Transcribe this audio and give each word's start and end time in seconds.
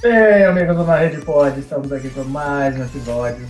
Bem, 0.00 0.44
amigos 0.44 0.76
do 0.76 0.84
Na 0.84 0.96
Rede 0.96 1.20
Pod, 1.22 1.58
estamos 1.58 1.90
aqui 1.90 2.08
para 2.08 2.22
mais 2.22 2.78
um 2.78 2.84
episódio 2.84 3.48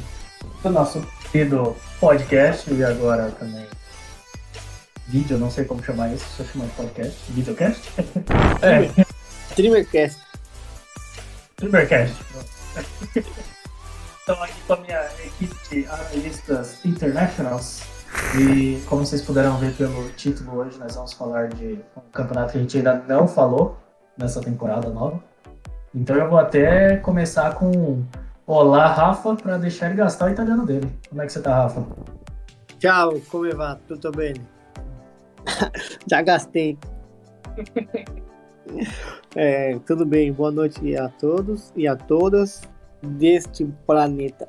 do 0.62 0.70
nosso 0.70 1.06
querido 1.30 1.76
podcast 2.00 2.72
e 2.72 2.82
agora 2.82 3.30
também 3.32 3.66
vídeo, 5.08 5.36
não 5.36 5.50
sei 5.50 5.66
como 5.66 5.84
chamar 5.84 6.14
isso, 6.14 6.24
eu 6.38 6.46
chamar 6.46 6.64
de 6.64 6.72
podcast, 6.72 7.32
videocast? 7.32 7.82
é. 8.62 9.04
Streamercast. 9.50 10.18
Streamercast. 11.52 12.16
Estou 13.14 14.42
aqui 14.42 14.60
com 14.66 14.72
a 14.72 14.76
minha 14.78 15.04
equipe 15.26 15.54
de 15.68 15.86
analistas 15.86 16.82
internationals 16.82 17.82
e 18.40 18.82
como 18.86 19.04
vocês 19.04 19.20
puderam 19.20 19.58
ver 19.58 19.74
pelo 19.74 20.08
título 20.12 20.60
hoje, 20.60 20.78
nós 20.78 20.94
vamos 20.94 21.12
falar 21.12 21.48
de 21.48 21.78
um 21.94 22.10
campeonato 22.10 22.52
que 22.52 22.58
a 22.58 22.60
gente 22.62 22.78
ainda 22.78 22.94
não 23.06 23.28
falou 23.28 23.78
nessa 24.16 24.40
temporada 24.40 24.88
nova. 24.88 25.22
Então 25.94 26.16
eu 26.16 26.28
vou 26.28 26.38
até 26.38 26.96
começar 26.96 27.54
com 27.54 28.02
Olá, 28.46 28.86
Rafa, 28.86 29.36
para 29.36 29.58
deixar 29.58 29.86
ele 29.86 29.96
gastar 29.96 30.26
o 30.26 30.30
italiano 30.30 30.64
dele. 30.64 30.90
Como 31.08 31.20
é 31.20 31.26
que 31.26 31.32
você 31.32 31.42
tá, 31.42 31.54
Rafa? 31.54 31.84
Tchau, 32.78 33.20
como 33.30 33.54
vai? 33.56 33.78
Tudo 33.86 34.10
bem? 34.12 34.34
Já 36.10 36.22
gastei. 36.22 36.78
é, 39.36 39.78
tudo 39.80 40.06
bem, 40.06 40.32
boa 40.32 40.50
noite 40.50 40.96
a 40.96 41.08
todos 41.08 41.72
e 41.74 41.88
a 41.88 41.96
todas 41.96 42.62
deste 43.02 43.64
planeta. 43.86 44.46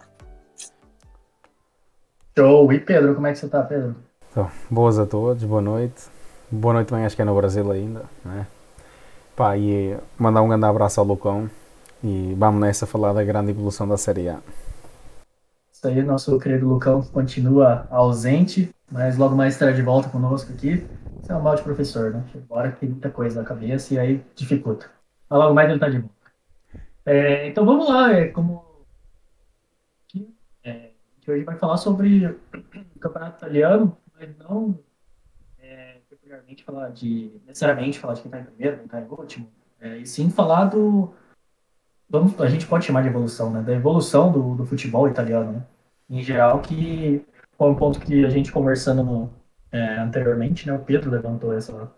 Show! 2.38 2.71
E 2.71 2.80
Pedro, 2.80 3.16
como 3.16 3.27
é 3.27 3.33
que 3.33 3.39
você 3.39 3.47
tá, 3.47 3.63
Pedro? 3.63 3.95
Então, 4.31 4.49
boas 4.69 4.99
a 4.99 5.05
todos, 5.05 5.44
boa 5.44 5.61
noite. 5.61 6.03
Boa 6.52 6.73
noite 6.73 6.88
também, 6.88 7.05
acho 7.05 7.16
que 7.16 7.21
é 7.21 7.25
no 7.25 7.35
Brasil 7.35 7.69
ainda, 7.71 8.03
né? 8.23 8.47
Pá, 9.39 9.55
e 9.55 9.97
mandar 10.17 10.41
um 10.41 10.50
grande 10.50 10.66
abraço 10.66 11.00
ao 11.00 11.05
Lucão 11.05 11.50
e 12.03 12.36
vamos 12.38 12.59
nessa 12.59 12.86
falar 12.86 13.14
da 13.14 13.23
grande 13.23 13.52
evolução 13.52 13.88
da 13.88 13.95
Série 13.95 14.27
A. 14.27 14.41
Isso 15.72 15.88
aí, 15.88 16.03
nosso 16.03 16.38
querido 16.39 16.67
Lucão 16.67 17.02
continua 17.02 17.88
ausente, 17.89 18.69
mas 18.91 19.17
logo 19.17 19.38
mais 19.38 19.53
estará 19.53 19.72
de 19.72 19.81
volta 19.81 20.09
conosco 20.09 20.52
aqui. 20.52 20.86
Isso 21.23 21.31
é 21.31 21.36
um 21.38 21.41
mal 21.41 21.55
de 21.55 21.61
professor, 21.61 22.11
né? 22.11 22.22
Agora 22.36 22.69
tem 22.73 22.89
muita 22.89 23.09
coisa 23.09 23.39
na 23.41 23.47
cabeça 23.47 23.94
e 23.94 23.97
aí 23.97 24.22
dificulta. 24.36 24.91
Mas 25.30 25.39
logo 25.39 25.53
mais 25.53 25.69
ele 25.69 25.77
está 25.77 25.88
de 25.88 25.99
volta. 25.99 26.16
É, 27.05 27.47
então 27.47 27.66
vamos 27.66 27.88
lá, 27.88 28.11
é, 28.11 28.27
como 28.27 28.61
é, 30.66 30.89
que 31.21 31.31
hoje 31.31 31.45
vai 31.45 31.55
falar 31.55 31.77
sobre 31.77 32.25
o 32.25 32.99
campeonato 32.99 33.38
italiano, 33.38 33.97
mas 34.19 34.38
não 34.38 34.77
peculiarmente 36.30 36.63
falar 36.63 36.89
de 36.89 37.31
necessariamente 37.47 37.99
falar 37.99 38.13
de 38.13 38.22
quem 38.22 38.30
está 38.30 38.39
em 38.39 38.44
primeiro, 38.44 38.77
quem 38.77 38.85
está 38.85 39.02
em 39.02 39.08
último, 39.08 39.49
é, 39.81 39.97
e 39.97 40.05
sim 40.05 40.30
falar 40.30 40.66
do 40.66 41.11
vamos, 42.08 42.39
a 42.39 42.47
gente 42.47 42.67
pode 42.67 42.86
chamar 42.86 43.02
de 43.02 43.08
evolução, 43.08 43.52
né? 43.52 43.61
Da 43.61 43.73
evolução 43.73 44.31
do, 44.31 44.55
do 44.55 44.66
futebol 44.66 45.08
italiano, 45.08 45.52
né? 45.53 45.66
Em 46.09 46.21
geral, 46.21 46.59
que 46.61 47.25
foi 47.58 47.69
um 47.69 47.75
ponto 47.75 47.99
que 47.99 48.25
a 48.25 48.30
gente 48.30 48.52
conversando 48.52 49.03
no, 49.03 49.33
é, 49.71 49.97
anteriormente, 49.97 50.67
né? 50.67 50.73
O 50.73 50.80
Pedro 50.80 51.09
levantou 51.09 51.53
essa, 51.53 51.91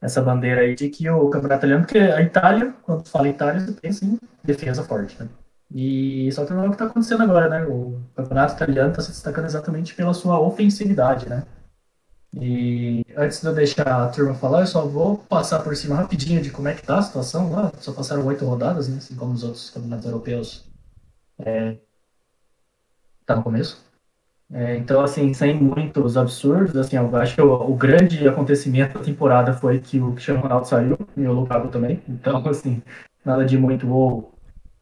essa 0.00 0.22
bandeira 0.22 0.62
aí 0.62 0.74
de 0.74 0.88
que 0.88 1.08
o 1.08 1.28
campeonato 1.28 1.60
italiano, 1.60 1.84
porque 1.84 1.98
a 1.98 2.22
Itália, 2.22 2.74
quando 2.82 3.08
fala 3.08 3.28
Itália, 3.28 3.60
você 3.60 3.72
pensa 3.72 4.04
em 4.04 4.18
defesa 4.44 4.84
forte, 4.84 5.20
né? 5.20 5.28
E 5.72 6.30
só 6.32 6.44
que 6.44 6.52
não 6.52 6.64
é 6.64 6.66
o 6.66 6.70
que 6.70 6.74
está 6.74 6.86
acontecendo 6.86 7.22
agora, 7.22 7.48
né? 7.48 7.64
O 7.64 8.00
campeonato 8.16 8.54
italiano 8.54 8.90
está 8.90 9.02
se 9.02 9.10
destacando 9.10 9.44
exatamente 9.44 9.94
pela 9.94 10.12
sua 10.12 10.40
ofensividade, 10.40 11.28
né? 11.28 11.44
E 12.32 13.04
antes 13.16 13.40
de 13.40 13.46
eu 13.46 13.54
deixar 13.54 14.04
a 14.04 14.08
turma 14.08 14.34
falar, 14.34 14.60
eu 14.60 14.66
só 14.66 14.86
vou 14.86 15.18
passar 15.18 15.60
por 15.60 15.74
cima 15.74 15.96
rapidinho 15.96 16.40
de 16.40 16.50
como 16.50 16.68
é 16.68 16.74
que 16.74 16.82
tá 16.82 16.98
a 16.98 17.02
situação 17.02 17.50
lá. 17.50 17.72
Só 17.80 17.92
passaram 17.92 18.24
oito 18.26 18.44
rodadas, 18.44 18.88
né? 18.88 18.98
Assim 18.98 19.16
como 19.16 19.32
os 19.32 19.42
outros 19.42 19.70
campeonatos 19.70 20.06
europeus. 20.06 20.64
É... 21.38 21.76
Tá 23.26 23.36
no 23.36 23.42
começo. 23.42 23.84
É, 24.52 24.76
então, 24.76 25.00
assim, 25.00 25.32
sem 25.32 25.54
muitos 25.56 26.16
absurdos, 26.16 26.76
assim, 26.76 26.96
eu 26.96 27.16
acho 27.16 27.36
que 27.36 27.40
o, 27.40 27.52
o, 27.70 27.76
grande 27.76 28.26
acontecimento 28.26 28.98
da 28.98 29.04
temporada 29.04 29.52
foi 29.52 29.78
que 29.78 30.00
o 30.00 30.12
Cristiano 30.12 30.40
Ronaldo 30.40 30.66
saiu 30.66 30.98
e 31.16 31.24
o 31.24 31.32
Lukaku 31.32 31.68
também. 31.68 32.02
Então, 32.08 32.42
assim, 32.48 32.82
nada 33.24 33.44
de 33.44 33.56
muito 33.56 33.88
ou 33.88 34.34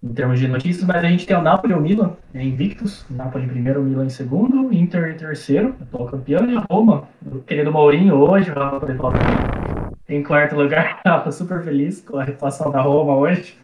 em 0.03 0.14
termos 0.14 0.38
de 0.38 0.47
notícias, 0.47 0.84
mas 0.84 1.04
a 1.04 1.09
gente 1.09 1.26
tem 1.26 1.36
o 1.36 1.42
Napoli 1.42 1.72
e 1.72 1.76
o 1.76 1.81
Milan 1.81 2.16
é 2.32 2.42
invictos. 2.42 3.04
Napoli 3.10 3.44
em 3.44 3.48
primeiro, 3.48 3.81
o 3.81 3.84
Milan 3.84 4.06
em 4.06 4.10
segundo, 4.10 4.72
Inter 4.72 5.10
em 5.10 5.16
terceiro, 5.16 5.75
atual 5.81 6.06
campeão, 6.06 6.48
e 6.48 6.56
a 6.56 6.64
Roma, 6.70 7.09
o 7.25 7.41
querido 7.41 7.72
Mourinho 7.72 8.14
hoje, 8.14 8.50
vai 8.50 8.78
poder 8.78 8.97
falar 8.97 9.91
em 10.08 10.22
quarto 10.22 10.54
lugar. 10.56 11.00
Tava 11.04 11.32
super 11.32 11.62
feliz 11.62 12.00
com 12.00 12.16
a 12.16 12.25
repassão 12.25 12.70
da 12.70 12.81
Roma 12.81 13.16
hoje. 13.16 13.56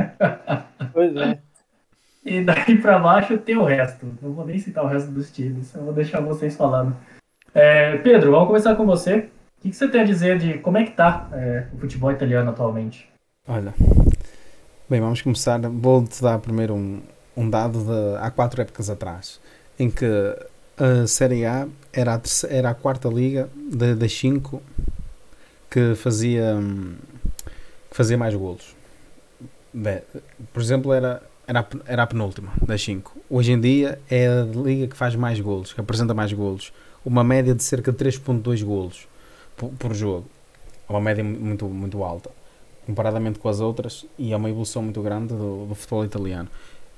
Pois 0.92 1.14
é. 1.16 1.38
E 2.24 2.42
daí 2.42 2.78
pra 2.80 2.98
baixo 2.98 3.36
tem 3.36 3.54
o 3.54 3.64
resto. 3.64 4.06
Não 4.22 4.32
vou 4.32 4.46
nem 4.46 4.58
citar 4.58 4.82
o 4.82 4.88
resto 4.88 5.10
dos 5.10 5.30
times, 5.30 5.74
eu 5.74 5.84
vou 5.84 5.92
deixar 5.92 6.20
vocês 6.20 6.56
falando. 6.56 6.96
É, 7.54 7.98
Pedro, 7.98 8.30
vamos 8.30 8.46
começar 8.46 8.74
com 8.76 8.86
você. 8.86 9.28
O 9.58 9.60
que, 9.60 9.68
que, 9.68 9.76
você 9.76 9.86
tem 9.86 10.00
a 10.00 10.04
dizer 10.04 10.38
de 10.38 10.54
como 10.54 10.78
é 10.78 10.84
que 10.84 10.92
tá 10.92 11.28
é, 11.34 11.66
o 11.74 11.76
futebol 11.76 12.10
italiano 12.10 12.48
atualmente? 12.48 13.06
Olha, 13.46 13.74
Bem, 14.86 15.00
vamos 15.00 15.22
começar. 15.22 15.58
Vou-te 15.60 16.20
dar 16.20 16.38
primeiro 16.38 16.74
um, 16.74 17.00
um 17.34 17.48
dado 17.48 17.78
de 17.84 18.18
há 18.18 18.30
quatro 18.30 18.60
épocas 18.60 18.90
atrás, 18.90 19.40
em 19.78 19.90
que 19.90 20.04
a 20.76 21.06
Série 21.06 21.46
A 21.46 21.66
era 21.90 22.12
a, 22.12 22.18
terceira, 22.18 22.54
era 22.54 22.70
a 22.70 22.74
quarta 22.74 23.08
liga 23.08 23.48
das 23.96 24.12
cinco 24.12 24.62
que 25.70 25.94
fazia, 25.94 26.58
que 27.90 27.96
fazia 27.96 28.18
mais 28.18 28.34
golos. 28.34 28.76
Bem, 29.72 30.02
por 30.52 30.62
exemplo, 30.62 30.92
era, 30.92 31.22
era, 31.46 31.66
era 31.86 32.02
a 32.02 32.06
penúltima 32.06 32.52
das 32.60 32.82
cinco. 32.82 33.16
Hoje 33.30 33.52
em 33.52 33.60
dia 33.60 33.98
é 34.10 34.28
a 34.28 34.44
liga 34.44 34.86
que 34.86 34.96
faz 34.98 35.16
mais 35.16 35.40
golos, 35.40 35.72
que 35.72 35.80
apresenta 35.80 36.12
mais 36.12 36.30
golos. 36.30 36.74
Uma 37.02 37.24
média 37.24 37.54
de 37.54 37.62
cerca 37.62 37.90
de 37.90 37.96
3.2 37.96 38.62
golos 38.62 39.08
por, 39.56 39.70
por 39.70 39.94
jogo. 39.94 40.28
Uma 40.86 41.00
média 41.00 41.24
muito, 41.24 41.64
muito 41.64 42.04
alta 42.04 42.43
comparadamente 42.86 43.38
com 43.38 43.48
as 43.48 43.60
outras, 43.60 44.04
e 44.18 44.32
é 44.32 44.36
uma 44.36 44.48
evolução 44.48 44.82
muito 44.82 45.02
grande 45.02 45.34
do, 45.34 45.66
do, 45.66 45.74
futebol 45.74 46.04
italiano. 46.04 46.48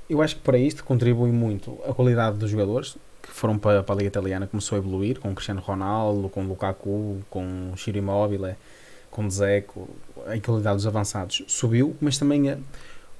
Eu 0.08 0.22
acho 0.22 0.36
que 0.36 0.42
para 0.42 0.58
isto 0.58 0.84
contribui 0.84 1.30
muito 1.30 1.78
a 1.88 1.92
qualidade 1.92 2.38
dos 2.38 2.50
jogadores 2.50 2.96
que 3.22 3.30
foram 3.30 3.58
para, 3.58 3.82
para 3.82 3.94
a 3.94 3.98
Liga 3.98 4.08
Italiana, 4.08 4.46
começou 4.46 4.76
a 4.76 4.78
evoluir 4.78 5.18
com 5.18 5.34
Cristiano 5.34 5.60
Ronaldo, 5.60 6.28
com 6.28 6.44
Lukaku, 6.44 7.18
com 7.28 7.72
Ciro 7.76 7.98
Immobile, 7.98 8.54
com 9.10 9.26
Dzeko, 9.26 9.88
a 10.26 10.38
qualidade 10.38 10.76
dos 10.76 10.86
avançados 10.86 11.42
subiu, 11.48 11.96
mas 12.00 12.18
também 12.18 12.50
a, 12.50 12.58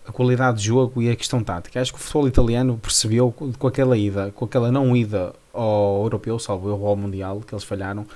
a 0.07 0.13
qualidade 0.13 0.59
de 0.59 0.65
jogo 0.67 1.03
e 1.03 1.11
a 1.11 1.17
questão 1.17 1.43
tática. 1.43 1.81
Acho 1.81 1.93
que 1.93 1.99
o 1.99 2.03
futebol 2.03 2.29
italiano 2.29 2.79
percebeu 2.79 3.33
com 3.33 3.67
aquela 3.67 3.97
ida, 3.97 4.31
com 4.33 4.45
aquela 4.45 4.71
não 4.71 4.97
ida 4.97 5.33
ao 5.53 6.03
europeu, 6.03 6.39
salvo 6.39 6.69
o 6.69 6.87
ao 6.87 6.97
mundial, 6.97 7.41
que 7.41 7.55
eles 7.55 7.65
falharam. 7.65 8.07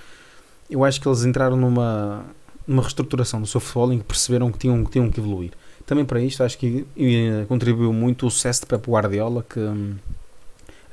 Eu 0.69 0.85
acho 0.85 1.01
que 1.01 1.09
eles 1.09 1.25
entraram 1.25 1.57
numa 1.57 2.25
uma 2.71 2.83
reestruturação 2.83 3.41
do 3.41 3.49
seu 3.49 3.61
futebol 3.61 3.93
em 3.93 3.99
que 3.99 4.05
perceberam 4.05 4.53
que 4.53 4.59
tinham, 4.59 4.85
que 4.85 4.93
tinham 4.93 5.11
que 5.11 5.19
evoluir. 5.19 5.51
Também 5.85 6.05
para 6.05 6.21
isto 6.21 6.45
acho 6.45 6.57
que 6.57 6.87
eh, 6.97 7.45
contribuiu 7.49 7.93
muito 7.93 8.27
o 8.27 8.31
sucesso 8.31 8.61
de 8.61 8.67
Pep 8.67 8.89
Guardiola 8.89 9.43
que 9.43 9.59
hum, 9.59 9.97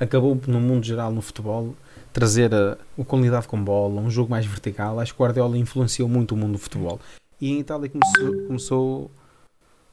acabou 0.00 0.40
no 0.48 0.60
mundo 0.60 0.84
geral 0.84 1.12
no 1.12 1.22
futebol 1.22 1.76
trazer 2.12 2.52
a, 2.52 2.76
a, 2.98 3.04
qualidade 3.04 3.46
com 3.46 3.62
bola, 3.62 4.00
um 4.00 4.10
jogo 4.10 4.28
mais 4.28 4.44
vertical. 4.44 4.98
Acho 4.98 5.14
que 5.14 5.22
Guardiola 5.22 5.56
influenciou 5.56 6.08
muito 6.08 6.32
o 6.32 6.36
mundo 6.36 6.52
do 6.54 6.58
futebol. 6.58 6.98
E 7.40 7.52
em 7.52 7.60
Itália 7.60 7.88
começou, 7.88 8.46
começou, 8.46 9.10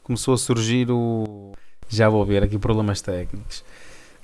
começou 0.04 0.34
a 0.34 0.38
surgir 0.38 0.90
o. 0.90 1.54
Já 1.88 2.10
vou 2.10 2.26
ver 2.26 2.42
aqui 2.42 2.58
problemas 2.58 3.00
técnicos. 3.00 3.64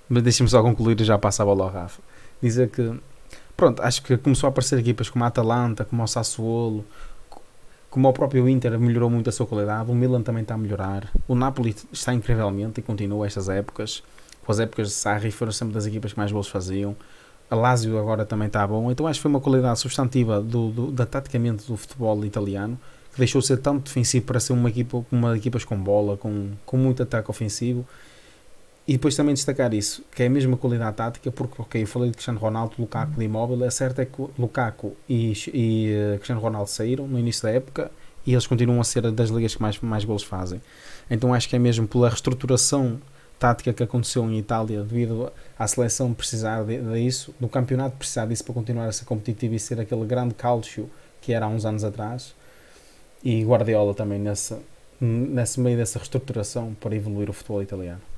Mas 0.09 0.23
deixem-me 0.23 0.49
só 0.49 0.63
concluir 0.63 0.99
e 0.99 1.03
já 1.03 1.15
passo 1.19 1.43
a 1.43 1.45
bola 1.45 1.65
ao 1.65 1.71
Rafa. 1.71 2.01
Dizer 2.41 2.69
que, 2.71 2.91
pronto, 3.55 3.83
acho 3.83 4.01
que 4.01 4.17
começou 4.17 4.47
a 4.47 4.49
aparecer 4.49 4.79
equipas 4.79 5.09
como 5.09 5.23
a 5.23 5.27
Atalanta, 5.27 5.85
como 5.85 6.01
o 6.01 6.07
Sassuolo, 6.07 6.83
como 7.91 8.07
o 8.07 8.13
próprio 8.13 8.47
Inter 8.47 8.79
melhorou 8.79 9.09
muito 9.09 9.29
a 9.29 9.33
sua 9.33 9.45
qualidade, 9.45 9.91
o 9.91 9.93
Milan 9.93 10.21
também 10.21 10.41
está 10.43 10.55
a 10.55 10.57
melhorar, 10.57 11.11
o 11.27 11.35
Napoli 11.35 11.75
está 11.91 12.13
incrivelmente 12.13 12.79
e 12.79 12.83
continua 12.83 13.27
estas 13.27 13.49
épocas, 13.49 14.01
com 14.43 14.51
as 14.51 14.59
épocas 14.61 14.87
de 14.87 14.93
Sarri 14.93 15.29
foram 15.29 15.51
sempre 15.51 15.73
das 15.73 15.85
equipas 15.85 16.13
que 16.13 16.17
mais 16.17 16.31
gols 16.31 16.47
faziam, 16.47 16.95
a 17.49 17.55
Lazio 17.55 17.99
agora 17.99 18.25
também 18.25 18.47
está 18.47 18.65
bom, 18.65 18.89
então 18.89 19.05
acho 19.05 19.19
que 19.19 19.23
foi 19.23 19.29
uma 19.29 19.41
qualidade 19.41 19.77
substantiva 19.77 20.41
do, 20.41 20.69
do, 20.69 20.91
da 20.91 21.05
taticamente 21.05 21.67
do 21.67 21.75
futebol 21.75 22.23
italiano, 22.23 22.79
que 23.11 23.17
deixou 23.17 23.41
de 23.41 23.47
ser 23.47 23.57
tão 23.57 23.77
defensivo 23.77 24.25
para 24.25 24.39
ser 24.39 24.53
uma 24.53 24.69
equipa, 24.69 25.05
uma 25.11 25.35
equipas 25.35 25.65
com 25.65 25.75
bola, 25.75 26.15
com, 26.15 26.51
com 26.65 26.77
muito 26.77 27.03
ataque 27.03 27.29
ofensivo, 27.29 27.85
e 28.91 28.95
depois 28.95 29.15
também 29.15 29.33
destacar 29.33 29.73
isso, 29.73 30.03
que 30.13 30.21
é 30.21 30.25
a 30.25 30.29
mesma 30.29 30.57
qualidade 30.57 30.97
tática, 30.97 31.31
porque, 31.31 31.61
ok, 31.61 31.81
eu 31.81 31.87
falei 31.87 32.09
de 32.09 32.15
Cristiano 32.15 32.37
Ronaldo, 32.37 32.73
Lukaku 32.77 33.21
e 33.21 33.23
Imóvel, 33.23 33.63
é 33.63 33.69
certo 33.69 33.99
é 33.99 34.05
que 34.05 34.21
Lukaku 34.37 34.97
e, 35.07 35.31
e 35.53 35.93
uh, 35.93 36.15
Cristiano 36.17 36.41
Ronaldo 36.41 36.69
saíram 36.69 37.07
no 37.07 37.17
início 37.17 37.43
da 37.43 37.51
época 37.51 37.89
e 38.27 38.33
eles 38.33 38.45
continuam 38.45 38.81
a 38.81 38.83
ser 38.83 39.09
das 39.09 39.29
ligas 39.29 39.55
que 39.55 39.61
mais, 39.61 39.79
mais 39.79 40.03
gols 40.03 40.23
fazem. 40.23 40.61
Então 41.09 41.33
acho 41.33 41.47
que 41.47 41.55
é 41.55 41.59
mesmo 41.59 41.87
pela 41.87 42.09
reestruturação 42.09 42.99
tática 43.39 43.71
que 43.71 43.81
aconteceu 43.81 44.25
em 44.25 44.37
Itália 44.37 44.83
devido 44.83 45.31
à 45.57 45.65
seleção 45.69 46.13
precisar 46.13 46.61
disso, 46.65 47.33
do 47.39 47.47
campeonato 47.47 47.95
precisar 47.95 48.25
disso 48.25 48.43
para 48.43 48.53
continuar 48.53 48.87
a 48.87 48.91
ser 48.91 49.05
competitivo 49.05 49.55
e 49.55 49.59
ser 49.59 49.79
aquele 49.79 50.05
grande 50.05 50.33
calcio 50.33 50.89
que 51.21 51.31
era 51.31 51.45
há 51.45 51.47
uns 51.47 51.63
anos 51.63 51.85
atrás 51.85 52.35
e 53.23 53.41
Guardiola 53.45 53.93
também 53.93 54.19
nessa, 54.19 54.59
nesse 54.99 55.61
meio 55.61 55.77
dessa 55.77 55.97
reestruturação 55.97 56.75
para 56.77 56.93
evoluir 56.93 57.29
o 57.29 57.33
futebol 57.33 57.63
italiano? 57.63 58.10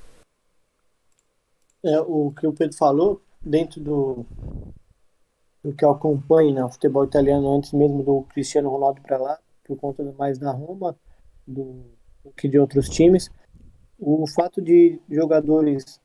É, 1.85 2.00
o 2.00 2.31
que 2.31 2.47
o 2.47 2.53
Pedro 2.53 2.77
falou, 2.77 3.21
dentro 3.41 3.81
do, 3.81 4.25
do 5.62 5.74
que 5.74 5.83
eu 5.83 5.91
acompanho 5.91 6.53
né, 6.53 6.63
o 6.63 6.69
futebol 6.69 7.03
italiano 7.03 7.53
antes 7.56 7.74
mesmo 7.74 8.03
do 8.03 8.24
Cristiano 8.24 8.69
Ronaldo 8.69 9.01
para 9.01 9.18
lá, 9.18 9.39
por 9.65 9.77
conta 9.77 10.03
mais 10.18 10.38
da 10.38 10.51
Roma 10.51 10.95
do, 11.45 11.83
do 12.24 12.31
que 12.31 12.47
de 12.47 12.57
outros 12.57 12.88
times, 12.88 13.30
o 14.00 14.25
fato 14.27 14.62
de 14.62 15.00
jogadores 15.09 16.00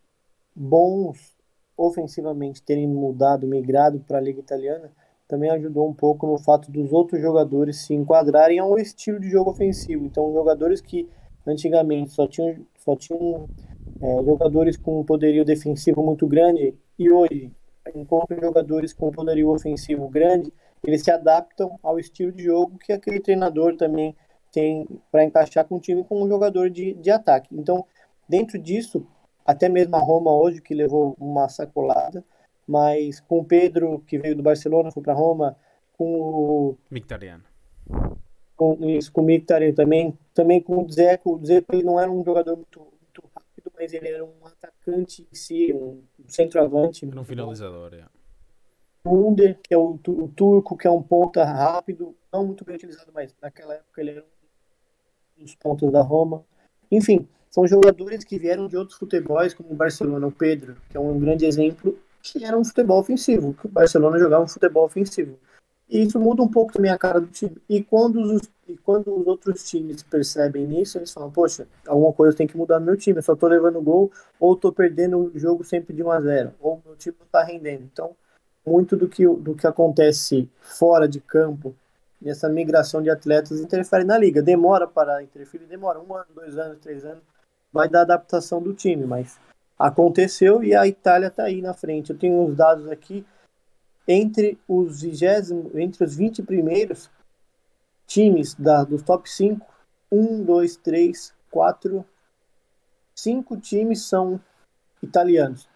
bons 0.54 1.36
ofensivamente 1.76 2.62
terem 2.62 2.88
mudado, 2.88 3.46
migrado 3.46 4.00
para 4.00 4.18
a 4.18 4.20
Liga 4.20 4.40
Italiana, 4.40 4.90
também 5.28 5.50
ajudou 5.50 5.88
um 5.88 5.94
pouco 5.94 6.26
no 6.26 6.38
fato 6.38 6.72
dos 6.72 6.92
outros 6.92 7.20
jogadores 7.20 7.84
se 7.84 7.94
enquadrarem 7.94 8.58
a 8.58 8.64
um 8.64 8.78
estilo 8.78 9.20
de 9.20 9.30
jogo 9.30 9.50
ofensivo. 9.50 10.04
Então, 10.04 10.32
jogadores 10.32 10.80
que 10.80 11.08
antigamente 11.46 12.12
só 12.12 12.26
tinham, 12.26 12.66
só 12.78 12.96
tinham 12.96 13.48
é, 14.00 14.24
jogadores 14.24 14.76
com 14.76 15.00
um 15.00 15.04
poderio 15.04 15.44
defensivo 15.44 16.02
muito 16.02 16.26
grande 16.26 16.74
e 16.98 17.10
hoje 17.10 17.50
encontram 17.94 18.40
jogadores 18.40 18.92
com 18.92 19.08
um 19.08 19.12
poderio 19.12 19.48
ofensivo 19.48 20.08
grande, 20.08 20.52
eles 20.84 21.02
se 21.02 21.10
adaptam 21.10 21.78
ao 21.82 21.98
estilo 21.98 22.30
de 22.32 22.44
jogo 22.44 22.78
que 22.78 22.92
aquele 22.92 23.20
treinador 23.20 23.76
também 23.76 24.14
tem 24.52 24.86
para 25.10 25.24
encaixar 25.24 25.64
com 25.64 25.76
o 25.76 25.80
time 25.80 26.04
com 26.04 26.22
um 26.22 26.28
jogador 26.28 26.70
de, 26.70 26.94
de 26.94 27.10
ataque. 27.10 27.48
Então, 27.52 27.84
dentro 28.28 28.58
disso, 28.58 29.06
até 29.44 29.68
mesmo 29.68 29.96
a 29.96 30.00
Roma 30.00 30.30
hoje, 30.32 30.60
que 30.60 30.74
levou 30.74 31.16
uma 31.18 31.48
sacolada, 31.48 32.24
mas 32.66 33.20
com 33.20 33.40
o 33.40 33.44
Pedro, 33.44 34.00
que 34.06 34.18
veio 34.18 34.36
do 34.36 34.42
Barcelona, 34.42 34.90
foi 34.90 35.02
para 35.02 35.14
Roma, 35.14 35.56
com 35.96 36.20
o. 36.20 36.76
Mictariano. 36.90 37.44
Com, 38.54 38.76
isso, 38.80 39.10
com 39.12 39.22
o 39.22 39.24
Mictariano 39.24 39.74
também, 39.74 40.18
também 40.34 40.60
com 40.60 40.84
o 40.84 40.90
Zeco. 40.90 41.36
O 41.36 41.46
Zeco 41.46 41.74
ele 41.74 41.82
não 41.82 41.98
era 41.98 42.10
um 42.10 42.22
jogador 42.24 42.56
muito, 42.56 42.80
muito 42.80 42.97
rápido, 43.58 43.72
mas 43.76 43.92
ele 43.92 44.08
era 44.08 44.24
um 44.24 44.46
atacante 44.46 45.26
em 45.30 45.34
si, 45.34 45.72
um 45.72 46.02
centroavante. 46.26 47.06
Era 47.06 47.20
um 47.20 47.24
finalizador, 47.24 47.94
é. 47.94 48.04
O 49.04 49.28
Under, 49.28 49.58
que 49.62 49.74
é 49.74 49.78
o, 49.78 49.98
o, 50.06 50.28
turco, 50.28 50.76
que 50.76 50.86
é 50.86 50.90
um 50.90 51.02
ponta 51.02 51.44
rápido, 51.44 52.14
não 52.32 52.46
muito 52.46 52.64
bem 52.64 52.76
utilizado, 52.76 53.10
mas 53.14 53.34
naquela 53.40 53.74
época 53.74 54.00
ele 54.00 54.10
era 54.10 54.24
um 55.38 55.42
dos 55.42 55.54
pontas 55.54 55.90
da 55.90 56.02
Roma. 56.02 56.44
Enfim, 56.90 57.26
são 57.50 57.66
jogadores 57.66 58.24
que 58.24 58.38
vieram 58.38 58.66
de 58.66 58.76
outros 58.76 58.98
futebols, 58.98 59.54
como 59.54 59.72
o 59.72 59.76
Barcelona, 59.76 60.26
o 60.26 60.32
Pedro, 60.32 60.76
que 60.90 60.96
é 60.96 61.00
um 61.00 61.18
grande 61.18 61.46
exemplo, 61.46 61.98
que 62.22 62.44
era 62.44 62.58
um 62.58 62.64
futebol 62.64 63.00
ofensivo, 63.00 63.54
que 63.54 63.66
o 63.66 63.70
Barcelona 63.70 64.18
jogava 64.18 64.44
um 64.44 64.48
futebol 64.48 64.84
ofensivo. 64.84 65.38
E 65.88 66.02
isso 66.02 66.20
muda 66.20 66.42
um 66.42 66.48
pouco 66.48 66.72
também 66.72 66.90
a 66.90 66.98
cara 66.98 67.20
do 67.20 67.28
time. 67.28 67.56
E 67.68 67.82
quando 67.82 68.20
os, 68.20 68.42
e 68.68 68.76
quando 68.76 69.18
os 69.18 69.26
outros 69.26 69.64
times 69.68 70.02
percebem 70.02 70.80
isso, 70.80 70.98
eles 70.98 71.10
falam, 71.10 71.30
poxa, 71.30 71.66
alguma 71.86 72.12
coisa 72.12 72.36
tem 72.36 72.46
que 72.46 72.56
mudar 72.56 72.78
no 72.78 72.86
meu 72.86 72.96
time, 72.96 73.18
eu 73.18 73.22
só 73.22 73.34
tô 73.34 73.46
levando 73.46 73.80
gol, 73.80 74.12
ou 74.38 74.54
tô 74.54 74.70
perdendo 74.70 75.18
o 75.18 75.38
jogo 75.38 75.64
sempre 75.64 75.94
de 75.94 76.02
1 76.02 76.10
a 76.10 76.20
0 76.20 76.54
ou 76.60 76.82
meu 76.84 76.94
time 76.96 77.16
não 77.18 77.26
tá 77.26 77.42
rendendo. 77.42 77.84
Então, 77.90 78.14
muito 78.66 78.96
do 78.96 79.08
que, 79.08 79.26
do 79.26 79.54
que 79.54 79.66
acontece 79.66 80.48
fora 80.60 81.08
de 81.08 81.18
campo, 81.18 81.74
nessa 82.20 82.48
migração 82.48 83.00
de 83.00 83.08
atletas, 83.08 83.60
interfere 83.60 84.04
na 84.04 84.18
liga. 84.18 84.42
Demora 84.42 84.86
para 84.86 85.22
interferir, 85.22 85.64
demora 85.64 85.98
um 85.98 86.14
ano, 86.14 86.26
dois 86.34 86.58
anos, 86.58 86.78
três 86.80 87.04
anos, 87.04 87.22
vai 87.72 87.88
dar 87.88 88.02
adaptação 88.02 88.60
do 88.60 88.74
time, 88.74 89.06
mas 89.06 89.38
aconteceu 89.78 90.62
e 90.62 90.74
a 90.74 90.86
Itália 90.86 91.28
está 91.28 91.44
aí 91.44 91.62
na 91.62 91.72
frente. 91.72 92.10
Eu 92.10 92.18
tenho 92.18 92.42
uns 92.42 92.54
dados 92.54 92.88
aqui 92.90 93.24
entre 94.06 94.58
os 94.68 95.02
20, 95.02 95.24
entre 95.74 96.04
os 96.04 96.14
20 96.14 96.42
primeiros 96.42 97.10
times 98.08 98.54
da, 98.54 98.82
dos 98.82 99.02
top 99.02 99.30
5, 99.30 99.64
1, 100.10 100.44
2, 100.44 100.76
3, 100.78 101.34
4, 101.50 102.04
5 103.14 103.56
times 103.58 104.02
são 104.02 104.40
italianos. 105.02 105.68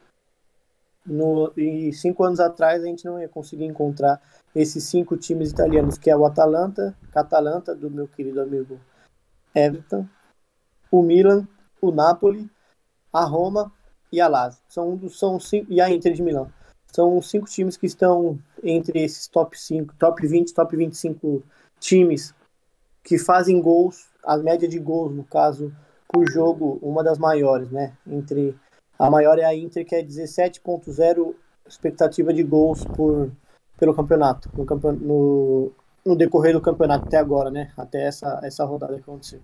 No, 1.04 1.52
e 1.56 1.92
cinco 1.92 2.22
anos 2.22 2.38
atrás 2.38 2.80
a 2.82 2.86
gente 2.86 3.04
não 3.04 3.20
ia 3.20 3.28
conseguir 3.28 3.64
encontrar 3.64 4.22
esses 4.54 4.84
cinco 4.84 5.16
times 5.16 5.50
italianos, 5.50 5.98
que 5.98 6.08
é 6.08 6.16
o 6.16 6.24
Atalanta, 6.24 6.96
Catalanta, 7.10 7.74
do 7.74 7.90
meu 7.90 8.06
querido 8.06 8.40
amigo 8.40 8.80
Everton, 9.52 10.06
o 10.92 11.02
Milan, 11.02 11.46
o 11.80 11.90
Napoli, 11.90 12.48
a 13.12 13.24
Roma 13.24 13.72
e 14.12 14.20
a 14.20 14.28
Lazio. 14.28 14.62
São, 14.68 15.08
são 15.08 15.40
cinco, 15.40 15.72
e 15.72 15.80
a 15.80 15.90
Inter 15.90 16.12
de 16.12 16.22
Milão. 16.22 16.48
São 16.92 17.20
cinco 17.20 17.46
times 17.46 17.76
que 17.76 17.86
estão 17.86 18.38
entre 18.62 19.02
esses 19.02 19.26
top 19.26 19.58
5, 19.58 19.94
top 19.98 20.24
20, 20.24 20.54
top 20.54 20.76
25 20.76 21.42
times 21.82 22.34
que 23.02 23.18
fazem 23.18 23.60
gols, 23.60 24.08
a 24.24 24.36
média 24.36 24.68
de 24.68 24.78
gols, 24.78 25.12
no 25.12 25.24
caso, 25.24 25.74
por 26.08 26.30
jogo, 26.30 26.78
uma 26.80 27.02
das 27.02 27.18
maiores, 27.18 27.70
né? 27.70 27.92
Entre 28.06 28.56
a 28.98 29.10
maior 29.10 29.38
é 29.38 29.44
a 29.44 29.54
Inter, 29.54 29.84
que 29.84 29.94
é 29.94 30.02
17.0 30.02 31.34
expectativa 31.66 32.32
de 32.32 32.42
gols 32.42 32.84
por, 32.84 33.30
pelo 33.78 33.94
campeonato, 33.94 34.48
no, 34.54 34.92
no, 34.92 35.72
no 36.04 36.16
decorrer 36.16 36.52
do 36.52 36.60
campeonato 36.60 37.06
até 37.06 37.16
agora, 37.16 37.50
né? 37.50 37.72
Até 37.76 38.06
essa, 38.06 38.40
essa 38.44 38.64
rodada 38.64 38.94
que 38.94 39.00
aconteceu. 39.00 39.40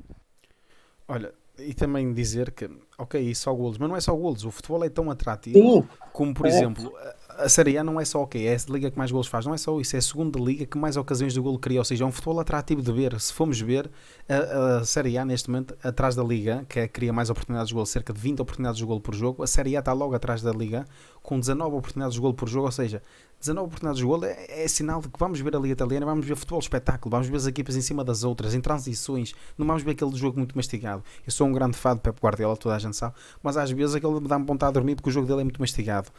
Olha, 1.08 1.32
e 1.58 1.74
também 1.74 2.12
dizer 2.12 2.52
que, 2.52 2.68
ok, 2.96 3.34
só 3.34 3.52
golos, 3.52 3.78
mas 3.78 3.88
não 3.88 3.96
é 3.96 4.00
só 4.00 4.14
golos, 4.14 4.44
o 4.44 4.50
futebol 4.50 4.84
é 4.84 4.88
tão 4.88 5.10
atrativo 5.10 5.58
Sim. 5.58 5.88
como, 6.12 6.34
por 6.34 6.46
é. 6.46 6.48
exemplo, 6.50 6.92
a 7.38 7.48
Série 7.48 7.78
A 7.78 7.84
não 7.84 8.00
é 8.00 8.04
só 8.04 8.22
ok, 8.22 8.46
é 8.46 8.54
a 8.54 8.72
liga 8.72 8.90
que 8.90 8.98
mais 8.98 9.12
gols 9.12 9.28
faz, 9.28 9.46
não 9.46 9.54
é 9.54 9.56
só 9.56 9.80
isso, 9.80 9.94
é 9.94 9.98
a 9.98 10.02
segunda 10.02 10.38
liga 10.40 10.66
que 10.66 10.76
mais 10.76 10.96
ocasiões 10.96 11.32
de 11.32 11.40
golo 11.40 11.58
cria, 11.58 11.78
ou 11.78 11.84
seja, 11.84 12.04
é 12.04 12.06
um 12.06 12.10
futebol 12.10 12.40
atrativo 12.40 12.82
de 12.82 12.92
ver. 12.92 13.18
Se 13.20 13.32
formos 13.32 13.60
ver, 13.60 13.88
a, 14.28 14.78
a 14.78 14.84
Série 14.84 15.16
A 15.16 15.24
neste 15.24 15.48
momento, 15.48 15.76
atrás 15.82 16.16
da 16.16 16.24
liga, 16.24 16.66
que 16.68 16.80
é, 16.80 16.88
cria 16.88 17.12
mais 17.12 17.30
oportunidades 17.30 17.68
de 17.68 17.74
golo, 17.74 17.86
cerca 17.86 18.12
de 18.12 18.20
20 18.20 18.40
oportunidades 18.40 18.78
de 18.78 18.84
golo 18.84 19.00
por 19.00 19.14
jogo, 19.14 19.42
a 19.42 19.46
Série 19.46 19.76
A 19.76 19.78
está 19.78 19.92
logo 19.92 20.14
atrás 20.14 20.42
da 20.42 20.50
liga, 20.50 20.84
com 21.22 21.38
19 21.38 21.76
oportunidades 21.76 22.14
de 22.14 22.20
golo 22.20 22.34
por 22.34 22.48
jogo, 22.48 22.66
ou 22.66 22.72
seja, 22.72 23.02
19 23.40 23.66
oportunidades 23.66 23.98
de 23.98 24.04
golo 24.04 24.24
é, 24.24 24.64
é, 24.64 24.68
sinal 24.68 25.00
de 25.00 25.08
que 25.08 25.18
vamos 25.18 25.40
ver 25.40 25.54
a 25.54 25.58
Liga 25.58 25.72
Italiana, 25.72 26.04
vamos 26.04 26.26
ver 26.26 26.34
futebol 26.34 26.58
espetáculo, 26.58 27.10
vamos 27.10 27.28
ver 27.28 27.36
as 27.36 27.46
equipas 27.46 27.76
em 27.76 27.80
cima 27.80 28.02
das 28.02 28.24
outras, 28.24 28.52
em 28.54 28.60
transições, 28.60 29.32
não 29.56 29.66
vamos 29.66 29.82
ver 29.82 29.92
aquele 29.92 30.16
jogo 30.16 30.38
muito 30.38 30.56
mastigado. 30.56 31.04
Eu 31.24 31.30
sou 31.30 31.46
um 31.46 31.52
grande 31.52 31.76
fã 31.76 31.94
de 31.94 32.00
Pep 32.00 32.18
Guardiola, 32.20 32.56
toda 32.56 32.74
a 32.74 32.78
gente 32.78 32.96
sabe, 32.96 33.14
mas 33.42 33.56
às 33.56 33.70
vezes 33.70 33.94
aquele 33.94 34.20
me 34.20 34.26
dá-me 34.26 34.44
vontade 34.44 34.72
de 34.72 34.74
dormir 34.74 34.96
porque 34.96 35.08
o 35.08 35.12
jogo 35.12 35.26
dele 35.26 35.42
é 35.42 35.44
muito 35.44 35.60
mastigado. 35.60 36.10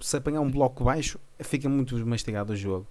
Se 0.00 0.16
apanhar 0.16 0.40
um 0.40 0.50
bloco 0.50 0.82
baixo, 0.84 1.18
fica 1.40 1.68
muito 1.68 1.94
mastigado 2.06 2.54
o 2.54 2.56
jogo. 2.56 2.86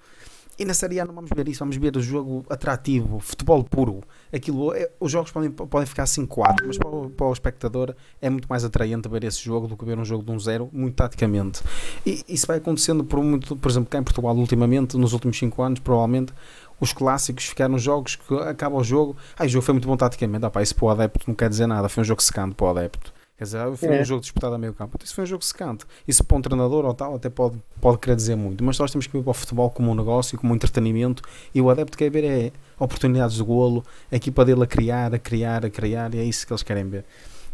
E 0.62 0.66
na 0.66 0.76
Série 0.76 1.00
A 1.00 1.06
não 1.06 1.16
vamos 1.16 1.32
ver 1.36 1.48
isso, 1.48 1.58
vamos 1.58 1.76
ver 1.76 1.98
o 1.98 2.00
jogo 2.00 2.46
atrativo, 2.48 3.20
futebol 3.20 3.64
puro. 3.64 4.04
Aquilo, 4.32 4.72
é, 4.76 4.92
os 5.00 5.12
jogos 5.12 5.32
podem, 5.32 5.50
podem 5.50 5.88
ficar 5.88 6.04
5-4, 6.04 6.56
mas 6.68 6.78
para 6.78 6.88
o, 6.88 7.10
para 7.10 7.26
o, 7.26 7.34
espectador 7.34 7.96
é 8.22 8.30
muito 8.30 8.48
mais 8.48 8.64
atraente 8.64 9.10
ver 9.10 9.24
esse 9.24 9.44
jogo 9.44 9.66
do 9.66 9.76
que 9.76 9.84
ver 9.84 9.98
um 9.98 10.06
jogo 10.06 10.24
de 10.24 10.32
um 10.32 10.38
zero, 10.38 10.70
muito 10.72 10.94
taticamente. 10.94 11.64
E 12.06 12.24
isso 12.30 12.46
vai 12.46 12.58
acontecendo 12.58 13.04
por 13.04 13.24
muito, 13.24 13.56
por 13.56 13.72
exemplo, 13.72 13.90
cá 13.90 13.98
em 13.98 14.04
Portugal, 14.04 14.36
ultimamente, 14.36 14.96
nos 14.98 15.14
últimos 15.14 15.36
5 15.40 15.64
anos, 15.64 15.80
provavelmente, 15.80 16.32
os 16.80 16.94
clássicos 16.94 17.46
ficaram 17.46 17.80
jogos 17.80 18.18
que 18.18 18.36
acaba 18.36 18.76
o 18.76 18.84
jogo, 18.84 19.18
ah, 19.40 19.46
o 19.46 19.48
jogo 19.48 19.66
foi 19.66 19.74
muito 19.74 19.88
bom 19.88 19.98
taticamente, 19.98 20.46
ah, 20.46 20.52
pá, 20.52 20.62
isso 20.62 20.76
para 20.76 20.86
o 20.86 20.90
adepto 20.92 21.26
não 21.28 21.34
quer 21.34 21.50
dizer 21.50 21.66
nada, 21.66 21.90
foi 21.90 22.02
um 22.02 22.06
jogo 22.06 22.22
secante 22.22 22.54
para 22.54 22.68
o 22.68 22.70
adepto. 22.70 23.12
Quer 23.42 23.46
dizer, 23.46 23.76
foi 23.76 23.98
é. 23.98 24.02
um 24.02 24.06
jogo 24.06 24.22
disputado 24.22 24.54
a 24.54 24.58
meio 24.60 24.72
campo. 24.72 25.00
Isso 25.04 25.16
foi 25.16 25.24
um 25.24 25.28
jogo 25.28 25.44
secante. 25.44 25.84
Isso 26.08 26.24
para 26.24 26.38
um 26.38 26.42
treinador 26.44 26.86
ou 26.86 26.94
tal 26.94 27.16
até 27.16 27.28
pode, 27.28 27.58
pode 27.82 27.98
querer 27.98 28.16
dizer 28.16 28.36
muito. 28.36 28.64
Mas 28.64 28.78
nós 28.78 28.92
temos 28.92 29.08
que 29.08 29.14
ver 29.18 29.24
para 29.24 29.32
o 29.32 29.34
futebol 29.34 29.68
como 29.72 29.90
um 29.90 29.96
negócio, 29.96 30.38
como 30.38 30.54
um 30.54 30.56
entretenimento. 30.56 31.24
E 31.52 31.60
o 31.60 31.68
adepto 31.72 31.98
quer 31.98 32.12
ver 32.12 32.24
é 32.24 32.52
oportunidades 32.78 33.38
de 33.38 33.42
golo, 33.42 33.84
a 34.12 34.16
equipa 34.16 34.46
dele 34.46 34.62
a 34.62 34.68
criar, 34.68 35.16
a 35.16 35.18
criar, 35.18 35.66
a 35.66 35.72
criar. 35.72 36.14
E 36.14 36.20
é 36.20 36.24
isso 36.24 36.46
que 36.46 36.54
eles 36.54 36.62
querem 36.62 36.88
ver. 36.88 37.04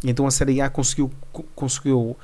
E 0.03 0.09
então 0.09 0.27
a 0.27 0.31
Série 0.31 0.59
A 0.59 0.69
conseguiu, 0.69 1.09
conseguiu 1.55 2.17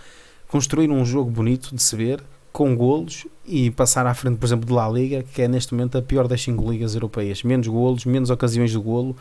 construir 0.49 0.91
um 0.91 1.05
jogo 1.05 1.31
bonito 1.31 1.73
de 1.73 1.81
se 1.81 1.95
ver, 1.95 2.21
com 2.51 2.75
golos 2.75 3.25
e 3.45 3.71
passar 3.71 4.05
à 4.05 4.13
frente, 4.13 4.39
por 4.39 4.45
exemplo, 4.45 4.65
de 4.65 4.73
La 4.73 4.89
Liga, 4.89 5.23
que 5.23 5.41
é 5.41 5.47
neste 5.47 5.73
momento 5.73 5.97
a 5.97 6.01
pior 6.01 6.27
das 6.27 6.43
5 6.43 6.69
ligas 6.69 6.95
europeias. 6.95 7.43
Menos 7.43 7.69
golos, 7.69 8.03
menos 8.03 8.29
ocasiões 8.29 8.71
de 8.71 8.77
golo 8.77 9.15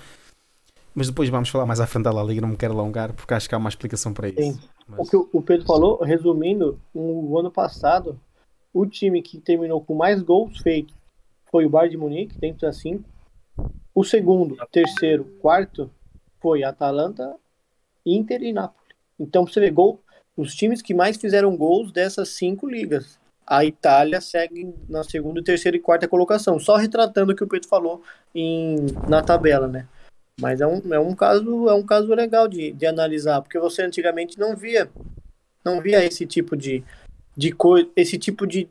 mas 0.95 1.09
depois 1.09 1.29
vamos 1.29 1.49
falar 1.49 1.67
mais 1.67 1.81
à 1.81 1.87
frente 1.87 2.05
da 2.05 2.13
La 2.13 2.23
Liga, 2.23 2.41
não 2.41 2.49
me 2.49 2.57
quero 2.57 2.75
alongar, 2.75 3.13
porque 3.13 3.35
acho 3.35 3.49
que 3.49 3.55
há 3.55 3.59
uma 3.59 3.69
explicação 3.69 4.13
para 4.13 4.29
isso. 4.29 4.61
Mas... 4.87 5.01
O 5.07 5.11
que 5.11 5.37
o 5.37 5.43
Pedro 5.43 5.67
falou, 5.67 6.03
resumindo, 6.03 6.79
o 6.95 7.39
ano 7.39 7.51
passado, 7.51 8.19
o 8.73 8.87
time 8.87 9.23
que 9.23 9.39
terminou 9.39 9.81
com 9.81 9.95
mais 9.95 10.23
gols 10.23 10.59
feitos 10.59 10.95
foi 11.51 11.67
o 11.67 11.71
Bayern 11.71 11.91
de 11.91 11.97
Munique, 11.99 12.39
dentro 12.39 12.63
das 12.63 12.79
cinco. 12.79 13.05
O 13.95 14.05
segundo, 14.05 14.57
terceiro, 14.71 15.25
quarto 15.41 15.91
foi 16.41 16.65
Atalanta, 16.65 17.37
Inter 18.05 18.43
e 18.43 18.53
Napoli. 18.53 18.95
Então, 19.21 19.47
você 19.47 19.61
vê, 19.61 19.71
gol, 19.71 20.01
os 20.37 20.55
times 20.55 20.81
que 20.81 20.95
mais 20.95 21.17
fizeram 21.17 21.57
gols 21.57 21.93
dessas 21.93 22.31
cinco 22.31 22.67
ligas. 22.67 23.21
A 23.47 23.65
Itália 23.65 24.21
segue 24.21 24.75
na 24.89 25.05
segunda, 25.05 25.43
terceira 25.43 25.77
e 25.77 25.81
quarta 25.81 26.09
colocação. 26.09 26.59
Só 26.59 26.77
retratando 26.77 27.33
o 27.33 27.37
que 27.37 27.45
o 27.45 27.49
Pedro 27.49 27.69
falou 27.69 28.03
em, 28.35 28.77
na 29.09 29.23
tabela, 29.23 29.69
né? 29.69 29.87
Mas 30.43 30.61
é 30.61 30.67
um, 30.67 30.93
é 30.93 30.99
um 30.99 31.15
caso 31.15 31.69
é 31.69 31.75
um 31.75 31.85
caso 31.85 32.13
legal 32.13 32.49
de, 32.49 32.73
de 32.73 32.85
analisar, 32.85 33.41
porque 33.41 33.61
você 33.61 33.83
antigamente 33.83 34.37
não 34.41 34.57
via 34.57 34.91
não 35.65 35.81
via 35.81 36.05
esse 36.05 36.27
tipo 36.27 36.57
de, 36.57 36.83
de 37.37 37.53
coisa, 37.53 37.89
esse 37.95 38.19
tipo 38.19 38.45
de, 38.45 38.69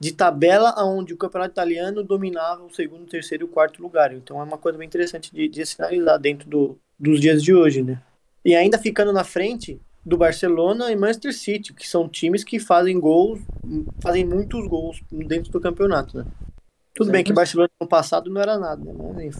de 0.00 0.12
tabela 0.12 0.74
onde 0.84 1.14
o 1.14 1.16
campeonato 1.16 1.52
italiano 1.52 2.02
dominava 2.02 2.64
o 2.64 2.74
segundo, 2.74 3.06
terceiro 3.06 3.44
e 3.44 3.46
o 3.46 3.48
quarto 3.48 3.80
lugar. 3.80 4.12
Então 4.12 4.40
é 4.40 4.42
uma 4.42 4.58
coisa 4.58 4.76
bem 4.76 4.88
interessante 4.88 5.32
de, 5.32 5.46
de 5.46 5.64
sinalizar 5.64 6.18
dentro 6.18 6.50
do, 6.50 6.76
dos 6.98 7.20
dias 7.20 7.40
de 7.40 7.54
hoje, 7.54 7.80
né? 7.80 8.02
E 8.44 8.56
ainda 8.56 8.76
ficando 8.76 9.12
na 9.12 9.22
frente 9.22 9.80
do 10.04 10.18
Barcelona 10.18 10.90
e 10.90 10.96
Manchester 10.96 11.32
City, 11.32 11.72
que 11.72 11.86
são 11.86 12.08
times 12.08 12.42
que 12.42 12.58
fazem 12.58 12.98
gols, 12.98 13.40
fazem 14.02 14.24
muitos 14.24 14.66
gols 14.66 15.00
dentro 15.10 15.52
do 15.52 15.60
campeonato, 15.60 16.18
né? 16.18 16.26
Tudo 16.92 17.12
bem 17.12 17.22
que 17.22 17.30
o 17.32 17.34
Barcelona 17.34 17.70
no 17.80 17.86
passado 17.86 18.28
não 18.30 18.40
era 18.40 18.58
nada, 18.58 18.92
né? 18.92 19.30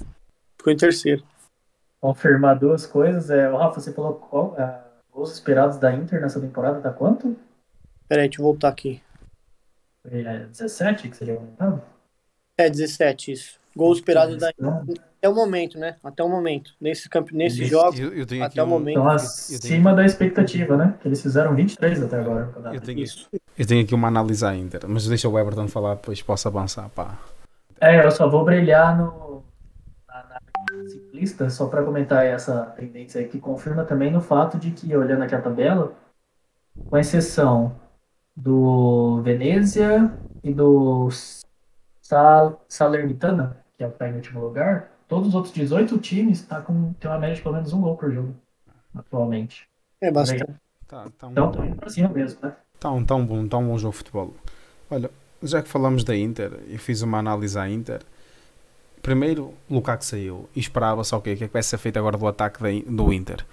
Ficou 0.57 0.73
em 0.73 0.77
terceiro. 0.77 1.23
Confirmar 2.05 2.59
duas 2.59 2.85
coisas. 2.85 3.31
É, 3.31 3.51
o 3.51 3.57
Rafa, 3.57 3.81
você 3.81 3.91
falou 3.91 4.13
qual, 4.13 4.55
é, 4.59 4.79
gols 5.11 5.33
esperados 5.33 5.79
da 5.79 5.91
Inter 5.91 6.21
nessa 6.21 6.39
temporada, 6.39 6.79
tá 6.79 6.91
quanto? 6.93 7.35
Peraí, 8.07 8.29
deixa 8.29 8.43
eu 8.43 8.45
voltar 8.45 8.69
aqui. 8.69 9.01
É 10.11 10.41
17 10.41 11.09
que 11.09 11.17
seria 11.17 11.33
aumentado? 11.33 11.81
É 12.59 12.69
17, 12.69 13.33
isso. 13.33 13.59
Gols 13.75 14.01
esperados 14.01 14.37
da 14.37 14.51
Inter. 14.51 15.03
Até 15.17 15.29
o 15.31 15.35
momento, 15.35 15.79
né? 15.79 15.97
Até 16.05 16.23
o 16.23 16.29
momento. 16.29 16.75
Nesse, 16.79 17.09
camp... 17.09 17.31
Nesse 17.33 17.65
jogo, 17.65 17.99
Eu, 17.99 18.27
tenho 18.27 18.45
até 18.45 18.63
o 18.63 18.67
momento. 18.67 18.99
Então, 18.99 19.09
acima 19.09 19.95
da 19.95 20.05
expectativa, 20.05 20.77
né? 20.77 20.95
Que 21.01 21.09
eles 21.09 21.23
fizeram 21.23 21.55
23 21.55 22.03
até 22.03 22.21
agora. 22.21 22.53
Eu 22.71 22.83
tenho, 22.83 22.99
Isso. 22.99 23.31
eu 23.59 23.67
tenho 23.67 23.83
aqui 23.83 23.95
uma 23.95 24.09
análise 24.09 24.45
à 24.45 24.55
Inter, 24.55 24.83
mas 24.87 25.09
deixa 25.09 25.27
o 25.27 25.39
Everton 25.39 25.69
falar, 25.69 25.95
depois 25.95 26.21
posso 26.21 26.49
avançar. 26.49 26.87
Pá. 26.91 27.19
É, 27.81 28.05
eu 28.05 28.11
só 28.11 28.29
vou 28.29 28.45
brilhar 28.45 28.95
no, 28.99 29.43
na 31.15 31.21
ciclista, 31.21 31.49
só 31.49 31.67
para 31.67 31.85
comentar 31.85 32.27
essa 32.27 32.67
tendência 32.77 33.21
aí, 33.21 33.29
que 33.29 33.39
confirma 33.39 33.85
também 33.85 34.11
no 34.11 34.21
fato 34.21 34.59
de 34.59 34.73
que, 34.73 34.95
olhando 34.97 35.23
aqui 35.23 35.35
a 35.35 35.41
tabela, 35.41 35.93
com 36.89 36.99
exceção 36.99 37.77
do 38.37 39.23
Venezia 39.23 40.13
e 40.43 40.53
do 40.53 41.09
Sal, 42.03 42.65
Salernitana, 42.69 43.57
que 43.77 43.85
é 43.85 43.87
o 43.87 43.93
que 43.93 43.99
tá 43.99 44.09
em 44.09 44.15
último 44.15 44.41
lugar, 44.41 44.91
todos 45.09 45.29
os 45.29 45.35
outros 45.35 45.55
18 45.55 45.99
times 45.99 46.43
tá 46.43 46.61
com, 46.61 46.93
tem 46.95 47.11
uma 47.11 47.19
média 47.19 47.37
de 47.37 47.43
pelo 47.43 47.55
menos 47.55 47.73
um 47.73 47.81
gol 47.81 47.97
por 47.97 48.13
jogo, 48.13 48.35
atualmente. 48.95 49.69
É 50.01 50.11
bastante. 50.11 50.45
Tá, 50.89 51.07
tá 51.17 51.29
um, 51.29 51.31
Então, 51.31 51.53
tá 51.53 51.65
indo 51.65 51.77
pra 51.77 51.89
cima 51.89 52.09
mesmo, 52.09 52.41
né? 52.43 52.53
tá 52.79 52.91
um 52.91 53.05
tão 53.05 53.25
bom, 53.25 53.47
tão 53.47 53.65
bom 53.67 53.79
jogo 53.79 53.93
de 53.93 53.99
futebol. 53.99 54.35
Olha, 54.91 55.11
já 55.43 55.63
que 55.63 55.69
falamos 55.69 56.05
da 56.05 56.15
Inter, 56.17 56.53
eu 56.69 56.79
fiz 56.79 57.03
uma 57.03 57.19
análise 57.19 57.59
à 57.59 57.69
Inter. 57.69 58.03
Primeiro, 59.05 59.53
Lukaku 59.71 60.03
saiu 60.03 60.49
e 60.57 60.61
esperava 60.61 61.05
só 61.05 61.17
o? 61.17 61.19
O 61.19 61.23
que 61.23 61.31
é 61.31 61.37
que 61.37 61.47
vai 61.47 61.63
ser 61.63 61.77
feito 61.77 61.99
agora 61.99 62.17
do 62.17 62.27
ataque 62.27 62.63
da- 62.63 62.91
do 62.91 63.13
Inter? 63.13 63.45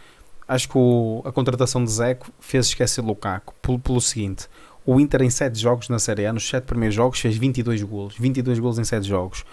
Acho 0.47 0.69
que 0.69 0.77
o- 0.77 1.21
a 1.25 1.31
contratação 1.31 1.83
de 1.83 1.91
Zeco 1.91 2.31
fez 2.39 2.67
esquecer 2.67 3.01
Lukaku 3.01 3.53
pelo, 3.61 3.77
pelo 3.77 3.99
seguinte: 3.99 4.47
o 4.85 4.97
Inter 4.97 5.21
em 5.23 5.29
7 5.29 5.59
jogos 5.59 5.89
na 5.89 5.99
Série 5.99 6.25
A, 6.25 6.31
nos 6.31 6.47
7 6.47 6.63
primeiros 6.63 6.95
jogos, 6.95 7.19
fez 7.19 7.35
22 7.35 7.83
golos. 7.83 8.15
22 8.17 8.59
golos 8.59 8.79
em 8.79 8.85
7 8.85 9.05
jogos. 9.05 9.43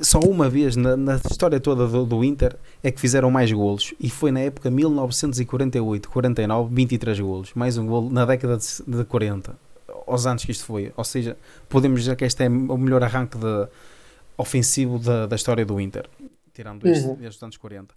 Só 0.00 0.20
uma 0.20 0.48
vez 0.48 0.76
na, 0.76 0.96
na 0.96 1.16
história 1.16 1.58
toda 1.58 1.86
do, 1.88 2.06
do 2.06 2.22
Inter 2.24 2.56
é 2.80 2.90
que 2.92 3.00
fizeram 3.00 3.28
mais 3.30 3.50
golos 3.52 3.92
e 4.00 4.08
foi 4.08 4.30
na 4.30 4.38
época 4.40 4.70
1948-49, 4.70 6.68
23 6.70 7.18
golos. 7.20 7.50
Mais 7.54 7.76
um 7.76 7.86
golo 7.86 8.08
na 8.08 8.24
década 8.24 8.56
de, 8.56 8.66
de 8.98 9.04
40, 9.04 9.56
aos 10.06 10.26
anos 10.26 10.44
que 10.44 10.52
isto 10.52 10.64
foi. 10.64 10.92
Ou 10.96 11.04
seja, 11.04 11.36
podemos 11.68 12.00
dizer 12.00 12.16
que 12.16 12.24
este 12.24 12.44
é 12.44 12.48
o 12.48 12.78
melhor 12.78 13.02
arranque 13.04 13.36
de, 13.36 13.66
ofensivo 14.38 14.98
da, 14.98 15.26
da 15.26 15.36
história 15.36 15.66
do 15.66 15.78
Inter, 15.80 16.08
tirando 16.54 16.86
este, 16.86 17.06
Uhum. 17.06 17.16
desde 17.16 17.36
os 17.36 17.42
anos 17.42 17.56
40. 17.58 17.94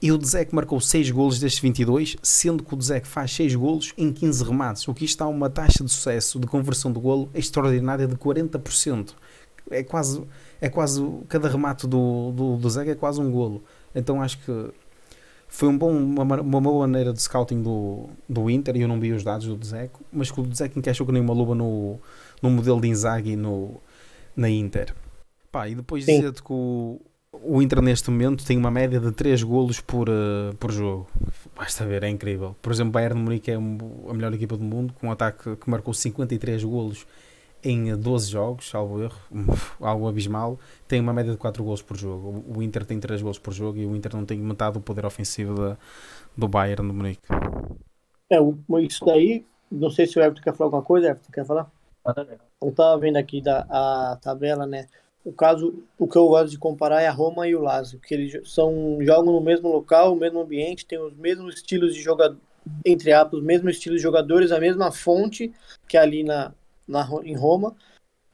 E 0.00 0.12
o 0.12 0.18
Dzek 0.18 0.54
marcou 0.54 0.80
6 0.80 1.10
golos 1.10 1.40
destes 1.40 1.60
22, 1.60 2.16
sendo 2.22 2.62
que 2.62 2.72
o 2.72 2.76
Dzek 2.76 3.06
faz 3.06 3.32
6 3.32 3.54
golos 3.56 3.92
em 3.98 4.12
15 4.12 4.44
remates, 4.44 4.86
o 4.86 4.94
que 4.94 5.04
isto 5.04 5.18
dá 5.18 5.26
uma 5.26 5.50
taxa 5.50 5.82
de 5.82 5.90
sucesso 5.90 6.38
de 6.38 6.46
conversão 6.46 6.92
de 6.92 7.00
golo 7.00 7.28
extraordinária 7.34 8.06
de 8.06 8.14
40%. 8.14 9.14
É 9.70 9.82
quase, 9.82 10.22
é 10.60 10.68
quase 10.68 11.04
cada 11.28 11.48
remate 11.48 11.86
do, 11.86 12.32
do, 12.32 12.56
do 12.56 12.80
é 12.80 12.94
quase 12.94 13.20
um 13.20 13.30
golo. 13.30 13.62
Então 13.94 14.22
acho 14.22 14.38
que 14.38 14.70
foi 15.48 15.68
um 15.68 15.76
bom, 15.76 15.90
uma, 15.90 16.24
ma- 16.24 16.40
uma 16.40 16.60
boa 16.60 16.86
maneira 16.86 17.12
de 17.12 17.20
scouting 17.20 17.60
do, 17.62 18.08
do 18.28 18.48
Inter 18.48 18.76
e 18.76 18.82
eu 18.82 18.88
não 18.88 19.00
vi 19.00 19.12
os 19.12 19.24
dados 19.24 19.46
do 19.46 19.56
Dzek, 19.56 19.92
mas 20.12 20.30
que 20.30 20.40
o 20.40 20.46
Dzek 20.46 20.78
encaixou 20.78 21.06
que 21.06 21.12
nem 21.12 21.20
uma 21.22 21.34
luva 21.34 21.54
no, 21.54 21.98
no 22.40 22.50
modelo 22.50 22.80
de 22.80 22.86
Inzaghi 22.88 23.34
no, 23.34 23.80
na 24.36 24.48
Inter. 24.48 24.94
Pá, 25.50 25.68
e 25.68 25.74
depois 25.74 26.04
dizer-te 26.04 26.42
que 26.42 26.52
o, 26.52 27.00
o 27.32 27.62
Inter 27.62 27.80
neste 27.80 28.10
momento 28.10 28.44
tem 28.44 28.56
uma 28.58 28.70
média 28.70 29.00
de 29.00 29.10
3 29.12 29.42
golos 29.42 29.80
por, 29.80 30.08
eh, 30.08 30.52
por 30.58 30.70
jogo. 30.70 31.08
Basta 31.56 31.86
ver, 31.86 32.02
é 32.02 32.08
incrível. 32.08 32.54
Por 32.60 32.70
exemplo, 32.72 32.90
o 32.90 32.92
Bayern 32.92 33.16
de 33.16 33.22
Munique 33.24 33.50
é 33.50 33.58
um- 33.58 33.78
a 34.10 34.14
melhor 34.14 34.32
equipa 34.34 34.56
do 34.56 34.64
mundo, 34.64 34.92
com 34.94 35.08
um 35.08 35.12
ataque 35.12 35.56
que 35.56 35.70
marcou 35.70 35.94
53 35.94 36.62
golos 36.62 37.06
em 37.64 37.90
eh, 37.90 37.96
12 37.96 38.30
jogos, 38.30 38.68
salvo 38.68 39.02
erro, 39.02 39.16
algo 39.80 40.06
abismal. 40.08 40.58
Tem 40.86 41.00
uma 41.00 41.12
média 41.14 41.32
de 41.32 41.38
4 41.38 41.64
golos 41.64 41.80
por 41.82 41.96
jogo. 41.96 42.44
O 42.46 42.58
o 42.58 42.62
Inter 42.62 42.84
tem 42.84 43.00
3 43.00 43.22
golos 43.22 43.38
por 43.38 43.52
jogo 43.54 43.78
e 43.78 43.86
o 43.86 43.96
Inter 43.96 44.14
não 44.14 44.26
tem 44.26 44.38
metade 44.38 44.74
do 44.74 44.80
poder 44.80 45.06
ofensivo 45.06 45.54
da, 45.54 45.76
do 46.36 46.46
Bayern 46.46 46.86
de 46.86 46.94
Munique. 46.94 47.22
É, 48.30 48.38
o- 48.40 48.58
isso 48.80 49.04
daí, 49.04 49.44
não 49.70 49.90
sei 49.90 50.06
se 50.06 50.18
o 50.18 50.22
Everton 50.22 50.42
quer 50.42 50.54
falar 50.54 50.66
alguma 50.68 50.82
coisa, 50.82 51.08
Everton, 51.08 51.32
quer 51.32 51.46
falar? 51.46 51.70
Eu 52.60 52.72
tava 52.72 52.98
vendo 52.98 53.16
aqui 53.16 53.40
da, 53.40 53.66
a 53.70 54.16
tabela, 54.16 54.66
né? 54.66 54.86
O 55.28 55.32
caso, 55.34 55.84
o 55.98 56.08
que 56.08 56.16
eu 56.16 56.26
gosto 56.26 56.50
de 56.52 56.58
comparar 56.58 57.02
é 57.02 57.06
a 57.06 57.12
Roma 57.12 57.46
e 57.46 57.54
o 57.54 57.60
Lazio, 57.60 58.00
que 58.00 58.14
eles 58.14 58.50
são, 58.50 58.96
jogam 59.02 59.34
no 59.34 59.42
mesmo 59.42 59.68
local, 59.68 60.14
o 60.14 60.16
mesmo 60.16 60.40
ambiente, 60.40 60.86
têm 60.86 60.98
os 60.98 61.14
mesmos 61.14 61.56
estilos 61.56 61.92
de 61.94 62.00
jogador, 62.00 62.38
entre 62.82 63.12
aspas, 63.12 63.38
os 63.38 63.44
mesmos 63.44 63.72
estilos 63.74 63.98
de 63.98 64.02
jogadores, 64.02 64.50
a 64.50 64.58
mesma 64.58 64.90
fonte 64.90 65.52
que 65.86 65.98
é 65.98 66.00
ali 66.00 66.24
na, 66.24 66.54
na, 66.86 67.06
em 67.24 67.36
Roma, 67.36 67.76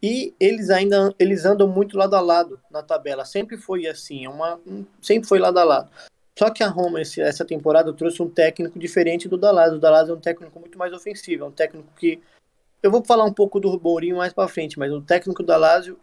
e 0.01 0.33
eles 0.39 0.71
ainda 0.71 1.13
eles 1.19 1.45
andam 1.45 1.67
muito 1.67 1.99
lado 1.99 2.15
a 2.15 2.21
lado 2.21 2.61
na 2.71 2.81
tabela. 2.81 3.25
Sempre 3.25 3.57
foi 3.57 3.89
assim, 3.89 4.25
é 4.25 4.29
uma, 4.29 4.61
um- 4.65 4.85
sempre 5.03 5.29
foi 5.29 5.41
lado 5.41 5.59
a 5.59 5.65
lado. 5.65 5.91
Só 6.39 6.49
que 6.49 6.63
a 6.63 6.69
Roma 6.69 7.01
esse- 7.03 7.21
essa 7.21 7.45
temporada 7.45 7.93
trouxe 7.93 8.23
um 8.23 8.29
técnico 8.31 8.79
diferente 8.79 9.29
do 9.29 9.37
Dalazio. 9.37 9.79
O 9.79 9.81
Dalazio 9.81 10.15
é 10.15 10.17
um 10.17 10.21
técnico 10.21 10.61
muito 10.61 10.79
mais 10.79 10.93
ofensivo, 10.93 11.43
é 11.43 11.49
um 11.49 11.51
técnico 11.51 11.89
que 11.99 12.21
eu 12.85 12.91
vou 12.93 13.05
falar 13.05 13.25
um 13.25 13.33
pouco 13.33 13.59
do 13.59 13.81
Mourinho 13.81 14.19
mais 14.19 14.33
para 14.33 14.47
frente, 14.47 14.79
mas 14.79 14.93
o 14.93 15.01
técnico 15.01 15.43
da 15.43 15.57
Lazio, 15.57 15.99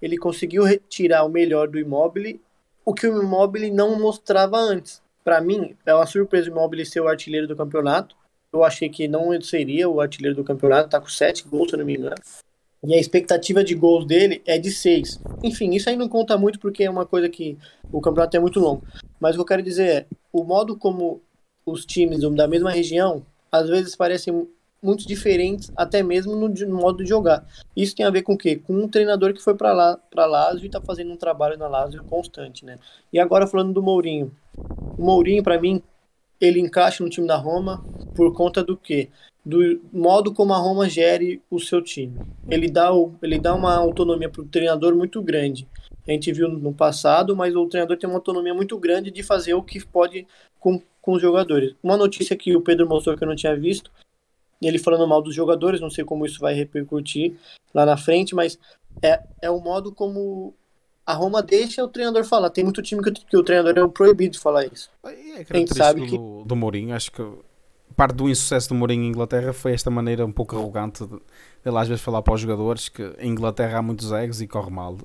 ele 0.00 0.16
conseguiu 0.16 0.64
retirar 0.64 1.24
o 1.24 1.28
melhor 1.28 1.68
do 1.68 1.78
Immobile, 1.78 2.40
o 2.84 2.94
que 2.94 3.06
o 3.06 3.22
Immobile 3.22 3.70
não 3.70 3.98
mostrava 3.98 4.58
antes. 4.58 5.02
Para 5.24 5.40
mim, 5.40 5.74
é 5.84 5.94
uma 5.94 6.06
surpresa 6.06 6.48
o 6.48 6.52
Immobile 6.52 6.86
ser 6.86 7.00
o 7.00 7.08
artilheiro 7.08 7.48
do 7.48 7.56
campeonato. 7.56 8.14
Eu 8.52 8.62
achei 8.62 8.88
que 8.88 9.08
não 9.08 9.38
seria 9.40 9.88
o 9.88 10.00
artilheiro 10.00 10.36
do 10.36 10.44
campeonato, 10.44 10.90
tá 10.90 11.00
com 11.00 11.08
sete 11.08 11.44
gols, 11.46 11.70
se 11.70 11.76
não 11.76 11.84
me 11.84 11.96
engano. 11.96 12.16
E 12.84 12.94
a 12.94 13.00
expectativa 13.00 13.64
de 13.64 13.74
gols 13.74 14.06
dele 14.06 14.40
é 14.46 14.58
de 14.58 14.70
seis. 14.70 15.20
Enfim, 15.42 15.74
isso 15.74 15.90
aí 15.90 15.96
não 15.96 16.08
conta 16.08 16.38
muito 16.38 16.60
porque 16.60 16.84
é 16.84 16.90
uma 16.90 17.04
coisa 17.04 17.28
que 17.28 17.58
o 17.90 18.00
campeonato 18.00 18.36
é 18.36 18.40
muito 18.40 18.60
longo. 18.60 18.84
Mas 19.18 19.34
o 19.34 19.38
que 19.38 19.42
eu 19.42 19.46
quero 19.46 19.62
dizer 19.62 19.88
é, 19.88 20.06
o 20.32 20.44
modo 20.44 20.76
como 20.76 21.20
os 21.64 21.84
times 21.84 22.20
da 22.34 22.46
mesma 22.46 22.70
região 22.70 23.26
às 23.50 23.68
vezes 23.68 23.96
parecem 23.96 24.48
muito 24.86 25.06
diferentes, 25.06 25.70
até 25.76 26.02
mesmo 26.02 26.36
no, 26.36 26.48
no 26.48 26.76
modo 26.76 27.02
de 27.02 27.08
jogar. 27.08 27.44
Isso 27.76 27.94
tem 27.94 28.06
a 28.06 28.10
ver 28.10 28.22
com 28.22 28.34
o 28.34 28.38
quê? 28.38 28.56
Com 28.56 28.72
um 28.72 28.88
treinador 28.88 29.34
que 29.34 29.42
foi 29.42 29.54
para 29.54 29.72
lá, 29.72 29.98
para 30.10 30.24
Lazio 30.24 30.64
e 30.64 30.66
está 30.66 30.80
fazendo 30.80 31.12
um 31.12 31.16
trabalho 31.16 31.58
na 31.58 31.66
Lazio 31.66 32.04
constante, 32.04 32.64
né? 32.64 32.78
E 33.12 33.18
agora 33.18 33.46
falando 33.46 33.72
do 33.72 33.82
Mourinho. 33.82 34.32
O 34.96 35.04
Mourinho, 35.04 35.42
para 35.42 35.60
mim, 35.60 35.82
ele 36.40 36.60
encaixa 36.60 37.02
no 37.02 37.10
time 37.10 37.26
da 37.26 37.36
Roma 37.36 37.84
por 38.14 38.32
conta 38.32 38.62
do 38.62 38.76
quê? 38.76 39.10
Do 39.44 39.80
modo 39.92 40.32
como 40.32 40.52
a 40.54 40.58
Roma 40.58 40.88
gere 40.88 41.42
o 41.50 41.58
seu 41.58 41.82
time. 41.82 42.18
Ele 42.48 42.68
dá, 42.68 42.94
o, 42.94 43.14
ele 43.22 43.38
dá 43.38 43.54
uma 43.54 43.74
autonomia 43.74 44.28
para 44.28 44.42
o 44.42 44.46
treinador 44.46 44.94
muito 44.94 45.20
grande. 45.22 45.68
A 46.06 46.12
gente 46.12 46.32
viu 46.32 46.48
no 46.48 46.72
passado, 46.72 47.34
mas 47.34 47.54
o 47.54 47.66
treinador 47.66 47.96
tem 47.96 48.08
uma 48.08 48.18
autonomia 48.18 48.54
muito 48.54 48.78
grande 48.78 49.10
de 49.10 49.22
fazer 49.22 49.54
o 49.54 49.62
que 49.62 49.84
pode 49.84 50.26
com, 50.58 50.80
com 51.00 51.12
os 51.12 51.22
jogadores. 51.22 51.74
Uma 51.82 51.96
notícia 51.96 52.36
que 52.36 52.54
o 52.56 52.60
Pedro 52.60 52.88
mostrou 52.88 53.16
que 53.16 53.24
eu 53.24 53.28
não 53.28 53.36
tinha 53.36 53.56
visto, 53.56 53.90
ele 54.62 54.78
falando 54.78 55.06
mal 55.06 55.20
dos 55.22 55.34
jogadores, 55.34 55.80
não 55.80 55.90
sei 55.90 56.04
como 56.04 56.24
isso 56.26 56.40
vai 56.40 56.54
repercutir 56.54 57.34
lá 57.74 57.84
na 57.84 57.96
frente, 57.96 58.34
mas 58.34 58.58
é, 59.02 59.22
é 59.42 59.50
o 59.50 59.60
modo 59.60 59.92
como 59.92 60.54
a 61.04 61.12
Roma 61.14 61.42
deixa 61.42 61.84
o 61.84 61.88
treinador 61.88 62.24
falar. 62.24 62.50
Tem 62.50 62.64
muito 62.64 62.82
time 62.82 63.02
que, 63.02 63.12
que 63.12 63.36
o 63.36 63.42
treinador 63.44 63.76
é 63.78 63.88
proibido 63.88 64.32
de 64.32 64.38
falar 64.40 64.64
isso. 64.66 64.90
É 65.04 65.10
gente 65.10 65.44
característico 65.44 65.76
sabe 65.78 66.06
que- 66.06 66.16
do, 66.18 66.44
do 66.44 66.56
Mourinho. 66.56 66.94
Acho 66.94 67.12
que 67.12 67.22
parte 67.94 68.14
do 68.14 68.28
insucesso 68.28 68.70
do 68.70 68.74
Mourinho 68.74 69.04
em 69.04 69.08
Inglaterra 69.08 69.52
foi 69.52 69.72
esta 69.72 69.90
maneira 69.90 70.24
um 70.26 70.32
pouco 70.32 70.56
arrogante 70.56 71.06
de 71.06 71.14
ele 71.64 71.78
às 71.78 71.88
vezes 71.88 72.02
falar 72.02 72.22
para 72.22 72.34
os 72.34 72.40
jogadores 72.40 72.88
que 72.88 73.02
em 73.18 73.30
Inglaterra 73.30 73.78
há 73.78 73.82
muitos 73.82 74.10
egos 74.12 74.40
e 74.40 74.46
corre 74.46 74.70
mal. 74.70 74.96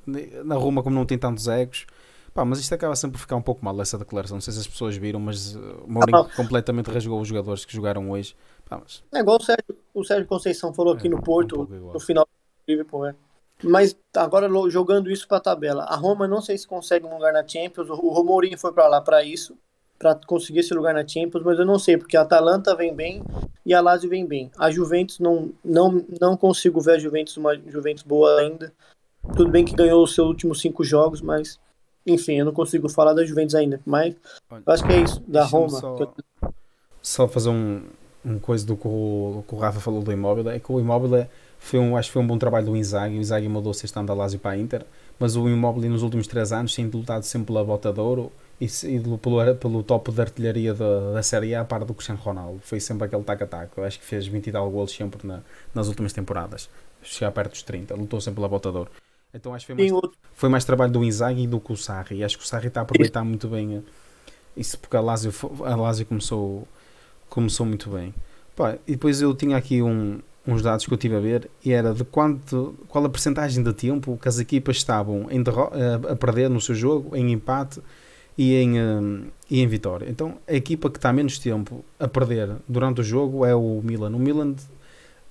Na 0.45 0.55
Roma, 0.55 0.81
como 0.83 0.95
não 0.95 1.05
tem 1.05 1.17
tantos 1.17 1.47
egos, 1.47 1.85
pá, 2.33 2.43
mas 2.45 2.59
isto 2.59 2.73
acaba 2.73 2.95
sempre 2.95 3.13
por 3.17 3.21
ficar 3.21 3.35
um 3.35 3.41
pouco 3.41 3.63
mal 3.63 3.79
essa 3.81 3.97
declaração. 3.97 4.35
Não 4.37 4.41
sei 4.41 4.53
se 4.53 4.59
as 4.59 4.67
pessoas 4.67 4.95
viram, 4.97 5.19
mas 5.19 5.55
uh, 5.55 5.83
o 5.87 5.91
Mourinho 5.91 6.17
Ah. 6.19 6.29
completamente 6.35 6.89
rasgou 6.91 7.19
os 7.21 7.27
jogadores 7.27 7.63
que 7.65 7.73
jogaram 7.73 8.09
hoje. 8.11 8.35
Pá, 8.71 8.79
mas 8.79 9.03
É 9.13 9.19
igual 9.19 9.37
o 9.37 9.43
Sérgio, 9.43 9.77
o 9.93 10.03
Sérgio 10.05 10.27
Conceição 10.27 10.73
falou 10.73 10.93
aqui 10.93 11.07
É, 11.07 11.09
no 11.09 11.17
um 11.17 11.21
Porto, 11.21 11.67
igual. 11.69 11.93
no 11.93 11.99
final 11.99 12.25
do 12.25 12.71
Liverpool, 12.71 13.05
é. 13.05 13.15
Mas 13.61 13.95
agora 14.15 14.49
jogando 14.69 15.11
isso 15.11 15.27
para 15.27 15.37
a 15.37 15.41
tabela, 15.41 15.83
a 15.83 15.95
Roma 15.95 16.25
não 16.25 16.41
sei 16.41 16.57
se 16.57 16.65
consegue 16.65 17.05
um 17.05 17.13
lugar 17.13 17.33
na 17.33 17.45
Champions. 17.45 17.89
O, 17.89 17.95
o 17.95 18.23
Mourinho 18.23 18.57
foi 18.57 18.71
para 18.71 18.87
lá 18.87 19.01
para 19.01 19.23
isso, 19.23 19.57
para 19.99 20.15
conseguir 20.15 20.59
esse 20.59 20.73
lugar 20.73 20.93
na 20.93 21.05
Champions, 21.05 21.43
mas 21.43 21.59
eu 21.59 21.65
não 21.65 21.77
sei 21.77 21.97
porque 21.97 22.15
a 22.15 22.21
Atalanta 22.21 22.73
vem 22.73 22.95
bem 22.95 23.21
e 23.65 23.73
a 23.73 23.81
Lazio 23.81 24.09
vem 24.09 24.25
bem. 24.25 24.49
A 24.57 24.71
Juventus 24.71 25.19
não, 25.19 25.51
não, 25.63 26.03
não 26.19 26.37
consigo 26.37 26.79
ver 26.79 26.95
a 26.95 26.99
Juventus 26.99 27.35
uma 27.37 27.55
Juventus 27.55 28.03
boa 28.03 28.39
ainda. 28.39 28.73
Tudo 29.35 29.51
bem 29.51 29.65
que 29.65 29.75
ganhou 29.75 30.01
os 30.01 30.15
seus 30.15 30.27
últimos 30.27 30.61
cinco 30.61 30.83
jogos, 30.83 31.21
mas 31.21 31.59
enfim, 32.07 32.39
eu 32.39 32.45
não 32.45 32.53
consigo 32.53 32.89
falar 32.89 33.13
da 33.13 33.25
Juventus 33.25 33.53
ainda. 33.53 33.79
Mas 33.85 34.15
eu 34.49 34.73
acho 34.73 34.83
que 34.83 34.93
é 34.93 35.01
isso, 35.01 35.21
da 35.27 35.43
Roma. 35.43 35.69
Só, 35.69 35.97
eu... 35.97 36.13
só, 36.99 37.27
fazer 37.27 37.49
um, 37.49 37.83
um 38.25 38.39
coisa 38.39 38.65
do 38.65 38.75
que 38.75 38.87
o, 38.87 39.43
que 39.47 39.55
o 39.55 39.57
Rafa 39.57 39.79
falou 39.79 40.01
do 40.01 40.11
imóvel, 40.11 40.49
é 40.49 40.59
que 40.59 40.71
o 40.71 40.79
imóvel 40.79 41.27
foi 41.59 41.79
um, 41.79 41.95
acho 41.95 42.09
que 42.09 42.13
foi 42.13 42.21
um 42.21 42.27
bom 42.27 42.37
trabalho 42.37 42.65
do 42.65 42.75
Inzaghi. 42.75 43.17
O 43.17 43.19
Inzaghi 43.19 43.47
mudou-se 43.47 43.85
este 43.85 43.97
ano 43.97 44.07
da 44.07 44.13
Lazio 44.13 44.39
para 44.39 44.51
a 44.51 44.57
Inter, 44.57 44.85
mas 45.19 45.35
o 45.35 45.47
imóvel 45.47 45.89
nos 45.89 46.03
últimos 46.03 46.27
três 46.27 46.51
anos 46.51 46.75
tem 46.75 46.87
lutado 46.87 47.23
sempre 47.23 47.47
pela 47.47 47.63
bota 47.63 47.93
de 47.93 47.99
ouro 47.99 48.31
e, 48.59 48.65
e 48.65 49.17
pelo, 49.17 49.55
pelo 49.55 49.83
top 49.83 50.11
de 50.11 50.21
artilharia 50.21 50.73
da, 50.73 51.13
da 51.13 51.23
Série 51.23 51.53
A, 51.55 51.61
a 51.61 51.65
par 51.65 51.85
do 51.85 51.93
Cristiano 51.93 52.19
Ronaldo. 52.21 52.59
Foi 52.63 52.79
sempre 52.79 53.05
aquele 53.05 53.23
tac-a-tac. 53.23 53.71
Eu 53.77 53.83
acho 53.83 53.99
que 53.99 54.05
fez 54.05 54.27
20 54.27 54.47
e 54.47 54.51
tal 54.51 54.69
golos 54.69 54.91
sempre 54.91 55.25
na, 55.27 55.41
nas 55.73 55.87
últimas 55.87 56.13
temporadas. 56.13 56.69
Chegar 57.03 57.31
perto 57.31 57.51
dos 57.51 57.63
30, 57.63 57.95
lutou 57.95 58.19
sempre 58.21 58.35
pela 58.35 58.49
bota 58.49 58.71
de 58.71 58.77
ouro. 58.77 58.91
Então 59.33 59.53
acho 59.53 59.65
que 59.65 59.73
foi 59.73 59.89
mais, 59.89 60.01
foi 60.33 60.49
mais 60.49 60.65
trabalho 60.65 60.91
do 60.91 61.03
Inzaghi 61.03 61.47
do 61.47 61.59
que 61.59 61.71
o 61.71 61.77
Sarri. 61.77 62.23
Acho 62.23 62.37
que 62.37 62.43
o 62.43 62.47
Sarri 62.47 62.67
está 62.67 62.81
a 62.81 62.83
aproveitar 62.83 63.23
muito 63.23 63.47
bem 63.47 63.77
eh, 63.77 63.81
isso 64.55 64.77
porque 64.77 64.97
a 64.97 65.01
Lazio, 65.01 65.33
a 65.63 65.75
Lazio 65.75 66.05
começou, 66.05 66.67
começou 67.31 67.65
muito 67.65 67.89
bem. 67.89 68.13
Pá, 68.55 68.77
e 68.85 68.91
depois 68.91 69.21
eu 69.21 69.33
tinha 69.33 69.55
aqui 69.55 69.81
um, 69.81 70.19
uns 70.45 70.61
dados 70.61 70.85
que 70.85 70.93
eu 70.93 70.97
tive 70.97 71.15
a 71.15 71.19
ver 71.19 71.49
e 71.63 71.71
era 71.71 71.93
de 71.93 72.03
quanto, 72.03 72.75
qual 72.89 73.05
a 73.05 73.09
percentagem 73.09 73.63
de 73.63 73.73
tempo 73.73 74.19
que 74.21 74.27
as 74.27 74.37
equipas 74.37 74.75
estavam 74.75 75.27
a, 75.27 76.11
a 76.11 76.15
perder 76.15 76.49
no 76.49 76.59
seu 76.59 76.75
jogo, 76.75 77.15
em 77.15 77.31
empate 77.31 77.81
e 78.37 78.55
em, 78.55 78.79
um, 78.79 79.27
e 79.49 79.61
em 79.61 79.67
vitória. 79.67 80.07
Então 80.09 80.37
a 80.45 80.53
equipa 80.53 80.89
que 80.89 80.97
está 80.97 81.13
menos 81.13 81.39
tempo 81.39 81.85
a 81.97 82.07
perder 82.07 82.57
durante 82.67 82.99
o 82.99 83.03
jogo 83.03 83.45
é 83.45 83.55
o 83.55 83.81
Milan. 83.81 84.13
O 84.13 84.19
Milan 84.19 84.53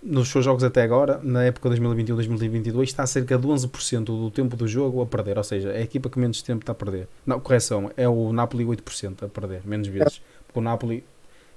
nos 0.02 0.30
seus 0.30 0.42
jogos 0.42 0.64
até 0.64 0.82
agora, 0.82 1.20
na 1.22 1.44
época 1.44 1.68
2021-2022, 1.68 2.84
está 2.84 3.02
a 3.02 3.06
cerca 3.06 3.36
de 3.36 3.46
11% 3.46 4.04
do 4.04 4.30
tempo 4.30 4.56
do 4.56 4.66
jogo 4.66 5.02
a 5.02 5.06
perder, 5.06 5.36
ou 5.36 5.44
seja, 5.44 5.68
é 5.68 5.78
a 5.78 5.82
equipa 5.82 6.08
que 6.08 6.18
menos 6.18 6.40
tempo 6.40 6.62
está 6.62 6.72
a 6.72 6.74
perder. 6.74 7.06
Não, 7.26 7.38
correção, 7.38 7.90
é 7.94 8.08
o 8.08 8.32
Napoli 8.32 8.64
8% 8.64 9.24
a 9.24 9.28
perder, 9.28 9.60
menos 9.66 9.88
vezes, 9.88 10.22
porque 10.46 10.58
o 10.58 10.62
Napoli 10.62 11.04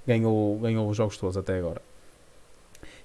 ganhou, 0.06 0.60
ganhou 0.60 0.90
os 0.90 0.98
jogos 0.98 1.18
todos 1.18 1.38
até 1.38 1.58
agora. 1.58 1.82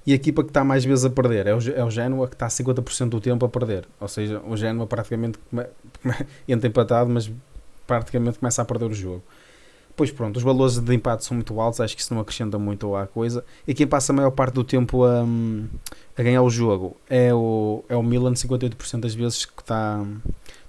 E 0.06 0.12
a 0.12 0.14
equipa 0.14 0.42
que 0.42 0.50
está 0.50 0.64
mais 0.64 0.84
vezes 0.84 1.04
a 1.04 1.10
perder 1.10 1.46
é 1.46 1.54
o, 1.54 1.58
é 1.74 1.84
o 1.84 1.90
Genoa, 1.90 2.28
que 2.28 2.34
está 2.34 2.46
50% 2.46 3.10
do 3.10 3.20
tempo 3.20 3.44
a 3.44 3.48
perder, 3.48 3.86
ou 4.00 4.08
seja, 4.08 4.40
o 4.40 4.56
Genoa 4.56 4.86
praticamente 4.86 5.38
entra 6.48 6.68
empatado, 6.68 7.10
mas 7.10 7.30
praticamente 7.86 8.38
começa 8.38 8.62
a 8.62 8.64
perder 8.64 8.86
o 8.86 8.94
jogo. 8.94 9.22
Pois 9.98 10.12
pronto, 10.12 10.36
os 10.36 10.42
valores 10.42 10.78
de 10.78 10.94
empate 10.94 11.24
são 11.24 11.34
muito 11.34 11.60
altos, 11.60 11.80
acho 11.80 11.96
que 11.96 12.00
isso 12.00 12.14
não 12.14 12.20
acrescenta 12.20 12.56
muito 12.56 12.94
à 12.94 13.06
coisa. 13.06 13.44
E 13.66 13.74
quem 13.74 13.86
passa 13.86 14.12
a 14.12 14.14
maior 14.16 14.30
parte 14.30 14.54
do 14.54 14.62
tempo 14.62 15.04
a, 15.04 15.24
a 16.16 16.22
ganhar 16.22 16.40
o 16.40 16.48
jogo 16.48 16.96
é 17.10 17.34
o, 17.34 17.84
é 17.88 17.96
o 17.96 18.02
Milan, 18.02 18.32
58% 18.32 19.00
das 19.00 19.14
vezes 19.14 19.44
que 19.44 19.60
está, 19.60 20.06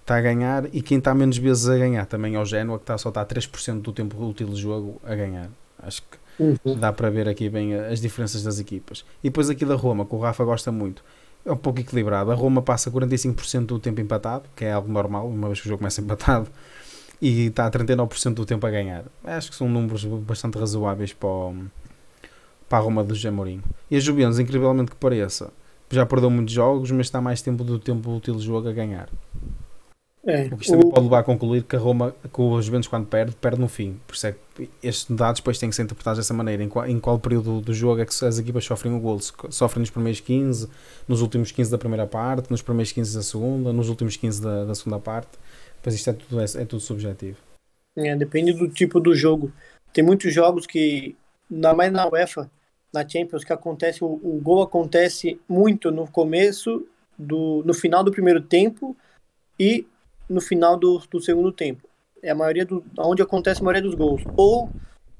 está 0.01 0.17
a 0.17 0.21
ganhar. 0.21 0.65
E 0.73 0.81
quem 0.81 0.97
está 0.97 1.13
menos 1.13 1.37
vezes 1.37 1.69
a 1.69 1.77
ganhar 1.77 2.07
também 2.07 2.35
é 2.35 2.39
o 2.39 2.45
Genoa, 2.45 2.79
que 2.79 2.83
está, 2.83 2.97
só 2.97 3.09
está 3.09 3.21
a 3.21 3.25
3% 3.25 3.81
do 3.81 3.93
tempo 3.93 4.21
útil 4.21 4.47
de 4.47 4.55
jogo 4.55 4.99
a 5.03 5.13
ganhar. 5.13 5.49
Acho 5.81 6.01
que 6.01 6.18
uhum. 6.39 6.79
dá 6.79 6.91
para 6.93 7.09
ver 7.09 7.27
aqui 7.27 7.49
bem 7.49 7.75
as 7.75 7.99
diferenças 7.99 8.43
das 8.43 8.59
equipas. 8.59 9.05
E 9.23 9.29
depois 9.29 9.49
aqui 9.49 9.65
da 9.65 9.75
Roma, 9.75 10.05
que 10.05 10.15
o 10.15 10.19
Rafa 10.19 10.43
gosta 10.43 10.71
muito, 10.71 11.03
é 11.45 11.51
um 11.51 11.57
pouco 11.57 11.79
equilibrado. 11.79 12.31
A 12.31 12.35
Roma 12.35 12.61
passa 12.61 12.89
45% 12.91 13.65
do 13.65 13.79
tempo 13.79 14.01
empatado, 14.01 14.49
que 14.55 14.65
é 14.65 14.71
algo 14.71 14.91
normal, 14.91 15.27
uma 15.27 15.47
vez 15.47 15.59
que 15.59 15.67
o 15.67 15.69
jogo 15.69 15.79
começa 15.79 15.99
empatado 16.01 16.49
e 17.21 17.47
está 17.47 17.65
a 17.65 17.71
39% 17.71 18.33
do 18.33 18.45
tempo 18.45 18.65
a 18.65 18.69
ganhar. 18.69 19.05
Acho 19.23 19.49
que 19.49 19.55
são 19.55 19.67
números 19.67 20.05
bastante 20.05 20.57
razoáveis 20.57 21.13
para, 21.13 21.27
o, 21.27 21.65
para 22.67 22.77
a 22.77 22.81
Roma 22.81 23.03
do 23.03 23.13
Jamorim. 23.13 23.61
E 23.91 23.97
a 23.97 23.99
Juventus, 23.99 24.39
incrivelmente 24.39 24.91
que 24.91 24.97
pareça, 24.97 25.51
já 25.89 26.05
perdeu 26.05 26.29
muitos 26.29 26.53
jogos, 26.53 26.91
mas 26.91 27.07
está 27.07 27.19
mais 27.19 27.41
tempo 27.41 27.63
do 27.63 27.79
tempo 27.79 28.15
útil 28.15 28.35
do 28.35 28.41
jogo 28.41 28.69
a 28.69 28.71
ganhar. 28.71 29.09
É, 30.25 30.47
o 30.47 30.57
que 30.57 30.63
isto 30.63 30.71
também 30.71 30.89
pode 30.89 31.03
levar 31.03 31.19
a 31.19 31.23
concluir 31.23 31.63
que 31.63 31.75
a 31.75 31.79
Roma, 31.79 32.13
que 32.33 32.41
o 32.41 32.61
Juventus 32.61 32.89
quando 32.89 33.07
perde, 33.07 33.35
perde 33.37 33.59
no 33.59 33.69
fim. 33.69 33.99
Por 34.05 34.15
isso 34.15 34.27
é 34.27 34.35
que 34.53 34.69
estes 34.83 35.15
dados 35.15 35.39
depois 35.39 35.57
têm 35.57 35.69
que 35.69 35.75
ser 35.75 35.83
interpretados 35.83 36.17
dessa 36.17 36.33
maneira. 36.33 36.61
Em 36.61 36.67
qual, 36.67 36.85
em 36.85 36.99
qual 36.99 37.17
período 37.17 37.61
do 37.61 37.73
jogo 37.73 38.01
é 38.01 38.05
que 38.05 38.25
as 38.25 38.37
equipas 38.37 38.65
sofrem 38.65 38.93
o 38.93 38.99
gol? 38.99 39.19
Sofrem 39.21 39.79
nos 39.79 39.89
primeiros 39.89 40.19
15, 40.19 40.69
nos 41.07 41.21
últimos 41.21 41.51
15 41.51 41.71
da 41.71 41.77
primeira 41.77 42.05
parte, 42.05 42.51
nos 42.51 42.61
primeiros 42.61 42.91
15 42.91 43.15
da 43.15 43.23
segunda, 43.23 43.71
nos 43.71 43.87
últimos 43.87 44.17
15 44.17 44.41
da, 44.41 44.65
da 44.65 44.75
segunda 44.75 44.99
parte. 44.99 45.37
Pois 45.81 45.95
isto 45.95 46.09
é 46.09 46.13
tudo, 46.13 46.41
é, 46.41 46.43
é 46.43 46.65
tudo 46.65 46.81
subjetivo. 46.81 47.37
É, 47.95 48.13
depende 48.15 48.51
do 48.51 48.67
tipo 48.67 48.99
do 48.99 49.15
jogo. 49.15 49.53
Tem 49.93 50.03
muitos 50.03 50.33
jogos 50.33 50.67
que, 50.67 51.15
ainda 51.49 51.73
mais 51.73 51.91
na 51.93 52.07
UEFA, 52.07 52.51
na 52.93 53.07
Champions, 53.07 53.45
que 53.45 53.53
acontece, 53.53 54.03
o, 54.03 54.07
o 54.07 54.39
gol 54.43 54.61
acontece 54.61 55.39
muito 55.47 55.91
no 55.91 56.05
começo, 56.09 56.85
do, 57.17 57.63
no 57.65 57.73
final 57.73 58.03
do 58.03 58.11
primeiro 58.11 58.41
tempo 58.41 58.95
e 59.59 59.85
no 60.29 60.39
final 60.39 60.77
do, 60.77 61.01
do 61.09 61.19
segundo 61.21 61.51
tempo. 61.51 61.87
É 62.21 62.29
a 62.29 62.35
maioria 62.35 62.65
do, 62.65 62.83
onde 62.97 63.21
acontece 63.21 63.61
a 63.61 63.63
maioria 63.63 63.81
dos 63.81 63.95
gols. 63.95 64.21
Ou 64.35 64.69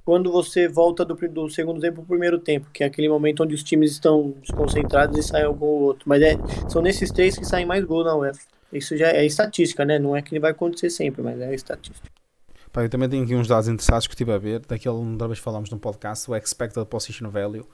quando 0.06 0.32
você 0.32 0.68
volta 0.68 1.06
do, 1.06 1.16
do 1.16 1.50
segundo 1.50 1.80
tempo 1.80 1.96
para 1.96 2.04
o 2.04 2.08
primeiro 2.08 2.40
tempo, 2.40 2.68
que 2.74 2.84
é 2.84 2.88
aquele 2.88 3.10
momento 3.10 3.44
onde 3.44 3.56
os 3.56 3.64
times 3.64 3.92
estão 3.92 4.34
desconcentrados 4.42 5.18
e 5.18 5.24
sai 5.24 5.44
algum 5.44 5.66
outro. 5.66 6.08
Mas 6.08 6.22
é, 6.22 6.38
são 6.68 6.82
nesses 6.82 7.12
três 7.12 7.38
que 7.38 7.46
saem 7.46 7.66
mais 7.66 7.84
gols 7.84 8.06
na 8.06 8.16
UEFA. 8.16 8.42
Isso 8.72 8.96
já 8.96 9.08
é 9.10 9.26
estatística, 9.26 9.84
né? 9.84 9.98
Não 9.98 10.16
é 10.16 10.22
que 10.22 10.40
vai 10.40 10.52
acontecer 10.52 10.90
sempre, 10.90 11.22
mas 11.22 11.40
é 11.40 11.54
estatística. 11.54 12.08
Pá, 12.72 12.84
eu 12.84 12.90
também 12.90 13.10
tenho 13.10 13.24
aqui 13.24 13.36
uns 13.36 13.48
dados 13.48 13.68
interessantes 13.68 14.08
que 14.08 14.14
estive 14.14 14.32
a 14.32 14.38
ver, 14.38 14.60
daquele 14.60 14.96
uma 14.96 15.28
vez 15.28 15.40
falámos 15.40 15.72
no 15.72 15.80
podcast, 15.80 16.30
o 16.30 16.36
Expected 16.36 16.86
Position 16.86 17.30
Value, 17.30 17.68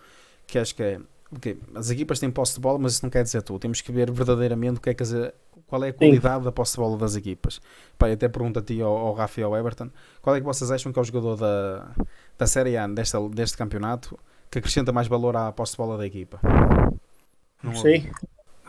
que 0.48 0.58
acho 0.58 0.76
que 0.76 0.84
é. 0.84 1.00
Okay, 1.36 1.58
as 1.74 1.90
equipas 1.90 2.20
têm 2.20 2.30
posse 2.30 2.54
de 2.54 2.62
bola, 2.62 2.78
mas 2.78 2.94
isso 2.94 3.04
não 3.04 3.10
quer 3.10 3.24
dizer 3.24 3.42
tudo. 3.42 3.60
Temos 3.60 3.82
que 3.82 3.92
ver 3.92 4.10
verdadeiramente 4.12 4.78
o 4.78 4.82
que 4.82 4.92
é 4.92 4.94
que 4.94 5.04
as, 5.04 5.12
qual 5.68 5.84
é 5.84 5.90
a 5.90 5.94
qualidade 5.94 6.40
Sim. 6.40 6.46
da 6.46 6.52
posse 6.52 6.74
de 6.74 6.78
bola 6.78 6.98
das 6.98 7.16
equipas. 7.16 7.60
Eu 8.00 8.14
até 8.14 8.28
pergunto 8.28 8.60
a 8.60 8.62
ti, 8.62 8.82
ao, 8.82 8.96
ao 8.96 9.14
Rafa 9.14 9.40
e 9.40 9.44
ao 9.44 9.56
Everton, 9.56 9.90
qual 10.22 10.36
é 10.36 10.40
que 10.40 10.46
vocês 10.46 10.70
acham 10.72 10.92
que 10.92 11.00
é 11.00 11.02
o 11.02 11.06
jogador 11.06 11.36
da, 11.36 11.92
da 12.38 12.48
Série 12.48 12.78
A 12.78 12.88
desta, 12.88 13.20
deste 13.30 13.58
campeonato 13.58 14.18
que 14.52 14.60
acrescenta 14.60 14.92
mais 14.92 15.08
valor 15.08 15.36
à 15.36 15.52
posse 15.52 15.74
de 15.74 15.78
bola 15.78 15.98
da 15.98 16.06
equipa? 16.06 16.40
Não, 17.64 17.76
sei. 17.76 18.12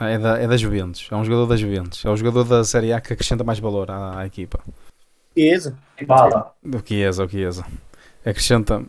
É 0.00 0.18
da, 0.18 0.38
é 0.38 0.46
da 0.46 0.56
Juventus, 0.56 1.08
é 1.10 1.16
um 1.16 1.24
jogador 1.24 1.46
da 1.46 1.56
Juventus. 1.56 2.04
É 2.04 2.10
o 2.10 2.16
jogador 2.16 2.44
da 2.44 2.64
Série 2.64 2.92
A 2.92 3.00
que 3.00 3.12
acrescenta 3.12 3.44
mais 3.44 3.58
valor 3.58 3.90
à, 3.90 4.20
à 4.20 4.26
equipa. 4.26 4.60
Chiesa. 5.36 5.76
Do 6.62 6.82
Chiesa, 6.84 7.24
o 7.24 7.28
Chiesa. 7.28 7.66
Acrescenta. 8.24 8.84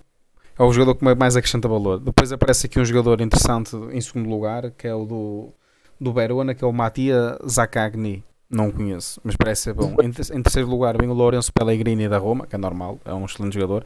É 0.58 0.64
o 0.64 0.72
jogador 0.72 0.96
que 0.96 1.16
mais 1.16 1.36
acrescenta 1.36 1.68
valor. 1.68 2.00
Depois 2.00 2.32
aparece 2.32 2.66
aqui 2.66 2.80
um 2.80 2.86
jogador 2.86 3.22
interessante 3.22 3.76
em 3.92 4.02
segundo 4.02 4.30
lugar, 4.30 4.72
que 4.72 4.88
é 4.88 4.96
o 4.96 5.06
do, 5.06 5.54
do 6.00 6.14
Verona, 6.14 6.54
que 6.54 6.64
é 6.64 6.68
o 6.68 6.74
Mattia 6.74 7.38
Zaccagni. 7.48 8.24
Não 8.50 8.72
conheço, 8.72 9.20
mas 9.24 9.36
parece 9.36 9.64
ser 9.64 9.74
bom. 9.74 9.96
Em, 10.02 10.08
em 10.08 10.42
terceiro 10.42 10.70
lugar 10.70 10.98
vem 10.98 11.10
o 11.10 11.14
Lourenço 11.14 11.52
Pellegrini 11.52 12.08
da 12.08 12.18
Roma, 12.18 12.48
que 12.48 12.56
é 12.56 12.58
normal, 12.58 13.00
é 13.04 13.14
um 13.14 13.26
excelente 13.26 13.56
jogador. 13.56 13.84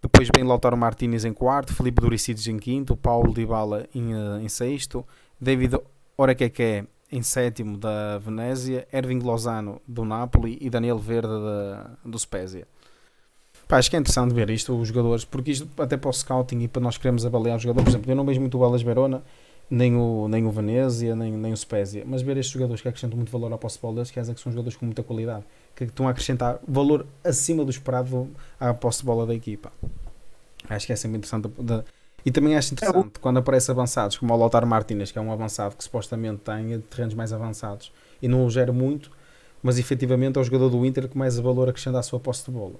Depois 0.00 0.28
vem 0.34 0.44
Lautaro 0.44 0.76
Martinez 0.76 1.24
em 1.24 1.32
quarto, 1.32 1.74
Felipe 1.74 2.00
Duricides 2.00 2.46
em 2.46 2.58
quinto, 2.58 2.96
Paulo 2.96 3.34
Dybala 3.34 3.86
em, 3.94 4.14
eh, 4.14 4.42
em 4.42 4.48
sexto, 4.48 5.04
David 5.40 5.76
Ora 6.18 6.34
que 6.34 6.48
que 6.48 6.62
é 6.62 6.84
em 7.12 7.22
sétimo 7.22 7.76
da 7.76 8.18
Venezia, 8.18 8.86
Erving 8.92 9.20
Lozano 9.20 9.80
do 9.86 10.04
Napoli 10.04 10.58
e 10.60 10.70
Daniel 10.70 10.98
Verde 10.98 11.28
da, 11.28 11.90
do 12.04 12.18
Spezia. 12.18 12.66
Pá, 13.68 13.78
acho 13.78 13.90
que 13.90 13.96
é 13.96 13.98
interessante 13.98 14.32
ver 14.32 14.48
isto, 14.48 14.78
os 14.78 14.88
jogadores, 14.88 15.24
porque 15.24 15.50
isto 15.50 15.68
até 15.78 15.96
para 15.96 16.08
o 16.08 16.12
scouting 16.12 16.60
e 16.60 16.68
para 16.68 16.80
nós 16.80 16.96
queremos 16.96 17.26
avaliar 17.26 17.56
os 17.56 17.62
jogadores, 17.62 17.84
por 17.84 17.90
exemplo, 17.90 18.10
eu 18.12 18.16
não 18.16 18.24
vejo 18.24 18.40
muito 18.40 18.56
o 18.56 18.64
Alas 18.64 18.82
Verona, 18.82 19.22
nem 19.70 19.96
o, 19.96 20.28
nem 20.28 20.46
o 20.46 20.50
Venezia, 20.50 21.16
nem, 21.16 21.32
nem 21.32 21.52
o 21.52 21.56
Spezia, 21.56 22.04
mas 22.06 22.22
ver 22.22 22.36
estes 22.36 22.52
jogadores 22.52 22.80
que 22.80 22.88
acrescentam 22.88 23.16
muito 23.16 23.32
valor 23.32 23.52
ao 23.52 23.58
posse 23.58 23.78
bola 23.80 23.96
deles, 23.96 24.10
quer 24.10 24.20
dizer 24.20 24.34
que 24.34 24.40
são 24.40 24.52
jogadores 24.52 24.76
com 24.76 24.86
muita 24.86 25.02
qualidade, 25.02 25.44
que 25.74 25.84
estão 25.84 26.06
a 26.06 26.10
acrescentar 26.10 26.60
valor 26.66 27.06
acima 27.24 27.64
do 27.64 27.70
esperado 27.70 28.28
à 28.60 28.72
posse 28.72 29.00
de 29.00 29.06
bola 29.06 29.26
da 29.26 29.34
equipa. 29.34 29.72
Acho 30.68 30.86
que 30.86 30.92
é 30.92 30.96
sempre 30.96 31.18
interessante 31.18 31.48
de, 31.48 31.84
e 32.26 32.30
também 32.32 32.56
acho 32.56 32.74
interessante 32.74 33.16
é, 33.16 33.20
quando 33.20 33.38
aparece 33.38 33.70
avançados, 33.70 34.18
como 34.18 34.34
o 34.34 34.36
Lautaro 34.36 34.66
Martínez, 34.66 35.12
que 35.12 35.18
é 35.18 35.22
um 35.22 35.30
avançado 35.30 35.76
que 35.76 35.84
supostamente 35.84 36.40
tem 36.42 36.80
terrenos 36.80 37.14
mais 37.14 37.32
avançados 37.32 37.92
e 38.20 38.26
não 38.26 38.44
o 38.44 38.50
gera 38.50 38.72
muito, 38.72 39.12
mas 39.62 39.78
efetivamente 39.78 40.36
é 40.36 40.40
o 40.40 40.44
jogador 40.44 40.68
do 40.68 40.84
Inter 40.84 41.08
que 41.08 41.16
mais 41.16 41.38
valor 41.38 41.68
acrescenta 41.68 42.00
à 42.00 42.02
sua 42.02 42.18
posse 42.18 42.44
de 42.44 42.50
bola. 42.50 42.74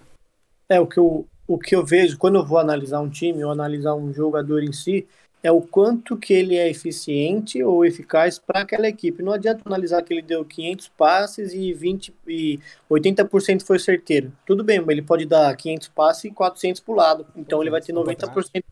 É, 0.69 0.81
o 0.81 0.87
que, 0.87 0.99
eu, 0.99 1.29
o 1.47 1.59
que 1.59 1.77
eu 1.77 1.85
vejo 1.85 2.19
quando 2.19 2.35
eu 2.37 2.45
vou 2.45 2.59
analisar 2.59 3.01
um 3.01 3.09
time 3.09 3.45
ou 3.45 3.53
analisar 3.53 3.95
um 3.95 4.13
jogador 4.13 4.65
em 4.65 4.73
si, 4.73 5.07
é 5.47 5.51
o 5.53 5.61
quanto 5.61 6.17
que 6.17 6.33
ele 6.33 6.57
é 6.57 6.69
eficiente 6.69 7.63
ou 7.63 7.85
eficaz 7.85 8.37
para 8.37 8.63
aquela 8.63 8.89
equipe. 8.89 9.23
Não 9.23 9.33
adianta 9.33 9.63
analisar 9.65 10.03
que 10.03 10.13
ele 10.13 10.23
deu 10.23 10.45
500 10.45 10.89
passes 10.89 11.55
e 11.55 11.73
20 11.73 12.13
e 12.27 12.59
80% 12.91 13.63
foi 13.63 13.79
certeiro. 13.79 14.33
Tudo 14.45 14.65
bem, 14.65 14.81
mas 14.81 14.89
ele 14.91 15.03
pode 15.03 15.25
dar 15.25 15.55
500 15.57 15.89
passes 15.89 16.25
e 16.25 16.31
400 16.33 16.81
para 16.81 16.93
o 16.93 16.97
lado. 16.97 17.27
Então 17.37 17.63
ele 17.63 17.71
vai 17.71 17.81
ter 17.81 17.93
90% 17.93 18.65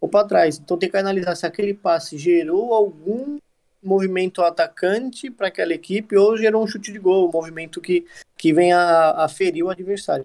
ou 0.00 0.08
para 0.08 0.28
trás. 0.28 0.60
Então 0.62 0.78
tem 0.78 0.88
que 0.88 0.96
analisar 0.96 1.34
se 1.34 1.44
aquele 1.44 1.74
passe 1.74 2.16
gerou 2.16 2.72
algum 2.72 3.38
movimento 3.82 4.42
atacante 4.42 5.28
para 5.28 5.48
aquela 5.48 5.74
equipe 5.74 6.16
ou 6.16 6.36
gerou 6.36 6.62
um 6.62 6.68
chute 6.68 6.92
de 6.92 7.00
gol, 7.00 7.28
um 7.28 7.32
movimento 7.32 7.80
que, 7.80 8.06
que 8.38 8.52
venha 8.52 8.78
a, 8.78 9.24
a 9.24 9.28
ferir 9.28 9.64
o 9.64 9.70
adversário. 9.70 10.24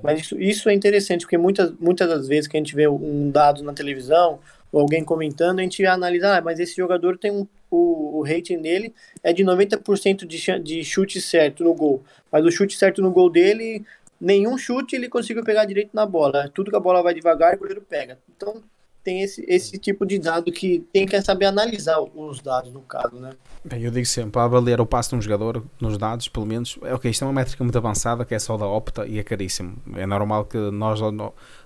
Mas 0.00 0.20
isso, 0.20 0.40
isso 0.40 0.68
é 0.68 0.74
interessante, 0.74 1.22
porque 1.22 1.38
muitas, 1.38 1.72
muitas 1.72 2.08
das 2.08 2.28
vezes 2.28 2.46
que 2.46 2.56
a 2.56 2.60
gente 2.60 2.74
vê 2.74 2.86
um 2.86 3.30
dado 3.30 3.62
na 3.62 3.72
televisão 3.72 4.38
ou 4.74 4.80
alguém 4.80 5.04
comentando, 5.04 5.60
a 5.60 5.62
gente 5.62 5.80
ia 5.80 5.92
analisar, 5.92 6.36
ah, 6.36 6.42
mas 6.42 6.58
esse 6.58 6.74
jogador 6.74 7.16
tem 7.16 7.30
um, 7.30 7.46
o, 7.70 8.18
o 8.18 8.24
rating 8.24 8.60
dele 8.60 8.92
é 9.22 9.32
de 9.32 9.44
90% 9.44 10.26
de, 10.26 10.58
de 10.60 10.84
chute 10.84 11.20
certo 11.20 11.62
no 11.62 11.72
gol. 11.72 12.02
Mas 12.30 12.44
o 12.44 12.50
chute 12.50 12.76
certo 12.76 13.00
no 13.00 13.12
gol 13.12 13.30
dele, 13.30 13.84
nenhum 14.20 14.58
chute 14.58 14.96
ele 14.96 15.08
conseguiu 15.08 15.44
pegar 15.44 15.64
direito 15.64 15.90
na 15.94 16.04
bola. 16.04 16.50
Tudo 16.52 16.72
que 16.72 16.76
a 16.76 16.80
bola 16.80 17.04
vai 17.04 17.14
devagar, 17.14 17.54
o 17.54 17.58
goleiro 17.58 17.82
pega. 17.88 18.18
Então, 18.36 18.60
tem 19.04 19.22
esse, 19.22 19.44
esse 19.46 19.78
tipo 19.78 20.06
de 20.06 20.18
dado 20.18 20.50
que 20.50 20.80
tem 20.92 21.06
que 21.06 21.20
saber 21.20 21.44
analisar 21.44 22.00
os 22.00 22.40
dados 22.40 22.72
no 22.72 22.80
caso, 22.80 23.16
né? 23.16 23.30
Bem, 23.62 23.82
eu 23.82 23.90
digo 23.90 24.06
sempre, 24.06 24.30
para 24.30 24.44
avaliar 24.44 24.80
o 24.80 24.86
passo 24.86 25.10
de 25.10 25.16
um 25.16 25.22
jogador 25.22 25.62
nos 25.78 25.98
dados, 25.98 26.26
pelo 26.26 26.46
menos, 26.46 26.78
é 26.82 26.94
ok, 26.94 27.10
isto 27.10 27.22
é 27.22 27.26
uma 27.26 27.34
métrica 27.34 27.62
muito 27.62 27.76
avançada 27.76 28.24
que 28.24 28.34
é 28.34 28.38
só 28.38 28.56
da 28.56 28.66
Opta 28.66 29.06
e 29.06 29.18
é 29.18 29.22
caríssimo. 29.22 29.76
É 29.94 30.06
normal 30.06 30.46
que 30.46 30.56
nós, 30.56 31.00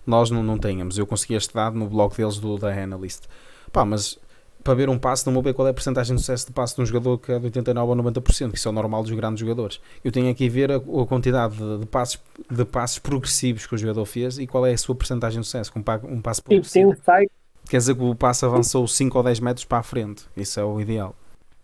nós 0.08 0.30
não, 0.30 0.42
não 0.42 0.58
tenhamos. 0.58 0.98
Eu 0.98 1.06
consegui 1.06 1.34
este 1.34 1.54
dado 1.54 1.78
no 1.78 1.86
blog 1.88 2.16
deles 2.16 2.38
do 2.38 2.56
da 2.56 2.72
Analyst. 2.72 3.24
Pá, 3.70 3.84
mas 3.84 4.18
para 4.64 4.74
ver 4.74 4.88
um 4.88 4.98
passo, 4.98 5.26
não 5.26 5.32
vou 5.32 5.42
ver 5.42 5.54
qual 5.54 5.68
é 5.68 5.70
a 5.70 5.74
porcentagem 5.74 6.16
de 6.16 6.22
sucesso 6.22 6.46
de 6.46 6.52
passo 6.52 6.76
de 6.76 6.82
um 6.82 6.86
jogador 6.86 7.18
que 7.18 7.30
é 7.30 7.38
de 7.38 7.44
89 7.46 7.90
ou 7.90 7.96
90%, 7.96 8.50
que 8.50 8.58
isso 8.58 8.68
é 8.68 8.70
o 8.70 8.74
normal 8.74 9.02
dos 9.02 9.12
grandes 9.12 9.40
jogadores. 9.40 9.80
Eu 10.02 10.10
tenho 10.10 10.30
aqui 10.30 10.46
a 10.46 10.50
ver 10.50 10.72
a, 10.72 10.76
a 10.76 11.06
quantidade 11.06 11.56
de, 11.56 11.78
de, 11.78 11.86
passos, 11.86 12.20
de 12.50 12.64
passos 12.64 12.98
progressivos 12.98 13.66
que 13.66 13.74
o 13.74 13.78
jogador 13.78 14.04
fez 14.04 14.38
e 14.38 14.46
qual 14.46 14.66
é 14.66 14.72
a 14.72 14.78
sua 14.78 14.94
porcentagem 14.94 15.40
de 15.40 15.46
sucesso 15.46 15.72
com 15.72 15.78
um, 15.78 16.14
um 16.14 16.20
passo 16.20 16.42
progressivo. 16.42 16.72
Tem 16.72 16.86
um 16.86 17.02
site. 17.02 17.30
Quer 17.68 17.76
dizer 17.76 17.94
que 17.94 18.02
o 18.02 18.14
passo 18.14 18.46
avançou 18.46 18.88
5 18.88 19.16
ou 19.16 19.24
10 19.24 19.40
metros 19.40 19.64
para 19.64 19.78
a 19.78 19.82
frente. 19.82 20.24
Isso 20.36 20.58
é 20.58 20.64
o 20.64 20.80
ideal. 20.80 21.14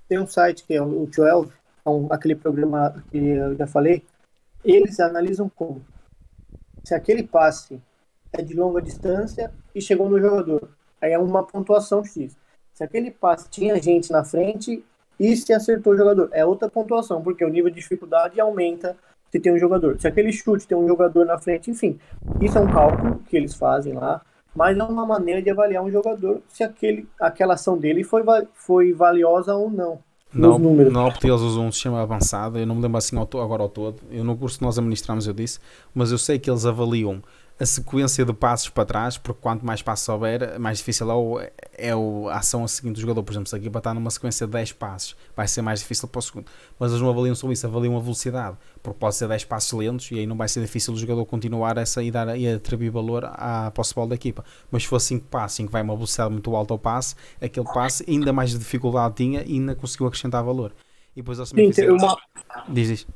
Tem 0.08 0.18
um 0.18 0.26
site 0.26 0.64
que 0.64 0.74
é 0.74 0.82
o 0.82 1.06
12, 1.06 1.50
é 1.86 2.14
aquele 2.14 2.36
programa 2.36 3.02
que 3.10 3.16
eu 3.16 3.56
já 3.56 3.66
falei. 3.66 4.02
Eles 4.62 5.00
analisam 5.00 5.50
como 5.54 5.82
se 6.84 6.94
aquele 6.94 7.22
passe 7.22 7.80
de 8.42 8.54
longa 8.54 8.80
distância 8.80 9.50
e 9.74 9.80
chegou 9.80 10.08
no 10.08 10.20
jogador. 10.20 10.68
Aí 11.00 11.12
é 11.12 11.18
uma 11.18 11.42
pontuação 11.42 12.04
X. 12.04 12.36
Se 12.72 12.82
aquele 12.82 13.10
passe 13.10 13.48
tinha 13.48 13.80
gente 13.80 14.10
na 14.10 14.24
frente 14.24 14.84
e 15.18 15.36
se 15.36 15.52
acertou 15.52 15.92
o 15.92 15.96
jogador, 15.96 16.28
é 16.32 16.44
outra 16.44 16.68
pontuação, 16.68 17.22
porque 17.22 17.44
o 17.44 17.48
nível 17.48 17.70
de 17.70 17.76
dificuldade 17.76 18.40
aumenta 18.40 18.96
se 19.30 19.38
tem 19.38 19.52
um 19.52 19.58
jogador. 19.58 20.00
Se 20.00 20.08
aquele 20.08 20.32
chute 20.32 20.66
tem 20.66 20.76
um 20.76 20.86
jogador 20.88 21.24
na 21.24 21.38
frente, 21.38 21.70
enfim, 21.70 21.98
isso 22.40 22.56
é 22.58 22.60
um 22.60 22.72
cálculo 22.72 23.20
que 23.28 23.36
eles 23.36 23.54
fazem 23.54 23.92
lá, 23.92 24.22
mas 24.54 24.76
é 24.78 24.82
uma 24.82 25.04
maneira 25.04 25.42
de 25.42 25.50
avaliar 25.50 25.82
um 25.82 25.90
jogador 25.90 26.40
se 26.48 26.62
aquele, 26.62 27.08
aquela 27.20 27.54
ação 27.54 27.76
dele 27.76 28.04
foi, 28.04 28.22
foi 28.54 28.92
valiosa 28.92 29.54
ou 29.54 29.70
não. 29.70 29.98
Não, 30.32 30.58
não 30.58 31.10
porque 31.10 31.28
eles 31.28 31.40
usam 31.40 31.66
um 31.66 31.72
sistema 31.72 32.02
avançado, 32.02 32.58
eu 32.58 32.66
não 32.66 32.74
me 32.74 32.82
lembro 32.82 32.98
assim 32.98 33.16
agora 33.16 33.62
ao 33.62 33.68
todo. 33.68 34.00
Eu 34.10 34.24
no 34.24 34.36
curso 34.36 34.58
que 34.58 34.64
nós 34.64 34.76
administramos 34.76 35.28
eu 35.28 35.32
disse, 35.32 35.60
mas 35.94 36.10
eu 36.10 36.18
sei 36.18 36.40
que 36.40 36.50
eles 36.50 36.66
avaliam 36.66 37.22
a 37.58 37.64
sequência 37.64 38.24
de 38.24 38.32
passos 38.32 38.68
para 38.68 38.84
trás, 38.84 39.16
porque 39.16 39.40
quanto 39.40 39.64
mais 39.64 39.80
passos 39.80 40.08
houver, 40.08 40.58
mais 40.58 40.78
difícil 40.78 41.08
é, 41.08 41.14
o, 41.14 41.40
é 41.78 41.94
o, 41.94 42.28
a 42.28 42.38
ação 42.38 42.64
a 42.64 42.68
seguinte 42.68 42.96
do 42.96 43.00
jogador. 43.00 43.22
Por 43.22 43.32
exemplo, 43.32 43.48
se 43.48 43.54
a 43.54 43.58
equipa 43.58 43.78
está 43.78 43.94
numa 43.94 44.10
sequência 44.10 44.44
de 44.44 44.52
10 44.52 44.72
passos, 44.72 45.16
vai 45.36 45.46
ser 45.46 45.62
mais 45.62 45.78
difícil 45.80 46.08
para 46.08 46.18
o 46.18 46.22
segundo. 46.22 46.46
Mas 46.78 46.90
eles 46.90 47.00
não 47.00 47.10
avaliam 47.10 47.34
só 47.34 47.50
isso, 47.52 47.64
avaliam 47.66 47.96
a 47.96 48.00
velocidade, 48.00 48.56
porque 48.82 48.98
pode 48.98 49.14
ser 49.14 49.28
10 49.28 49.44
passos 49.44 49.72
lentos 49.78 50.10
e 50.10 50.18
aí 50.18 50.26
não 50.26 50.36
vai 50.36 50.48
ser 50.48 50.60
difícil 50.62 50.92
o 50.92 50.96
jogador 50.96 51.24
continuar 51.26 51.78
essa 51.78 52.02
e, 52.02 52.10
dar, 52.10 52.36
e 52.36 52.48
atribuir 52.48 52.90
valor 52.90 53.24
à 53.24 53.70
posse 53.70 53.94
da 54.08 54.14
equipa. 54.16 54.44
Mas 54.70 54.82
se 54.82 54.88
for 54.88 54.98
5 54.98 55.26
passos 55.26 55.60
em 55.60 55.66
que 55.66 55.72
vai 55.72 55.82
uma 55.82 55.94
velocidade 55.94 56.32
muito 56.32 56.54
alta 56.56 56.74
ao 56.74 56.78
passe, 56.78 57.14
aquele 57.40 57.66
passe 57.72 58.04
ainda 58.08 58.32
mais 58.32 58.50
dificuldade 58.50 59.14
tinha 59.14 59.42
e 59.42 59.54
ainda 59.54 59.76
conseguiu 59.76 60.08
acrescentar 60.08 60.42
valor. 60.42 60.72
E 61.14 61.22
depois 61.22 61.38
eles 61.38 61.50
Sim, 61.50 61.88
uma... 61.90 62.16
Diz 62.68 62.88
isso. 62.88 63.06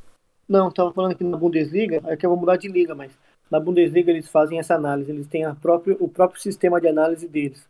Não, 0.49 0.69
estava 0.69 0.93
falando 0.93 1.13
aqui 1.13 1.25
na 1.25 1.37
Bundesliga, 1.37 2.01
é 2.07 2.17
que 2.17 2.25
eu 2.25 2.31
vou 2.31 2.39
mudar 2.39 2.57
de 2.57 2.69
liga, 2.69 2.95
mas 2.95 3.11
na 3.51 3.59
Bundesliga 3.59 4.11
eles 4.11 4.29
fazem 4.29 4.59
essa 4.59 4.75
análise, 4.75 5.11
eles 5.11 5.27
têm 5.27 5.45
a 5.45 5.55
próprio, 5.55 5.97
o 6.01 6.09
próprio 6.09 6.41
sistema 6.41 6.81
de 6.81 6.89
análise 6.89 7.27
deles, 7.27 7.67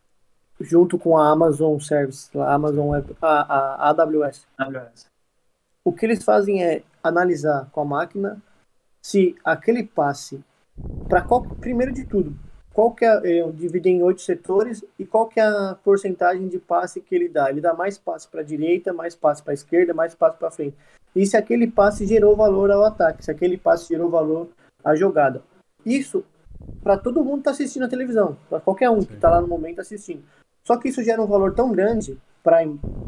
junto 0.60 0.98
com 0.98 1.16
a 1.16 1.30
Amazon 1.30 1.78
Service, 1.78 2.30
a 2.38 2.52
Amazon 2.52 2.94
a, 3.20 3.26
a, 3.26 3.88
a 3.88 3.90
AWS. 3.90 4.46
AWS. 4.56 5.06
O 5.84 5.92
que 5.92 6.04
eles 6.04 6.24
fazem 6.24 6.62
é 6.62 6.82
analisar 7.02 7.68
com 7.70 7.80
a 7.80 7.84
máquina 7.84 8.42
se 9.00 9.36
aquele 9.44 9.84
passe, 9.84 10.42
para 11.08 11.22
qual 11.22 11.42
primeiro 11.42 11.92
de 11.92 12.04
tudo, 12.04 12.36
qual 12.74 12.92
que 12.92 13.04
é, 13.04 13.40
é 13.40 13.50
dividir 13.50 13.90
em 13.90 14.02
oito 14.02 14.20
setores 14.20 14.84
e 14.98 15.04
qual 15.04 15.26
que 15.26 15.40
é 15.40 15.44
a 15.44 15.76
porcentagem 15.82 16.46
de 16.48 16.58
passe 16.58 17.00
que 17.00 17.14
ele 17.14 17.28
dá. 17.28 17.50
Ele 17.50 17.60
dá 17.60 17.74
mais 17.74 17.98
passe 17.98 18.28
para 18.28 18.40
a 18.40 18.44
direita, 18.44 18.92
mais 18.92 19.16
passe 19.16 19.42
para 19.42 19.52
a 19.52 19.54
esquerda, 19.54 19.94
mais 19.94 20.14
passe 20.14 20.38
para 20.38 20.50
frente. 20.50 20.76
E 21.16 21.26
se 21.26 21.36
aquele 21.36 21.66
passe 21.66 22.06
gerou 22.06 22.36
valor 22.36 22.70
ao 22.70 22.84
ataque, 22.84 23.24
se 23.24 23.30
aquele 23.30 23.56
passe 23.56 23.88
gerou 23.88 24.10
valor 24.10 24.48
à 24.84 24.94
jogada. 24.94 25.42
Isso 25.84 26.24
para 26.82 26.96
todo 26.96 27.24
mundo 27.24 27.38
que 27.38 27.44
tá 27.44 27.50
assistindo 27.50 27.84
a 27.84 27.88
televisão, 27.88 28.36
para 28.48 28.60
qualquer 28.60 28.90
um 28.90 29.00
que 29.00 29.14
está 29.14 29.30
lá 29.30 29.40
no 29.40 29.48
momento 29.48 29.80
assistindo. 29.80 30.22
Só 30.64 30.76
que 30.76 30.88
isso 30.88 31.02
gera 31.02 31.22
um 31.22 31.26
valor 31.26 31.54
tão 31.54 31.72
grande 31.72 32.18
para 32.42 32.66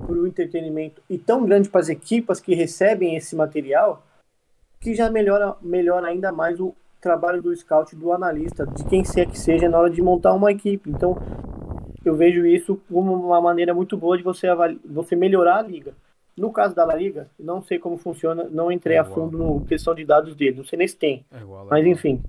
o 0.08 0.26
entretenimento 0.26 1.02
e 1.08 1.18
tão 1.18 1.44
grande 1.44 1.68
para 1.68 1.80
as 1.80 1.88
equipas 1.88 2.40
que 2.40 2.54
recebem 2.54 3.16
esse 3.16 3.34
material 3.36 4.02
que 4.80 4.94
já 4.94 5.10
melhora, 5.10 5.56
melhora 5.60 6.08
ainda 6.08 6.32
mais 6.32 6.58
o 6.58 6.74
trabalho 7.00 7.42
do 7.42 7.54
scout, 7.54 7.94
do 7.94 8.12
analista, 8.12 8.66
de 8.66 8.84
quem 8.84 9.02
quer 9.02 9.26
que 9.26 9.38
seja 9.38 9.68
na 9.68 9.78
hora 9.78 9.90
de 9.90 10.00
montar 10.00 10.32
uma 10.34 10.50
equipe. 10.50 10.90
Então, 10.90 11.16
eu 12.04 12.14
vejo 12.14 12.46
isso 12.46 12.80
como 12.90 13.14
uma 13.14 13.40
maneira 13.40 13.74
muito 13.74 13.96
boa 13.96 14.16
de 14.16 14.22
você, 14.22 14.46
você 14.84 15.16
melhorar 15.16 15.58
a 15.58 15.62
liga. 15.62 15.94
No 16.36 16.50
caso 16.50 16.74
da 16.74 16.84
La 16.84 16.94
Liga, 16.94 17.28
não 17.38 17.60
sei 17.60 17.78
como 17.78 17.98
funciona, 17.98 18.44
não 18.50 18.72
entrei 18.72 18.96
é 18.96 19.00
a 19.00 19.04
fundo 19.04 19.36
no 19.36 19.60
questão 19.66 19.94
de 19.94 20.04
dados 20.06 20.34
dele, 20.34 20.58
não 20.58 20.64
sei 20.64 20.78
nem 20.78 20.88
se 20.88 20.96
tem. 20.96 21.24
É 21.30 21.40
igual, 21.40 21.66
é 21.66 21.70
mas 21.70 21.86
enfim 21.86 22.22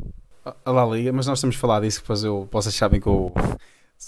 a 0.44 0.72
La 0.72 0.86
Liga, 0.86 1.12
mas 1.12 1.28
nós 1.28 1.40
temos 1.40 1.56
falado 1.56 1.84
disso, 1.84 2.02
depois 2.02 2.24
eu 2.24 2.48
posso 2.50 2.70
achar 2.70 2.90
bem 2.90 3.00
que 3.00 3.08
eu. 3.08 3.32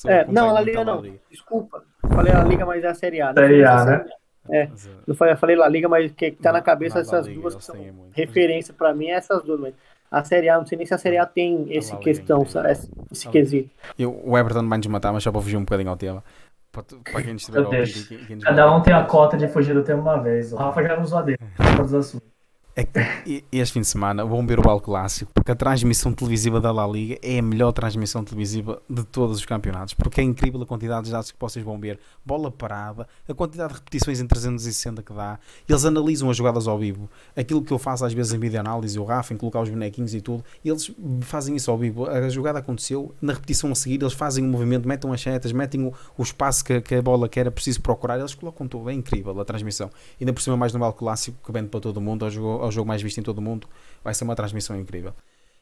É, 0.06 0.26
não, 0.26 0.50
a 0.50 0.54
La 0.54 0.62
Liga 0.62 0.84
não. 0.84 1.02
Liga. 1.02 1.20
Desculpa. 1.30 1.84
Falei 2.08 2.34
La 2.34 2.44
Liga, 2.44 2.66
mas 2.66 2.84
é 2.84 2.88
a 2.88 2.96
Série 2.96 3.22
A. 3.22 3.34
Né? 3.34 3.42
Série 3.42 3.66
A, 3.66 3.86
né? 3.86 4.06
É, 4.50 4.70
eu 5.08 5.16
falei, 5.16 5.34
eu 5.34 5.38
falei 5.38 5.56
La 5.56 5.68
Liga, 5.68 5.88
mas 5.88 6.12
que, 6.12 6.32
que 6.32 6.42
tá 6.42 6.52
na 6.52 6.62
cabeça 6.62 7.00
essas 7.00 7.28
Liga, 7.28 7.40
duas 7.40 7.56
que 7.56 7.64
são 7.64 7.76
referência 8.12 8.74
para 8.74 8.94
mim 8.94 9.08
é 9.08 9.14
essas 9.14 9.42
duas, 9.44 9.60
mas 9.60 9.74
a 10.12 10.24
Série 10.24 10.50
A, 10.50 10.58
não 10.58 10.66
sei 10.66 10.78
nem 10.78 10.86
se 10.86 10.94
a 10.94 10.98
Série 10.98 11.18
A 11.18 11.26
tem 11.26 11.66
esse 11.70 11.96
questão, 11.98 12.46
sabe? 12.46 12.72
esse, 12.72 12.92
esse 13.12 13.30
quesito. 13.30 13.70
Eu, 13.98 14.20
o 14.24 14.38
Everton 14.38 14.68
vai 14.68 14.78
nos 14.78 14.88
matar, 14.88 15.14
mas 15.14 15.24
só 15.24 15.32
para 15.32 15.42
fugir 15.42 15.58
um 15.58 15.62
bocadinho 15.62 15.90
ao 15.90 15.98
tema. 15.98 16.24
Para, 16.72 16.84
para 17.04 17.22
quem 17.22 17.36
estiver 17.36 17.60
a 17.60 17.66
ouvir. 17.66 18.40
Cada 18.42 18.76
um 18.76 18.82
tem 18.82 18.94
a 18.94 19.04
cota 19.04 19.38
de 19.38 19.48
fugir 19.48 19.74
do 19.74 19.84
tema 19.84 20.02
uma 20.02 20.18
vez. 20.18 20.52
O 20.52 20.56
Rafa 20.56 20.84
já 20.84 21.00
nos 21.00 21.12
dele, 21.24 21.38
todos 21.78 21.94
os 21.94 22.08
assuntos. 22.08 22.33
É 22.76 22.84
que 22.84 23.46
este 23.52 23.74
fim 23.74 23.82
de 23.82 23.88
semana 23.88 24.26
o 24.26 24.62
Bal 24.64 24.82
Clássico 24.82 25.32
porque 25.32 25.52
a 25.52 25.56
transmissão 25.56 26.12
televisiva 26.12 26.60
da 26.60 26.72
La 26.72 26.88
Liga 26.88 27.20
é 27.22 27.38
a 27.38 27.42
melhor 27.42 27.72
transmissão 27.72 28.24
televisiva 28.24 28.82
de 28.90 29.04
todos 29.04 29.38
os 29.38 29.46
campeonatos 29.46 29.94
porque 29.94 30.20
é 30.20 30.24
incrível 30.24 30.60
a 30.60 30.66
quantidade 30.66 31.06
de 31.06 31.12
dados 31.12 31.32
que 31.32 31.38
vocês 31.40 31.64
vão 31.64 31.80
ver 31.80 32.00
bola 32.26 32.50
parada, 32.50 33.08
a 33.30 33.34
quantidade 33.36 33.74
de 33.74 33.80
repetições 33.80 34.20
em 34.20 34.26
360 34.26 35.04
que 35.04 35.14
dá. 35.14 35.38
Eles 35.70 35.86
analisam 35.86 36.32
as 36.32 36.38
jogadas 36.38 36.68
ao 36.68 36.80
vivo 36.80 37.08
aquilo 37.36 37.62
que 37.62 37.72
eu 37.72 37.78
faço 37.78 38.06
às 38.06 38.14
vezes 38.14 38.34
em 38.34 38.40
videoanálise 38.40 38.98
o 38.98 39.04
Rafa 39.04 39.36
em 39.36 39.38
colocar 39.38 39.62
os 39.62 39.70
bonequinhos 39.70 40.16
e 40.16 40.22
tudo 40.22 40.44
eles 40.66 40.92
fazem 41.22 41.56
isso 41.56 41.70
ao 41.70 41.78
vivo. 41.78 42.08
A 42.10 42.28
jogada 42.28 42.58
aconteceu, 42.58 43.14
na 43.22 43.34
repetição 43.34 43.72
a 43.72 43.76
seguir 43.76 44.02
eles 44.02 44.14
fazem 44.14 44.44
o 44.44 44.48
movimento, 44.48 44.88
metem 44.88 45.14
as 45.14 45.22
setas 45.22 45.52
metem 45.52 45.86
o, 45.86 45.94
o 46.18 46.24
espaço 46.24 46.66
que, 46.66 46.82
que, 46.82 46.96
a 46.96 47.02
bola 47.04 47.30
que 47.30 47.40
era 47.40 47.52
preciso 47.52 47.82
procurar 47.82 48.18
eles 48.18 48.34
colocam 48.34 48.68
tudo, 48.68 48.90
é 48.90 48.94
incrível 48.94 49.40
a 49.40 49.46
transmissão. 49.46 49.92
Ainda 50.20 50.34
por 50.34 50.42
cima 50.42 50.58
mais 50.58 50.74
no 50.74 50.80
Bal 50.80 50.94
Clássico 50.94 51.38
que 51.46 51.52
vende 51.52 51.68
para 51.68 51.80
todo 51.80 52.02
mundo, 52.02 52.26
ao 52.26 52.32
jogo 52.32 52.63
ao 52.64 52.72
jogo 52.72 52.88
mais 52.88 53.02
visto 53.02 53.20
em 53.20 53.24
todo 53.24 53.38
o 53.38 53.42
mundo, 53.42 53.68
vai 54.04 54.14
ser 54.14 54.24
uma 54.24 54.36
transmissão 54.36 54.80
incrível. 54.80 55.14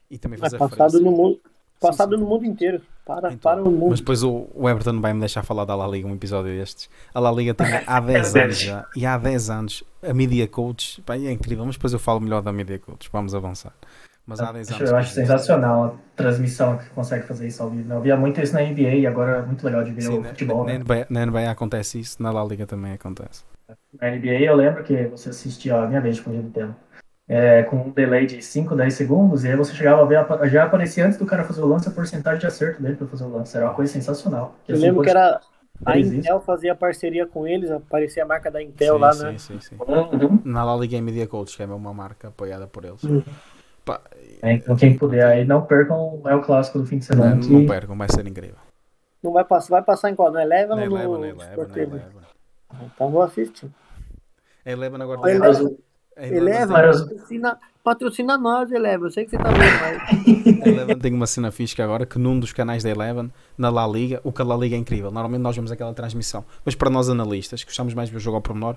E 0.10 0.18
também 0.18 0.38
fazer 0.38 0.58
é, 0.58 0.60
passado 0.60 1.00
no 1.00 1.12
mundo, 1.12 1.40
passado 1.80 2.12
sim, 2.12 2.18
sim. 2.18 2.24
no 2.24 2.30
mundo 2.30 2.46
inteiro. 2.46 2.82
Para, 3.06 3.34
então, 3.34 3.40
para 3.40 3.64
o 3.64 3.72
mundo. 3.72 3.90
Mas 3.90 4.00
depois 4.00 4.24
o, 4.24 4.48
o 4.54 4.70
Everton 4.70 5.02
vai 5.02 5.14
me 5.14 5.20
deixar 5.20 5.44
falar 5.44 5.66
da 5.66 5.76
La 5.76 5.88
Liga 5.88 6.08
um 6.08 6.14
episódio 6.14 6.52
destes. 6.52 6.90
A 7.14 7.20
La 7.20 7.32
Liga 7.32 7.54
tem 7.54 7.68
há 7.88 8.00
10 8.02 8.36
anos 8.36 8.60
já. 8.60 8.86
E 8.96 9.06
há 9.06 9.18
10 9.18 9.50
anos 9.50 9.84
a 10.04 10.14
Media 10.14 10.48
Coach 10.48 11.04
bem, 11.08 11.28
é 11.28 11.32
incrível, 11.32 11.66
mas 11.66 11.76
depois 11.76 11.94
eu 11.94 12.00
falo 12.00 12.20
melhor 12.20 12.42
da 12.42 12.54
Media 12.54 12.78
Coach. 12.78 13.10
Vamos 13.12 13.34
avançar. 13.34 13.74
Mas 14.26 14.40
há 14.40 14.52
10 14.52 14.72
anos. 14.72 14.90
Eu 14.90 14.96
acho 14.96 15.14
sensacional 15.14 15.86
a 15.86 16.16
transmissão 16.16 16.78
que 16.78 16.90
consegue 16.90 17.26
fazer 17.26 17.48
isso 17.48 17.64
ao 17.64 17.70
vivo. 17.70 17.92
Eu 17.92 18.02
via 18.02 18.16
muito 18.16 18.40
isso 18.40 18.54
na 18.54 18.62
NBA 18.62 18.96
e 18.96 19.08
agora 19.08 19.38
é 19.38 19.42
muito 19.42 19.66
legal 19.66 19.84
de 19.84 19.92
ver 19.92 20.02
Sim, 20.04 20.20
o 20.20 20.24
futebol. 20.24 20.66
Na, 20.66 20.74
né? 20.74 20.80
NBA, 20.80 21.08
na 21.10 21.26
NBA 21.26 21.50
acontece 21.50 22.00
isso, 22.00 22.22
na 22.22 22.32
La 22.32 22.44
Liga 22.44 22.68
também 22.68 22.94
acontece. 22.94 23.44
Na 24.00 24.10
NBA 24.12 24.42
eu 24.42 24.56
lembro 24.56 24.84
que 24.84 25.08
você 25.08 25.30
assistia 25.30 25.76
a 25.76 25.88
minha 25.88 26.02
vez 26.02 26.18
fugir 26.18 26.42
do 26.42 26.50
tempo 26.50 26.76
é, 27.32 27.64
com 27.64 27.78
um 27.78 27.90
delay 27.92 28.26
de 28.26 28.42
5, 28.42 28.76
10 28.76 28.94
segundos, 28.94 29.46
e 29.46 29.48
aí 29.48 29.56
você 29.56 29.74
chegava 29.74 30.02
a 30.02 30.06
ver, 30.06 30.50
já 30.50 30.66
aparecia 30.66 31.06
antes 31.06 31.18
do 31.18 31.26
cara 31.26 31.46
fazer 31.46 31.62
o 31.62 31.66
lance 31.66 31.88
a 31.88 31.92
porcentagem 31.92 32.42
de 32.42 32.46
acerto 32.46 32.84
dele 32.84 32.98
para 32.98 33.08
fazer 33.08 33.24
o 33.24 33.30
lance. 33.30 33.56
Era 33.56 33.68
uma 33.68 33.74
coisa 33.74 33.94
sensacional. 33.94 34.54
Eu 34.68 34.76
assim, 34.76 34.84
lembro 34.84 35.02
que 35.02 35.10
era. 35.10 35.40
A 35.86 35.98
Intel 35.98 36.38
isso. 36.38 36.46
fazia 36.46 36.76
parceria 36.76 37.26
com 37.26 37.48
eles, 37.48 37.72
aparecia 37.72 38.24
a 38.24 38.26
marca 38.26 38.52
da 38.52 38.62
Intel 38.62 38.96
sim, 38.96 39.02
lá, 39.02 39.14
sim, 39.14 39.24
né? 39.24 39.38
Sim, 39.38 39.60
sim, 39.62 39.76
uhum. 39.80 40.42
Na 40.44 40.66
Lali 40.66 40.88
Game 40.88 41.10
Media 41.10 41.26
Coach, 41.26 41.56
que 41.56 41.64
é 41.64 41.66
uma 41.66 41.94
marca 41.94 42.28
apoiada 42.28 42.68
por 42.68 42.84
eles. 42.84 43.02
Uhum. 43.02 43.24
Pá, 43.86 44.02
é, 44.44 44.52
então, 44.52 44.76
quem 44.76 44.98
puder 44.98 45.26
aí, 45.26 45.46
não 45.46 45.62
percam 45.62 46.22
é 46.26 46.36
o 46.36 46.42
clássico 46.42 46.80
do 46.80 46.86
fim 46.86 46.98
de 46.98 47.06
semana. 47.06 47.36
Não, 47.36 47.40
que... 47.40 47.50
não 47.50 47.66
percam, 47.66 47.98
vai 47.98 48.10
ser 48.12 48.28
incrível. 48.28 48.58
Não 49.24 49.32
vai 49.32 49.46
passar, 49.46 49.70
vai 49.70 49.82
passar 49.82 50.12
em 50.12 50.16
qual? 50.16 50.32
No 50.32 50.40
Eleven 50.40 50.72
ou 50.72 50.78
no 50.78 51.26
Eleven, 51.26 51.48
Eleven, 51.54 51.82
Eleven. 51.82 52.02
Então 52.94 53.10
vou 53.10 53.22
assistir. 53.22 53.72
Eleven 54.66 55.02
agora 55.02 55.22
tem. 55.22 55.36
Eleven, 55.36 55.78
Eleva, 56.16 56.74
patrocina, 56.74 57.60
patrocina 57.84 58.38
nós, 58.38 58.72
Eleven. 58.72 59.06
Eu 59.08 59.12
sei 59.12 59.26
que 59.26 59.32
você 59.32 59.38
tá 59.38 59.50
vendo, 59.50 59.62
mas. 59.82 60.62
A 60.62 60.70
Eleven 60.70 60.98
tem 60.98 61.14
uma 61.14 61.28
cena 61.28 61.52
fixa 61.52 61.84
agora 61.84 62.06
que 62.06 62.18
num 62.20 62.40
dos 62.40 62.54
canais 62.54 62.84
da 62.84 62.90
Eleven, 62.90 63.32
na 63.58 63.70
La 63.70 63.88
Liga, 63.88 64.22
o 64.24 64.32
que 64.32 64.42
a 64.42 64.46
La 64.46 64.56
Liga 64.56 64.76
é 64.76 64.80
incrível. 64.80 65.12
Normalmente 65.12 65.42
nós 65.42 65.56
vemos 65.56 65.72
aquela 65.72 65.94
transmissão, 65.94 66.44
mas 66.66 66.76
para 66.76 66.90
nós 66.90 67.10
analistas, 67.10 67.64
que 67.64 67.70
gostamos 67.70 67.94
mais 67.94 68.10
de 68.10 68.14
ver 68.14 68.18
o 68.18 68.22
jogo 68.22 68.36
ao 68.38 68.42
pormenor, 68.42 68.76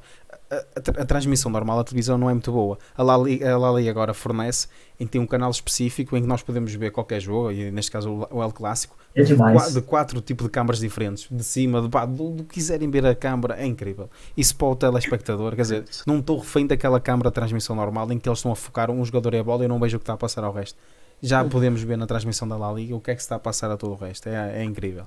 a, 0.51 0.55
a, 0.57 1.03
a 1.03 1.05
transmissão 1.05 1.51
normal 1.51 1.79
da 1.79 1.85
televisão 1.85 2.17
não 2.19 2.29
é 2.31 2.33
muito 2.33 2.53
boa. 2.53 2.79
A 2.97 3.03
La, 3.03 3.17
Liga, 3.17 3.53
a 3.55 3.59
La 3.59 3.73
Liga 3.73 3.91
agora 3.91 4.15
fornece 4.15 4.69
em 4.99 5.07
tem 5.07 5.21
um 5.21 5.27
canal 5.27 5.51
específico 5.51 6.17
em 6.17 6.23
que 6.23 6.29
nós 6.29 6.43
podemos 6.43 6.73
ver 6.75 6.91
qualquer 6.93 7.21
jogo, 7.21 7.51
e 7.51 7.71
neste 7.71 7.91
caso 7.91 8.27
o 8.31 8.43
El 8.43 8.53
Clássico, 8.53 8.97
É 9.15 9.23
demais. 9.25 9.75
de 9.75 9.83
quatro 9.83 10.21
tipos 10.21 10.47
de 10.47 10.51
câmaras 10.53 10.79
diferentes, 10.79 11.27
de 11.29 11.43
cima, 11.43 11.83
de 11.83 11.89
baixo, 11.89 12.13
do, 12.13 12.31
do 12.31 12.45
que 12.45 12.55
quiserem 12.55 12.89
ver 12.91 13.05
a 13.05 13.15
câmara, 13.15 13.57
é 13.61 13.67
incrível. 13.67 14.09
Isso 14.37 14.55
para 14.57 14.69
o 14.69 14.77
telespectador, 14.77 15.57
quer 15.57 15.63
dizer, 15.63 15.85
não 16.07 16.21
estou 16.21 16.39
refém 16.39 16.67
daquela 16.67 17.01
câmara 17.01 17.29
de 17.29 17.35
transmissão 17.35 17.75
normal 17.75 18.11
em 18.13 18.19
que 18.19 18.29
eles 18.29 18.39
estão 18.39 18.53
a 18.53 18.57
focar 18.57 18.89
um 19.01 19.05
jogador 19.05 19.35
e 19.35 19.39
a 19.39 19.45
bola 19.45 19.63
e 19.63 19.65
eu 19.65 19.69
não 19.69 19.79
vejo 19.79 19.97
o 19.97 20.01
que 20.01 20.05
está 20.05 20.15
a 20.15 20.17
passar 20.17 20.45
ao 20.45 20.53
resto. 20.53 20.79
Já 21.23 21.45
podemos 21.45 21.83
ver 21.83 21.97
na 21.97 22.07
transmissão 22.07 22.47
da 22.47 22.57
La 22.57 22.73
Liga 22.73 22.95
o 22.95 23.01
que 23.01 23.11
é 23.11 23.15
que 23.15 23.21
se 23.21 23.27
está 23.27 23.37
a 23.37 23.39
passar 23.39 23.71
a 23.71 23.77
todo 23.77 23.93
o 23.93 23.97
resto, 23.97 24.29
é, 24.29 24.61
é 24.61 24.65
incrível. 24.65 25.07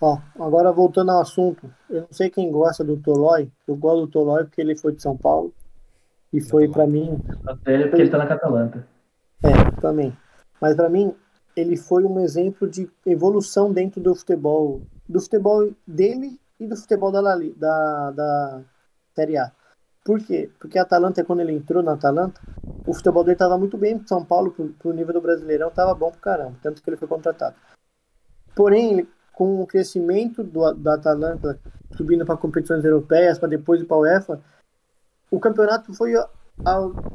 Ó, 0.00 0.18
agora 0.38 0.70
voltando 0.70 1.10
ao 1.10 1.20
assunto, 1.20 1.68
eu 1.90 2.02
não 2.02 2.08
sei 2.12 2.30
quem 2.30 2.50
gosta 2.52 2.84
do 2.84 2.96
Tolói, 2.96 3.50
eu 3.66 3.74
gosto 3.74 4.02
do 4.02 4.06
Tolói 4.06 4.44
porque 4.44 4.60
ele 4.60 4.76
foi 4.76 4.92
de 4.92 5.02
São 5.02 5.16
Paulo 5.16 5.52
e 6.32 6.40
foi 6.40 6.68
para 6.68 6.86
mim, 6.86 7.18
Até 7.46 7.86
porque 7.86 8.02
ele 8.02 8.10
tá 8.10 8.18
na 8.18 8.26
Catalanta. 8.26 8.86
é, 9.42 9.80
também. 9.80 10.16
Mas 10.60 10.76
para 10.76 10.88
mim, 10.88 11.14
ele 11.56 11.76
foi 11.76 12.04
um 12.04 12.20
exemplo 12.20 12.68
de 12.68 12.88
evolução 13.04 13.72
dentro 13.72 14.00
do 14.00 14.14
futebol, 14.14 14.82
do 15.08 15.20
futebol 15.20 15.70
dele 15.86 16.38
e 16.60 16.66
do 16.66 16.76
futebol 16.76 17.10
da, 17.10 17.20
La 17.20 17.36
da, 17.56 18.10
da 18.12 18.60
Série 19.14 19.36
A. 19.36 19.50
Por 20.04 20.20
quê? 20.20 20.50
Porque 20.58 20.78
a 20.78 20.82
Atalanta, 20.82 21.24
quando 21.24 21.40
ele 21.40 21.52
entrou 21.52 21.82
na 21.82 21.92
Atalanta, 21.92 22.40
o 22.86 22.94
futebol 22.94 23.22
dele 23.22 23.34
estava 23.34 23.58
muito 23.58 23.76
bem, 23.76 24.02
São 24.06 24.24
Paulo, 24.24 24.50
pro, 24.50 24.68
pro 24.70 24.92
nível 24.92 25.12
do 25.14 25.20
Brasileirão, 25.20 25.68
estava 25.68 25.94
bom 25.94 26.10
pro 26.10 26.20
caramba, 26.20 26.56
tanto 26.62 26.82
que 26.82 26.88
ele 26.88 26.96
foi 26.96 27.08
contratado. 27.08 27.56
Porém, 28.54 28.92
ele, 28.92 29.08
com 29.32 29.60
o 29.60 29.66
crescimento 29.66 30.42
do, 30.42 30.72
da 30.72 30.94
Atalanta, 30.94 31.58
subindo 31.96 32.24
para 32.24 32.36
competições 32.36 32.84
europeias, 32.84 33.38
para 33.38 33.48
depois 33.48 33.80
ir 33.82 33.84
para 33.84 33.96
a 33.96 34.00
UEFA, 34.00 34.40
o 35.30 35.38
campeonato 35.38 35.92
foi 35.92 36.14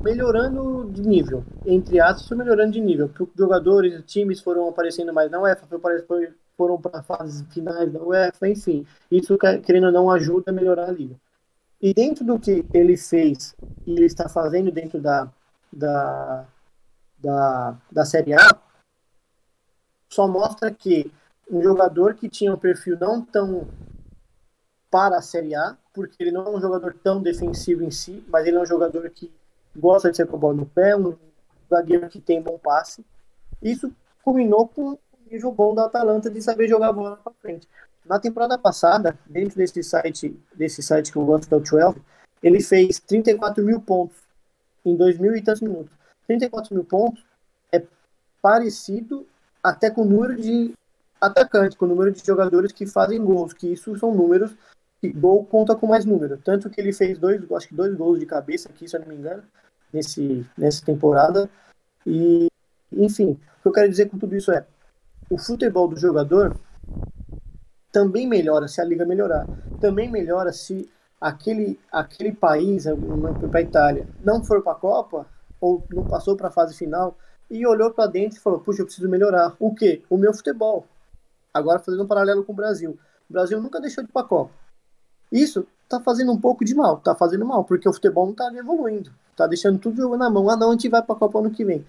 melhorando 0.03 0.89
de 0.91 1.01
nível, 1.01 1.43
entre 1.65 1.99
aspas, 1.99 2.27
foi 2.27 2.37
melhorando 2.37 2.71
de 2.71 2.79
nível. 2.81 3.09
jogadores, 3.37 4.03
times 4.05 4.39
foram 4.39 4.69
aparecendo 4.69 5.11
mais 5.13 5.29
na 5.29 5.41
UEFA, 5.41 5.65
foram 6.55 6.79
para 6.79 7.01
fases 7.03 7.45
finais 7.51 7.91
da 7.91 8.01
UEFA, 8.01 8.47
enfim. 8.47 8.85
Isso, 9.11 9.37
que- 9.37 9.57
querendo 9.59 9.87
ou 9.87 9.91
não, 9.91 10.09
ajuda 10.11 10.51
a 10.51 10.53
melhorar 10.53 10.89
a 10.89 10.91
liga. 10.91 11.15
E 11.83 11.93
dentro 11.93 12.23
do 12.23 12.39
que 12.39 12.65
ele 12.73 12.95
fez 12.95 13.53
e 13.85 13.91
ele 13.91 14.05
está 14.05 14.29
fazendo 14.29 14.71
dentro 14.71 15.01
da, 15.01 15.29
da, 15.69 16.45
da, 17.19 17.77
da 17.91 18.05
Série 18.05 18.33
A, 18.33 18.39
só 20.09 20.25
mostra 20.25 20.71
que 20.71 21.11
um 21.51 21.61
jogador 21.61 22.13
que 22.13 22.29
tinha 22.29 22.53
um 22.53 22.57
perfil 22.57 22.97
não 22.97 23.21
tão 23.21 23.67
para 24.89 25.17
a 25.17 25.21
Série 25.21 25.53
A, 25.55 25.75
porque 25.93 26.23
ele 26.23 26.31
não 26.31 26.45
é 26.45 26.49
um 26.51 26.61
jogador 26.61 26.95
tão 27.03 27.21
defensivo 27.21 27.83
em 27.83 27.91
si, 27.91 28.23
mas 28.29 28.47
ele 28.47 28.55
é 28.55 28.61
um 28.61 28.65
jogador 28.65 29.09
que 29.09 29.29
gosta 29.75 30.09
de 30.09 30.15
ser 30.15 30.25
com 30.25 30.37
a 30.37 30.39
bola 30.39 30.53
no 30.53 30.65
pé, 30.65 30.95
um 30.95 31.17
zagueiro 31.69 32.07
que 32.07 32.21
tem 32.21 32.41
bom 32.41 32.57
passe. 32.57 33.05
Isso 33.61 33.93
culminou 34.23 34.69
com 34.69 34.91
um 34.91 34.97
nível 35.29 35.51
bom 35.51 35.75
da 35.75 35.87
Atalanta 35.87 36.29
de 36.29 36.41
saber 36.41 36.69
jogar 36.69 36.93
bola 36.93 37.17
para 37.17 37.33
frente. 37.41 37.67
Na 38.05 38.19
temporada 38.19 38.57
passada, 38.57 39.17
dentro 39.25 39.57
desse 39.57 39.81
site, 39.81 40.37
desse 40.55 40.81
site 40.83 41.11
que 41.11 41.17
eu 41.17 41.25
gosto, 41.25 41.47
que 41.47 41.53
é 41.53 41.57
o 41.57 41.61
12, 41.61 42.01
ele 42.41 42.61
fez 42.61 42.99
34 42.99 43.63
mil 43.63 43.79
pontos 43.81 44.17
em 44.85 44.95
2 44.95 45.17
mil 45.17 45.35
e 45.35 45.41
tantos 45.41 45.61
minutos. 45.61 45.93
34 46.27 46.73
mil 46.73 46.83
pontos 46.83 47.23
é 47.71 47.81
parecido 48.41 49.25
até 49.61 49.89
com 49.89 50.01
o 50.01 50.05
número 50.05 50.35
de 50.35 50.73
atacantes, 51.19 51.77
com 51.77 51.85
o 51.85 51.87
número 51.87 52.11
de 52.11 52.25
jogadores 52.25 52.73
que 52.73 52.85
fazem 52.85 53.23
gols, 53.23 53.53
que 53.53 53.71
isso 53.71 53.97
são 53.97 54.13
números 54.13 54.53
que 54.99 55.11
gol 55.11 55.45
conta 55.45 55.75
com 55.75 55.87
mais 55.87 56.05
número. 56.05 56.37
Tanto 56.37 56.69
que 56.69 56.79
ele 56.79 56.93
fez 56.93 57.17
dois, 57.17 57.41
acho 57.51 57.67
que 57.67 57.75
dois 57.75 57.93
gols 57.93 58.19
de 58.19 58.25
cabeça 58.25 58.69
aqui, 58.69 58.87
se 58.87 58.95
eu 58.95 59.01
não 59.01 59.07
me 59.07 59.15
engano, 59.15 59.43
nesse, 59.91 60.45
nessa 60.57 60.85
temporada. 60.85 61.49
E, 62.05 62.47
enfim, 62.91 63.31
o 63.31 63.61
que 63.61 63.67
eu 63.67 63.71
quero 63.73 63.89
dizer 63.89 64.09
com 64.09 64.17
tudo 64.17 64.35
isso 64.35 64.49
é, 64.51 64.65
o 65.29 65.37
futebol 65.37 65.89
do 65.89 65.99
jogador 65.99 66.57
também 67.93 68.27
melhora 68.27 68.67
se 68.67 68.81
a 68.81 68.83
liga 68.83 69.05
melhorar. 69.05 69.47
Também 69.79 70.09
melhora 70.09 70.51
se 70.51 70.89
aquele, 71.21 71.79
aquele 71.91 72.33
país, 72.33 72.85
para 73.49 73.59
a 73.59 73.61
Itália, 73.61 74.07
não 74.25 74.43
for 74.43 74.61
para 74.63 74.73
a 74.73 74.75
Copa, 74.75 75.27
ou 75.61 75.85
não 75.93 76.03
passou 76.03 76.35
para 76.35 76.47
a 76.47 76.51
fase 76.51 76.75
final, 76.75 77.15
e 77.49 77.65
olhou 77.65 77.91
para 77.91 78.07
dentro 78.07 78.37
e 78.37 78.41
falou, 78.41 78.59
puxa, 78.59 78.81
eu 78.81 78.85
preciso 78.85 79.07
melhorar. 79.07 79.55
O 79.59 79.73
quê? 79.73 80.01
O 80.09 80.17
meu 80.17 80.33
futebol. 80.33 80.85
Agora 81.53 81.77
fazendo 81.79 82.03
um 82.03 82.07
paralelo 82.07 82.43
com 82.43 82.51
o 82.51 82.55
Brasil. 82.55 82.97
O 83.29 83.33
Brasil 83.33 83.61
nunca 83.61 83.79
deixou 83.79 84.03
de 84.03 84.09
ir 84.09 84.13
para 84.13 84.23
a 84.23 84.27
Copa. 84.27 84.51
Isso 85.31 85.67
tá 85.87 85.99
fazendo 85.99 86.31
um 86.31 86.41
pouco 86.41 86.65
de 86.65 86.73
mal, 86.73 86.97
tá 86.97 87.13
fazendo 87.13 87.45
mal, 87.45 87.63
porque 87.63 87.87
o 87.87 87.93
futebol 87.93 88.25
não 88.25 88.33
tá 88.33 88.51
evoluindo, 88.55 89.11
tá 89.35 89.45
deixando 89.45 89.77
tudo 89.77 90.17
na 90.17 90.29
mão. 90.29 90.49
Ah, 90.49 90.57
não, 90.57 90.69
a 90.69 90.71
gente 90.71 90.89
vai 90.89 91.03
pra 91.03 91.15
Copa 91.15 91.37
ano 91.37 91.51
que 91.51 91.63
vem. 91.63 91.85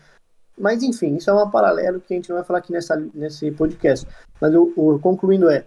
Mas 0.58 0.82
enfim, 0.82 1.16
isso 1.16 1.30
é 1.30 1.32
um 1.32 1.50
paralelo 1.50 2.00
que 2.00 2.12
a 2.12 2.16
gente 2.16 2.28
não 2.28 2.36
vai 2.36 2.44
falar 2.44 2.58
aqui 2.58 2.72
nessa, 2.72 2.96
nesse 3.14 3.50
podcast. 3.52 4.06
Mas 4.40 4.54
o, 4.54 4.72
o 4.76 4.98
concluindo 5.00 5.48
é: 5.48 5.64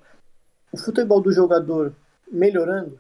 o 0.72 0.78
futebol 0.78 1.22
do 1.22 1.32
jogador 1.32 1.94
melhorando, 2.32 3.00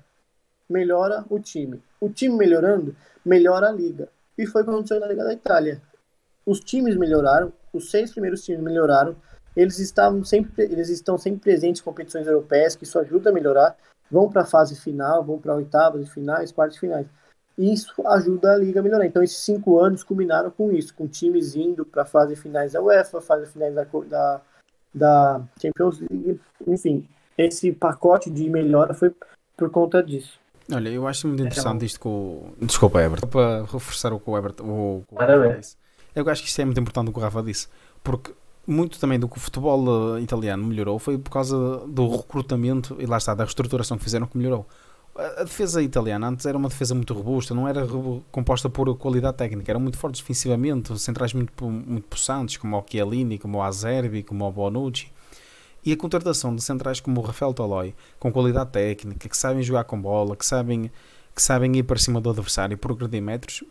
melhora 0.69 1.25
o 1.29 1.39
time. 1.39 1.81
O 1.99 2.09
time 2.09 2.35
melhorando, 2.35 2.95
melhora 3.25 3.69
a 3.69 3.71
liga. 3.71 4.09
E 4.37 4.45
foi 4.45 4.61
o 4.61 4.65
que 4.65 4.71
aconteceu 4.71 4.99
na 4.99 5.07
Liga 5.07 5.23
da 5.23 5.33
Itália. 5.33 5.81
Os 6.45 6.59
times 6.59 6.95
melhoraram, 6.95 7.51
os 7.73 7.89
seis 7.89 8.11
primeiros 8.11 8.43
times 8.43 8.61
melhoraram, 8.61 9.15
eles, 9.55 9.79
estavam 9.79 10.23
sempre, 10.23 10.63
eles 10.63 10.89
estão 10.89 11.17
sempre 11.17 11.41
presentes 11.41 11.81
em 11.81 11.83
competições 11.83 12.27
europeias, 12.27 12.75
que 12.75 12.83
isso 12.83 12.99
ajuda 12.99 13.31
a 13.31 13.33
melhorar 13.33 13.75
vão 14.09 14.29
para 14.29 14.41
a 14.41 14.45
fase 14.45 14.75
final, 14.79 15.23
vão 15.23 15.39
para 15.39 15.55
oitavas 15.55 16.05
de 16.05 16.11
finais, 16.11 16.51
quartas 16.51 16.75
de 16.75 16.79
finais. 16.79 17.07
E 17.57 17.73
isso 17.73 17.93
ajuda 18.07 18.53
a 18.53 18.57
liga 18.57 18.79
a 18.79 18.83
melhorar. 18.83 19.05
Então, 19.05 19.23
esses 19.23 19.37
cinco 19.37 19.79
anos 19.79 20.03
culminaram 20.03 20.51
com 20.51 20.71
isso, 20.71 20.93
com 20.93 21.07
times 21.07 21.55
indo 21.55 21.85
para 21.85 22.03
a 22.03 22.05
fase 22.05 22.35
finais 22.35 22.73
da 22.73 22.81
UEFA, 22.81 23.19
fase 23.19 23.51
finais 23.51 23.73
da, 23.73 23.83
da, 23.83 24.41
da 24.93 25.41
Champions 25.59 25.99
League, 25.99 26.39
enfim. 26.67 27.07
Esse 27.37 27.71
pacote 27.71 28.29
de 28.29 28.49
melhora 28.49 28.93
foi 28.93 29.11
por 29.55 29.69
conta 29.69 30.01
disso. 30.01 30.39
Olha, 30.71 30.89
eu 30.89 31.07
acho 31.07 31.27
muito 31.27 31.43
interessante 31.43 31.85
isto 31.85 31.99
com 31.99 32.09
o. 32.09 32.53
Desculpa, 32.61 33.01
Everton. 33.01 33.27
Para 33.27 33.61
reforçar 33.61 34.11
o 34.11 34.19
que 34.19 34.29
o 34.29 34.37
Everton. 34.37 34.63
O, 34.65 35.03
o 35.11 35.15
Rafa 35.15 35.57
disse. 35.57 35.77
Eu 36.15 36.27
acho 36.29 36.41
que 36.41 36.49
isto 36.49 36.61
é 36.61 36.65
muito 36.65 36.79
importante 36.79 37.09
o 37.09 37.13
que 37.13 37.19
o 37.19 37.21
Rafa 37.21 37.41
disse. 37.43 37.67
Porque 38.03 38.33
muito 38.67 38.99
também 38.99 39.17
do 39.17 39.29
que 39.29 39.37
o 39.37 39.39
futebol 39.39 40.17
eh, 40.17 40.21
italiano 40.21 40.65
melhorou 40.65 40.99
foi 40.99 41.17
por 41.17 41.31
causa 41.31 41.55
do 41.87 42.17
recrutamento 42.17 42.97
e 42.99 43.05
lá 43.05 43.17
está, 43.17 43.33
da 43.33 43.45
reestruturação 43.45 43.97
que 43.97 44.03
fizeram 44.03 44.27
que 44.27 44.37
melhorou. 44.37 44.67
A 45.15 45.43
defesa 45.43 45.81
italiana 45.81 46.27
antes 46.27 46.45
era 46.45 46.55
uma 46.55 46.69
defesa 46.69 46.93
muito 46.93 47.11
robusta, 47.11 47.55
não 47.55 47.67
era 47.67 47.87
composta 48.31 48.69
por 48.69 48.95
qualidade 48.97 49.35
técnica, 49.37 49.71
eram 49.71 49.79
muito 49.79 49.97
fortes 49.97 50.21
defensivamente, 50.21 50.99
centrais 50.99 51.33
muito, 51.33 51.65
muito 51.65 52.07
possantes, 52.07 52.57
como 52.57 52.77
o 52.77 52.85
Chiellini, 52.87 53.39
como 53.39 53.57
o 53.57 53.63
Azerbi, 53.63 54.21
como 54.21 54.45
o 54.45 54.51
Bonucci. 54.51 55.11
E 55.87 55.93
a 55.93 55.95
contratação 55.95 56.53
de 56.53 56.61
centrais 56.61 56.99
como 56.99 57.21
o 57.21 57.23
Rafael 57.23 57.53
Toloi, 57.53 57.95
com 58.19 58.29
qualidade 58.29 58.71
técnica, 58.71 59.29
que 59.29 59.37
sabem 59.37 59.63
jogar 59.63 59.85
com 59.85 59.97
bola, 59.97 60.35
que 60.35 60.45
sabem, 60.45 60.91
que 61.33 61.41
sabem 61.41 61.77
ir 61.77 61.83
para 61.83 61.97
cima 61.97 62.19
do 62.19 62.29
adversário 62.29 62.73
e 62.73 62.77
progredir 62.77 63.21
metros, 63.21 63.63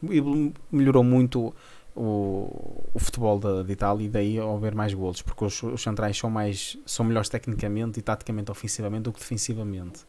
melhorou 0.72 1.04
muito 1.04 1.54
o, 1.94 2.88
o 2.94 2.98
futebol 2.98 3.38
da, 3.38 3.62
de 3.62 3.70
Itália 3.70 4.06
e 4.06 4.08
daí 4.08 4.38
ao 4.38 4.56
haver 4.56 4.74
mais 4.74 4.94
golos, 4.94 5.20
porque 5.20 5.44
os, 5.44 5.62
os 5.62 5.82
centrais 5.82 6.16
são, 6.16 6.30
mais, 6.30 6.78
são 6.86 7.04
melhores 7.04 7.28
tecnicamente 7.28 8.00
e 8.00 8.02
taticamente 8.02 8.50
ofensivamente 8.50 9.02
do 9.02 9.12
que 9.12 9.20
defensivamente. 9.20 10.06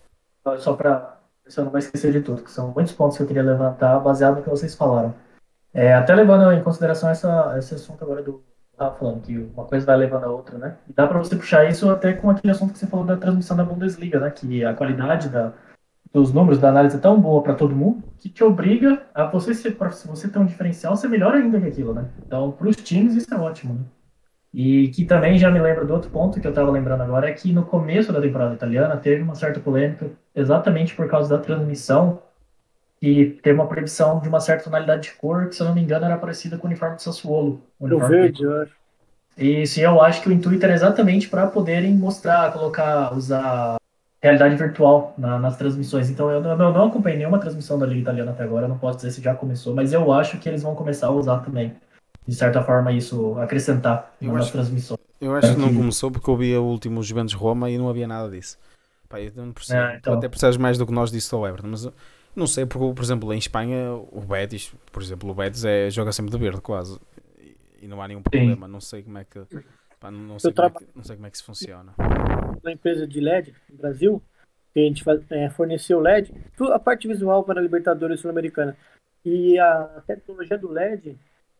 Só 0.60 0.76
para 0.76 1.20
eu 1.58 1.64
não 1.66 1.72
vou 1.72 1.80
esquecer 1.80 2.14
de 2.14 2.22
tudo, 2.22 2.42
que 2.42 2.52
são 2.52 2.72
muitos 2.72 2.94
pontos 2.94 3.18
que 3.18 3.24
eu 3.24 3.28
queria 3.28 3.44
levantar 3.44 4.00
baseado 4.00 4.38
no 4.38 4.44
que 4.44 4.50
vocês 4.50 4.74
falaram. 4.76 5.14
É, 5.74 5.94
até 5.94 6.16
levando 6.16 6.54
em 6.54 6.64
consideração 6.64 7.10
essa, 7.10 7.54
esse 7.58 7.76
assunto 7.76 8.02
agora 8.02 8.24
do 8.24 8.42
Rafa 8.78 9.00
falando, 9.00 9.22
que 9.22 9.38
uma 9.38 9.66
coisa 9.66 9.86
vai 9.86 9.98
levando 9.98 10.26
a 10.26 10.30
outra, 10.30 10.58
né? 10.58 10.78
E 10.88 10.94
dá 10.94 11.08
para 11.08 11.18
você 11.18 11.36
puxar 11.36 11.68
isso 11.68 11.90
até 11.90 12.14
com 12.14 12.30
aquele 12.30 12.52
assunto 12.52 12.74
que 12.74 12.80
você 12.80 12.88
falou 12.88 13.06
da 13.06 13.18
transmissão 13.18 13.58
da 13.58 13.66
Bundesliga, 13.66 14.20
né? 14.20 14.30
Que 14.30 14.64
a 14.64 14.74
qualidade 14.74 15.30
da, 15.30 15.54
dos 16.14 16.32
números 16.32 16.60
da 16.60 16.70
análise 16.70 16.96
é 16.96 17.00
tão 17.00 17.20
boa 17.20 17.42
para 17.42 17.56
todo 17.56 17.76
mundo 17.76 18.04
que 18.20 18.30
te 18.30 18.44
obriga 18.44 19.02
a 19.16 19.26
você 19.26 19.54
ser, 19.54 19.76
se 19.92 20.08
você 20.08 20.28
ter 20.28 20.38
um 20.38 20.46
diferencial, 20.46 20.96
ser 20.96 21.08
melhor 21.08 21.34
ainda 21.34 21.60
que 21.60 21.68
aquilo, 21.68 21.94
né? 21.94 22.06
Então, 22.26 22.52
para 22.52 22.70
os 22.70 22.76
times 22.76 23.16
isso 23.16 23.34
é 23.34 23.38
ótimo, 23.38 23.74
né? 23.74 23.82
E 24.54 24.90
que 24.90 25.06
também 25.06 25.38
já 25.38 25.52
me 25.52 25.60
lembra 25.60 25.86
do 25.86 25.94
outro 25.94 26.10
ponto 26.10 26.40
que 26.40 26.48
eu 26.48 26.52
estava 26.52 26.72
lembrando 26.72 27.02
agora, 27.02 27.30
é 27.30 27.34
que 27.34 27.52
no 27.52 27.66
começo 27.66 28.14
da 28.14 28.22
temporada 28.22 28.54
italiana 28.54 28.96
teve 28.98 29.22
uma 29.22 29.36
certa 29.36 29.60
polêmica 29.60 30.10
exatamente 30.34 30.96
por 30.96 31.08
causa 31.08 31.30
da 31.36 31.44
transmissão 31.44 32.22
que 33.02 33.40
teve 33.44 33.60
uma 33.60 33.68
proibição 33.68 34.20
de 34.20 34.28
uma 34.28 34.40
certa 34.40 34.66
tonalidade 34.66 35.04
de 35.04 35.12
cor 35.14 35.48
que, 35.48 35.56
se 35.56 35.62
eu 35.62 35.68
não 35.68 35.76
me 35.76 35.82
engano, 35.82 36.06
era 36.06 36.18
parecida 36.18 36.58
com 36.58 36.66
o 36.66 36.70
uniforme 36.70 36.96
do 36.96 37.02
Sassuolo. 37.02 37.62
O 37.80 37.86
uniforme 37.86 38.16
verde, 38.16 38.44
eu 38.44 38.62
acho. 38.62 38.74
isso, 39.38 39.80
e 39.80 39.84
eu 39.84 40.02
acho 40.02 40.22
que 40.22 40.30
o 40.30 40.32
intuito 40.32 40.66
era 40.66 40.74
exatamente 40.74 41.30
para 41.30 41.46
poderem 41.48 41.94
mostrar, 41.96 42.52
colocar, 42.52 43.14
usar 43.16 43.78
realidade 44.22 44.56
virtual 44.56 45.14
na, 45.18 45.38
nas 45.38 45.56
transmissões. 45.58 46.10
Então 46.10 46.32
eu 46.32 46.42
não, 46.42 46.52
eu 46.52 46.58
não 46.74 46.88
acompanhei 46.88 47.20
nenhuma 47.20 47.40
transmissão 47.40 47.78
da 47.78 47.86
Liga 47.86 48.02
Italiana 48.02 48.32
até 48.32 48.44
agora, 48.44 48.68
não 48.68 48.78
posso 48.80 48.98
dizer 48.98 49.12
se 49.12 49.22
já 49.22 49.36
começou, 49.36 49.76
mas 49.76 49.94
eu 49.94 50.12
acho 50.12 50.40
que 50.40 50.50
eles 50.50 50.64
vão 50.64 50.74
começar 50.74 51.08
a 51.08 51.12
usar 51.12 51.40
também. 51.40 51.76
De 52.28 52.36
certa 52.36 52.62
forma, 52.64 52.92
isso 52.92 53.38
acrescentar 53.40 54.12
Eu 54.22 54.34
nas 54.34 54.46
acho- 54.46 54.52
transmissões. 54.54 55.00
Eu 55.22 55.34
acho 55.36 55.54
que 55.54 55.60
não 55.60 55.68
Aqui. 55.70 55.78
começou 55.78 56.12
porque 56.12 56.30
eu 56.30 56.36
vi 56.38 56.56
o 56.58 56.64
último 56.64 57.02
Juventus 57.02 57.34
Roma 57.34 57.70
e 57.72 57.78
não 57.78 57.90
havia 57.90 58.08
nada 58.08 58.30
disso. 58.30 58.58
Pá, 59.10 59.20
eu 59.22 59.32
não 59.36 59.52
percebo. 59.54 59.80
Ah, 59.80 59.96
então. 59.96 60.14
Tu 60.14 60.18
até 60.18 60.28
percebes 60.30 60.58
mais 60.58 60.78
do 60.78 60.86
que 60.86 60.92
nós 60.92 61.10
disso 61.10 61.36
ao 61.36 61.48
Everton, 61.48 61.68
mas 61.70 61.86
eu 61.86 61.94
não 62.38 62.46
sei, 62.46 62.68
porque, 62.68 62.94
por 62.94 63.04
exemplo, 63.04 63.34
em 63.34 63.40
Espanha, 63.40 63.94
o 63.94 64.22
Betis, 64.22 64.72
por 64.92 65.02
exemplo, 65.02 65.32
o 65.32 65.34
Betis 65.34 65.66
é, 65.66 65.90
joga 65.90 66.12
sempre 66.12 66.32
de 66.32 66.38
verde, 66.38 66.62
quase. 66.62 67.00
E, 67.82 67.88
não 67.88 68.00
há 68.00 68.08
nenhum 68.08 68.22
problema. 68.22 68.68
Não 68.68 68.80
sei 68.80 69.02
como 69.02 69.18
é 69.18 69.24
que. 69.24 69.40
pá, 70.00 70.12
não, 70.12 70.38
sei 70.38 70.54
como 70.54 70.68
é 70.68 70.70
que 70.70 70.86
não 70.96 71.04
sei 71.04 71.16
como 71.16 71.28
é 71.28 71.30
que 71.32 71.36
isso 71.36 71.46
funciona. 71.46 71.96
uma 72.62 72.72
empresa 72.72 73.08
de 73.08 73.20
LED 73.20 73.56
no 73.68 73.78
Brasil, 73.78 74.22
que 74.72 74.80
a 74.80 74.84
gente 74.84 75.04
faz, 75.04 75.20
é, 75.32 75.50
forneceu 75.50 76.00
LED, 76.00 76.32
a 76.72 76.78
parte 76.78 77.08
visual 77.08 77.44
para 77.44 77.60
a 77.60 77.64
Libertadores 77.64 78.20
Sul-Americana. 78.20 78.78
E 79.26 79.58
a 79.58 80.04
tecnologia 80.06 80.60
do 80.60 80.70
LED, 80.70 81.18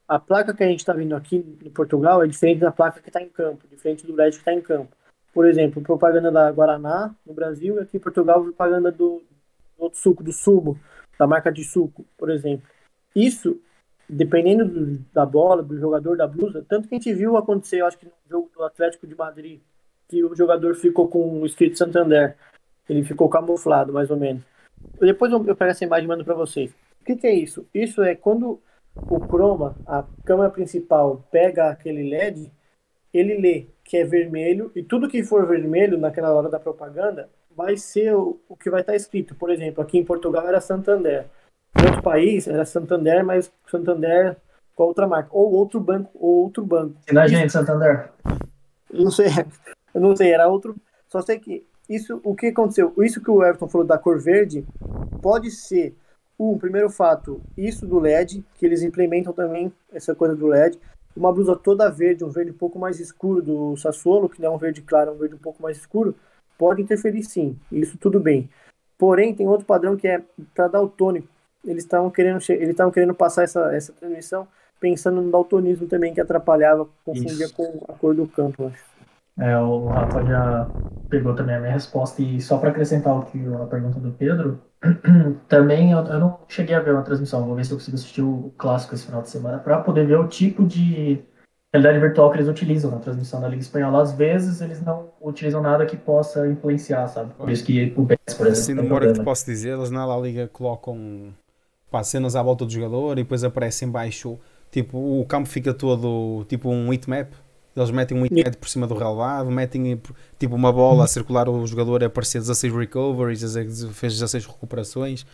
a 0.08 0.20
placa 0.20 0.54
que 0.54 0.64
a 0.64 0.68
gente 0.68 0.80
está 0.80 0.94
vendo 0.94 1.16
aqui 1.16 1.38
em 1.38 1.72
Portugal 1.72 2.24
é 2.24 2.28
diferente 2.28 2.60
da 2.60 2.72
placa 2.72 3.02
que 3.02 3.10
está 3.10 3.20
em 3.20 3.30
campo, 3.30 3.68
diferente 3.68 4.06
do 4.06 4.16
LED 4.16 4.36
que 4.36 4.42
está 4.42 4.54
em 4.54 4.62
campo. 4.62 4.96
Por 5.34 5.48
exemplo, 5.48 5.82
propaganda 5.82 6.32
da 6.32 6.52
Guaraná 6.52 7.16
no 7.26 7.34
Brasil 7.34 7.78
e 7.78 7.80
aqui 7.80 7.98
em 7.98 8.00
Portugal 8.00 8.44
propaganda 8.44 8.92
do 8.92 9.24
outro 9.78 10.00
suco, 10.00 10.24
do 10.24 10.32
Sumo, 10.32 10.80
da 11.18 11.28
marca 11.28 11.52
de 11.52 11.64
suco, 11.64 12.06
por 12.18 12.30
exemplo. 12.30 12.68
Isso, 13.16 13.60
dependendo 14.08 14.66
do- 14.66 15.06
da 15.14 15.26
bola, 15.26 15.64
do 15.64 15.78
jogador, 15.80 16.18
da 16.18 16.28
blusa, 16.28 16.66
tanto 16.68 16.88
que 16.88 16.96
a 16.96 16.98
gente 16.98 17.14
viu 17.14 17.38
acontecer, 17.38 17.82
acho 17.82 17.98
que 17.98 18.06
no 18.06 18.12
jogo 18.30 18.52
do 18.56 18.64
Atlético 18.64 19.08
de 19.08 19.16
Madrid, 19.16 19.60
que 20.08 20.24
o 20.24 20.36
jogador 20.36 20.76
ficou 20.76 21.08
com 21.08 21.42
o 21.42 21.46
escrito 21.46 21.78
Santander. 21.78 22.36
Ele 22.88 23.04
ficou 23.04 23.28
camuflado, 23.28 23.92
mais 23.92 24.10
ou 24.10 24.18
menos. 24.18 24.44
Depois 25.00 25.32
eu 25.32 25.44
pego 25.44 25.72
essa 25.72 25.84
imagem 25.84 26.06
e 26.06 26.08
mando 26.08 26.24
para 26.24 26.34
vocês. 26.34 26.72
O 27.02 27.06
que, 27.06 27.16
que 27.16 27.28
é 27.28 27.34
isso? 27.34 27.68
Isso 27.74 28.02
é 28.02 28.16
quando 28.16 28.62
o 28.96 29.20
chroma, 29.20 29.76
a 29.86 30.06
câmera 30.26 30.50
principal, 30.50 31.26
pega 31.32 31.70
aquele 31.70 32.10
LED, 32.10 32.52
ele 33.14 33.38
lê 33.38 33.68
que 33.84 33.98
é 33.98 34.04
vermelho 34.04 34.72
e 34.76 34.84
tudo 34.84 35.10
que 35.10 35.24
for 35.24 35.46
vermelho 35.46 35.98
naquela 35.98 36.34
hora 36.34 36.50
da 36.50 36.60
propaganda 36.60 37.30
vai 37.58 37.76
ser 37.76 38.14
o, 38.14 38.40
o 38.48 38.56
que 38.56 38.70
vai 38.70 38.82
estar 38.82 38.96
escrito. 38.96 39.34
Por 39.34 39.50
exemplo, 39.50 39.82
aqui 39.82 39.98
em 39.98 40.06
Portugal 40.06 40.48
era 40.48 40.62
Santander. 40.62 41.26
Em 41.76 41.86
outro 41.88 42.04
país 42.04 42.48
era 42.48 42.64
Santander, 42.64 43.26
mas 43.26 43.52
Santander 43.68 44.38
com 44.76 44.84
outra 44.84 45.08
marca. 45.08 45.30
Ou 45.32 45.52
outro 45.54 45.80
banco, 45.80 46.12
ou 46.14 46.44
outro 46.44 46.64
banco. 46.64 46.96
Ensina 47.02 47.24
a 47.24 47.28
gente, 47.28 47.52
Santander. 47.52 48.12
Não 48.94 49.10
sei, 49.10 49.28
eu 49.94 50.00
não 50.00 50.16
sei, 50.16 50.32
era 50.32 50.48
outro. 50.48 50.76
Só 51.08 51.20
sei 51.22 51.40
que 51.40 51.66
isso, 51.90 52.22
o 52.24 52.36
que 52.36 52.48
aconteceu? 52.48 52.94
Isso 53.00 53.20
que 53.20 53.32
o 53.32 53.44
Everton 53.44 53.68
falou 53.68 53.88
da 53.88 53.98
cor 53.98 54.20
verde 54.20 54.64
pode 55.20 55.50
ser 55.50 55.96
um 56.40 56.60
primeiro 56.60 56.92
fato, 56.92 57.42
isso 57.58 57.88
do 57.88 57.98
LED, 57.98 58.46
que 58.56 58.66
eles 58.68 58.84
implementam 58.84 59.34
também 59.34 59.74
essa 59.92 60.14
coisa 60.14 60.36
do 60.36 60.46
LED. 60.46 60.78
Uma 61.16 61.34
blusa 61.34 61.56
toda 61.56 61.90
verde, 61.90 62.24
um 62.24 62.30
verde 62.30 62.52
um 62.52 62.58
pouco 62.58 62.78
mais 62.78 63.00
escuro 63.00 63.42
do 63.42 63.76
Sassuolo, 63.78 64.30
que 64.30 64.40
não 64.40 64.50
é 64.52 64.56
um 64.56 64.60
verde 64.60 64.84
claro, 64.84 65.10
é 65.10 65.14
um 65.14 65.18
verde 65.18 65.34
um 65.34 65.40
pouco 65.40 65.64
mais 65.64 65.78
escuro, 65.78 66.14
pode 66.58 66.82
interferir 66.82 67.24
sim. 67.24 67.58
Isso 67.72 67.98
tudo 67.98 68.20
bem. 68.20 68.50
Porém, 68.98 69.34
tem 69.34 69.48
outro 69.48 69.66
padrão 69.66 69.96
que 69.96 70.08
é 70.08 70.22
para 70.56 70.68
daltônico. 70.68 71.28
Eles 71.66 71.84
estavam 71.84 72.10
querendo, 72.10 72.40
eles 72.50 72.70
estavam 72.70 72.92
querendo 72.92 73.14
passar 73.14 73.44
essa, 73.44 73.76
essa 73.76 73.94
transmissão 73.94 74.48
pensando 74.80 75.22
no 75.22 75.32
daltonismo 75.32 75.88
também 75.88 76.14
que 76.14 76.22
atrapalhava, 76.22 76.88
confundia 77.04 77.46
Isso. 77.46 77.56
com 77.56 77.84
a 77.88 77.94
cor 77.94 78.14
do 78.14 78.28
campo, 78.28 78.68
acho. 78.68 78.86
É, 79.40 79.56
o 79.60 79.86
Rafa 79.88 80.26
já 80.26 80.68
pegou 81.10 81.36
também 81.36 81.56
a 81.56 81.60
minha 81.60 81.72
resposta. 81.72 82.22
E 82.22 82.42
só 82.42 82.58
para 82.58 82.72
acrescentar 82.72 83.16
o 83.16 83.24
que 83.24 83.40
a 83.54 83.66
pergunta 83.68 84.00
do 84.00 84.12
Pedro, 84.12 84.60
também 85.48 85.92
eu, 85.92 86.00
eu 86.00 86.20
não 86.20 86.40
cheguei 86.48 86.76
a 86.76 86.80
ver 86.80 86.94
uma 86.94 87.04
transmissão. 87.04 87.46
Vou 87.46 87.56
ver 87.56 87.64
se 87.64 87.72
eu 87.72 87.78
consigo 87.78 87.96
assistir 87.96 88.22
o 88.24 88.52
clássico 88.58 88.96
esse 88.96 89.06
final 89.06 89.22
de 89.22 89.30
semana 89.30 89.60
para 89.60 89.80
poder 89.80 90.08
ver 90.08 90.18
o 90.18 90.28
tipo 90.28 90.66
de 90.66 91.24
realidade 91.74 92.00
virtual 92.00 92.32
que 92.32 92.38
eles 92.38 92.48
utilizam 92.48 92.92
na 92.92 92.98
transmissão 92.98 93.42
da 93.42 93.48
Liga 93.48 93.62
Espanhola. 93.62 94.02
Às 94.02 94.14
vezes 94.14 94.62
eles 94.62 94.82
não 94.82 95.10
utilizam 95.22 95.62
nada 95.62 95.86
que 95.86 95.98
possa 95.98 96.48
influenciar, 96.48 97.08
sabe? 97.08 97.34
Por 97.34 97.50
isso 97.50 97.64
que 97.64 97.94
o 97.96 98.06
PES, 98.06 98.18
por 98.36 98.48
exemplo, 98.48 98.52
Assim, 98.52 98.74
memória 98.74 99.08
que 99.12 99.20
te 99.20 99.24
posso 99.24 99.46
dizer, 99.46 99.78
eles 99.78 99.92
na 99.92 100.06
La 100.06 100.18
Liga 100.18 100.48
colocam 100.48 101.34
pá, 101.92 102.04
cenas 102.04 102.36
à 102.36 102.42
volta 102.42 102.66
do 102.66 102.72
jogador 102.72 103.14
e 103.14 103.24
depois 103.24 103.44
aparece 103.44 103.86
em 103.86 103.90
baixo, 103.90 104.40
tipo, 104.72 104.98
o 104.98 105.26
campo 105.26 105.48
fica 105.50 105.74
todo 105.74 106.46
tipo 106.48 106.70
um 106.70 106.92
heatmap. 106.92 107.32
Eles 107.76 107.92
metem 107.92 108.18
um 108.18 108.26
heatmap 108.26 108.56
por 108.56 108.70
cima 108.70 108.88
do 108.88 108.96
relevado, 108.96 109.52
metem 109.52 110.02
tipo 110.40 110.56
uma 110.56 110.74
bola 110.74 111.04
a 111.04 111.08
circular 111.08 111.48
o 111.48 111.68
jogador 111.68 112.02
e 112.02 112.06
aparecer 112.06 112.40
16 112.40 112.74
recoveries, 112.74 113.42
16 113.42 113.84
fez 113.94 114.14
16 114.14 114.46
recuperações 114.48 115.26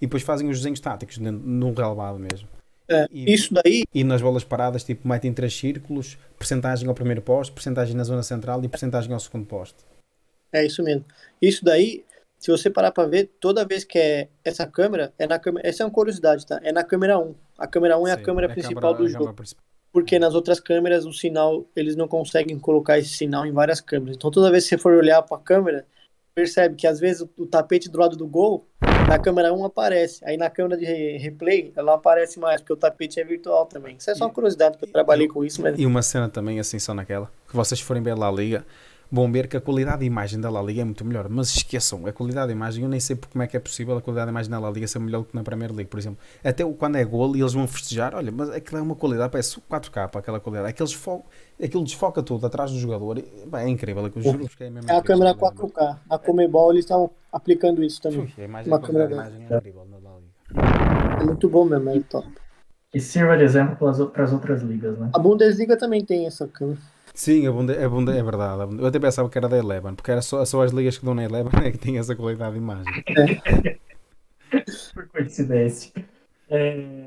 e 0.00 0.06
depois 0.06 0.22
fazem 0.22 0.48
os 0.48 0.58
desenhos 0.58 0.80
táticos 0.80 1.18
no 1.18 1.74
relevado 1.74 2.18
mesmo. 2.18 2.48
É, 2.90 3.06
E- 3.12 3.32
isso 3.32 3.54
daí, 3.54 3.84
E 3.94 4.02
nas 4.02 4.20
bolas 4.20 4.42
paradas, 4.42 4.82
tipo, 4.82 5.06
metem 5.06 5.32
três 5.32 5.54
círculos, 5.56 6.18
percentagem 6.38 6.88
ao 6.88 6.94
primeiro 6.94 7.22
poste, 7.22 7.52
percentagem 7.52 7.94
na 7.96 8.02
zona 8.02 8.22
central 8.22 8.62
e 8.64 8.68
percentagem 8.68 9.12
ao 9.12 9.20
segundo 9.20 9.46
poste. 9.46 9.76
é 10.52 10.66
isso 10.66 10.82
mesmo. 10.82 11.04
Isso 11.40 11.64
daí, 11.64 12.04
se 12.36 12.50
você 12.50 12.68
parar 12.68 12.90
para 12.90 13.08
ver, 13.08 13.30
toda 13.38 13.64
vez 13.64 13.84
que 13.84 13.96
é 13.98 14.28
essa 14.44 14.66
câmera, 14.66 15.12
é 15.16 15.24
na 15.26 15.38
câmera, 15.38 15.68
essa 15.68 15.84
é 15.84 15.86
uma 15.86 15.92
curiosidade, 15.92 16.44
tá? 16.44 16.58
É 16.64 16.72
na 16.72 16.82
câmera 16.82 17.16
1. 17.18 17.34
A 17.56 17.68
câmera 17.68 17.96
1 17.96 18.08
é 18.08 18.12
a 18.12 18.16
Sim, 18.16 18.22
câmera 18.24 18.46
a 18.48 18.50
principal 18.50 18.74
câmara- 18.80 18.98
do 18.98 19.04
a 19.04 19.08
jogo. 19.08 19.34
principal. 19.34 19.64
Porque 19.92 20.18
nas 20.18 20.34
outras 20.34 20.58
câmeras 20.58 21.04
o 21.06 21.12
sinal, 21.12 21.64
eles 21.76 21.94
não 21.94 22.08
conseguem 22.08 22.58
colocar 22.58 22.98
esse 22.98 23.10
sinal 23.10 23.46
em 23.46 23.52
várias 23.52 23.80
câmeras. 23.80 24.16
Então 24.16 24.30
toda 24.30 24.50
vez 24.50 24.64
que 24.64 24.70
você 24.70 24.78
for 24.78 24.92
olhar 24.94 25.22
para 25.22 25.36
a 25.36 25.40
câmera, 25.40 25.86
percebe 26.40 26.74
que 26.74 26.86
às 26.86 26.98
vezes 26.98 27.20
o, 27.22 27.28
o 27.36 27.46
tapete 27.46 27.90
do 27.90 27.98
lado 27.98 28.16
do 28.16 28.26
gol, 28.26 28.66
na 29.06 29.18
câmera 29.18 29.52
1 29.52 29.64
aparece. 29.64 30.24
Aí 30.24 30.36
na 30.38 30.48
câmera 30.48 30.76
de 30.78 30.84
re- 30.86 31.18
replay, 31.18 31.72
ela 31.76 31.94
aparece 31.94 32.38
mais, 32.40 32.60
porque 32.60 32.72
o 32.72 32.76
tapete 32.76 33.20
é 33.20 33.24
virtual 33.24 33.66
também. 33.66 33.96
Isso 33.98 34.10
é 34.10 34.14
só 34.14 34.24
uma 34.24 34.30
curiosidade, 34.32 34.72
porque 34.76 34.86
eu 34.86 34.92
trabalhei 34.92 35.28
com 35.28 35.44
isso, 35.44 35.60
mas 35.60 35.78
E 35.78 35.84
uma 35.84 36.00
cena 36.02 36.28
também, 36.28 36.58
assim, 36.58 36.78
só 36.78 36.94
naquela, 36.94 37.30
que 37.48 37.54
vocês 37.54 37.80
forem 37.80 38.02
ver 38.02 38.14
La 38.16 38.30
Liga, 38.30 38.64
vão 39.10 39.30
ver 39.30 39.48
que 39.48 39.56
a 39.56 39.60
qualidade 39.60 40.00
de 40.00 40.06
imagem 40.06 40.40
da 40.40 40.48
La 40.50 40.62
Liga 40.62 40.82
é 40.82 40.84
muito 40.84 41.04
melhor. 41.04 41.28
Mas 41.28 41.48
esqueçam, 41.48 42.06
a 42.06 42.12
qualidade 42.12 42.48
de 42.48 42.52
imagem, 42.52 42.84
eu 42.84 42.88
nem 42.88 43.00
sei 43.00 43.16
como 43.16 43.42
é 43.42 43.46
que 43.46 43.56
é 43.56 43.60
possível 43.60 43.96
a 43.96 44.00
qualidade 44.00 44.26
de 44.26 44.32
imagem 44.32 44.50
na 44.50 44.58
La 44.58 44.70
Liga 44.70 44.86
ser 44.86 44.98
melhor 45.00 45.20
do 45.20 45.24
que 45.26 45.34
na 45.34 45.42
Premier 45.42 45.72
League, 45.72 45.90
por 45.90 45.98
exemplo. 45.98 46.18
Até 46.44 46.64
quando 46.64 46.96
é 46.96 47.04
gol 47.04 47.36
e 47.36 47.40
eles 47.40 47.52
vão 47.52 47.66
festejar, 47.66 48.14
olha, 48.14 48.30
mas 48.30 48.50
aquilo 48.50 48.78
é 48.78 48.82
uma 48.82 48.94
qualidade, 48.94 49.30
parece 49.32 49.60
4K 49.60 50.08
para 50.08 50.20
aquela 50.20 50.40
qualidade. 50.40 50.70
Aqueles 50.70 50.92
fo 50.92 51.24
aquilo 51.62 51.84
desfoca 51.84 52.22
tudo 52.22 52.46
atrás 52.46 52.70
do 52.70 52.78
jogador. 52.78 53.18
e, 53.18 53.22
pá, 53.50 53.62
é 53.62 53.68
incrível, 53.68 54.06
é 54.06 54.10
que 54.10 54.18
eu 54.18 54.22
juro 54.22 54.48
que 54.48 54.64
é 54.64 54.66
é 54.66 54.96
a 54.96 55.02
câmera 55.02 55.30
a 55.30 55.34
qualidade 55.34 55.72
4K. 55.72 55.98
Na 56.08 56.18
Comebol 56.18 56.72
eles 56.72 56.84
estão 56.84 57.10
aplicando 57.32 57.82
isso 57.82 58.00
também. 58.00 58.20
Ui, 58.20 58.32
A, 58.38 58.44
imagem, 58.44 58.72
Uma 58.72 58.76
a 58.76 58.80
câmera 58.80 59.12
imagem 59.12 59.46
é 59.48 59.56
incrível 59.56 59.86
na 59.90 59.98
La 59.98 60.16
Liga. 60.16 61.20
É 61.20 61.24
muito 61.24 61.48
bom 61.48 61.64
mesmo, 61.64 61.90
é 61.90 62.00
top. 62.00 62.26
Que 62.90 62.98
sirva 62.98 63.36
de 63.36 63.44
exemplo 63.44 63.76
para 63.76 64.24
as 64.24 64.32
outras 64.32 64.62
ligas, 64.62 64.98
né? 64.98 65.10
A 65.12 65.18
Bundesliga 65.18 65.76
também 65.76 66.04
tem 66.04 66.26
essa 66.26 66.48
câmera. 66.48 66.80
Sim, 67.14 67.46
a 67.46 67.52
Bunde, 67.52 67.72
a 67.72 67.82
é 68.16 68.22
verdade. 68.22 68.76
Eu 68.78 68.86
até 68.86 68.98
pensava 68.98 69.28
que 69.28 69.38
era 69.38 69.48
da 69.48 69.58
Eleven, 69.58 69.94
porque 69.94 70.10
era 70.10 70.22
só, 70.22 70.44
só 70.44 70.62
as 70.62 70.72
ligas 70.72 70.98
que 70.98 71.04
dão 71.04 71.14
na 71.14 71.24
Eleven 71.24 71.52
é 71.66 71.70
que 71.70 71.78
têm 71.78 71.98
essa 71.98 72.14
qualidade 72.14 72.52
de 72.52 72.58
imagem. 72.58 73.04
Por 74.94 75.08
coincidência. 75.08 75.92
É, 76.48 77.06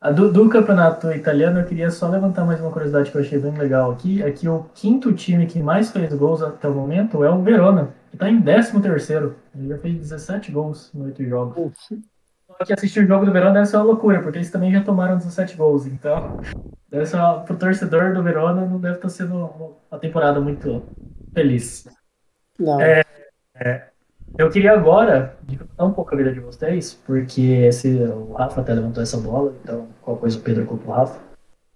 a 0.00 0.12
do, 0.12 0.32
do 0.32 0.48
campeonato 0.48 1.10
italiano, 1.10 1.58
eu 1.58 1.66
queria 1.66 1.90
só 1.90 2.08
levantar 2.08 2.44
mais 2.44 2.60
uma 2.60 2.70
curiosidade 2.70 3.10
que 3.10 3.16
eu 3.16 3.20
achei 3.20 3.38
bem 3.38 3.52
legal 3.58 3.90
aqui. 3.90 4.22
É 4.22 4.30
que 4.30 4.48
o 4.48 4.66
quinto 4.72 5.12
time 5.12 5.44
que 5.46 5.60
mais 5.60 5.90
fez 5.90 6.12
gols 6.14 6.40
até 6.40 6.68
o 6.68 6.74
momento 6.74 7.24
é 7.24 7.30
o 7.30 7.42
Verona, 7.42 7.92
que 8.10 8.16
está 8.16 8.30
em 8.30 8.40
13 8.40 8.80
terceiro. 8.80 9.34
Ele 9.56 9.68
já 9.68 9.78
fez 9.78 9.98
17 9.98 10.52
gols 10.52 10.94
em 10.94 11.02
8 11.02 11.24
jogos. 11.24 11.72
Só 12.46 12.64
que 12.64 12.72
assistir 12.72 13.04
o 13.04 13.08
jogo 13.08 13.26
do 13.26 13.32
Verona 13.32 13.54
deve 13.54 13.66
ser 13.66 13.76
uma 13.76 13.86
loucura, 13.86 14.22
porque 14.22 14.38
eles 14.38 14.50
também 14.52 14.70
já 14.70 14.82
tomaram 14.84 15.18
17 15.18 15.56
gols. 15.56 15.84
Então, 15.86 16.40
deve 16.88 17.06
ser 17.06 17.16
uma, 17.16 17.40
pro 17.40 17.56
torcedor 17.56 18.12
do 18.12 18.22
Verona, 18.22 18.64
não 18.64 18.80
deve 18.80 18.96
estar 18.96 19.08
sendo 19.08 19.78
uma 19.90 19.98
temporada 19.98 20.40
muito 20.40 20.82
feliz. 21.34 21.86
Não. 22.58 22.80
É. 22.80 23.04
Eu 24.36 24.50
queria 24.50 24.72
agora 24.72 25.36
dificultar 25.42 25.86
um 25.86 25.92
pouco 25.92 26.14
a 26.14 26.16
vida 26.16 26.32
de 26.32 26.40
vocês, 26.40 26.94
porque 27.06 27.40
esse, 27.40 27.88
o 27.96 28.34
Rafa 28.34 28.60
até 28.60 28.74
levantou 28.74 29.02
essa 29.02 29.16
bola, 29.16 29.54
então 29.62 29.88
qualquer 30.02 30.20
coisa 30.20 30.38
o 30.38 30.42
Pedro 30.42 30.66
culpa 30.66 30.90
o 30.90 30.94
Rafa, 30.94 31.20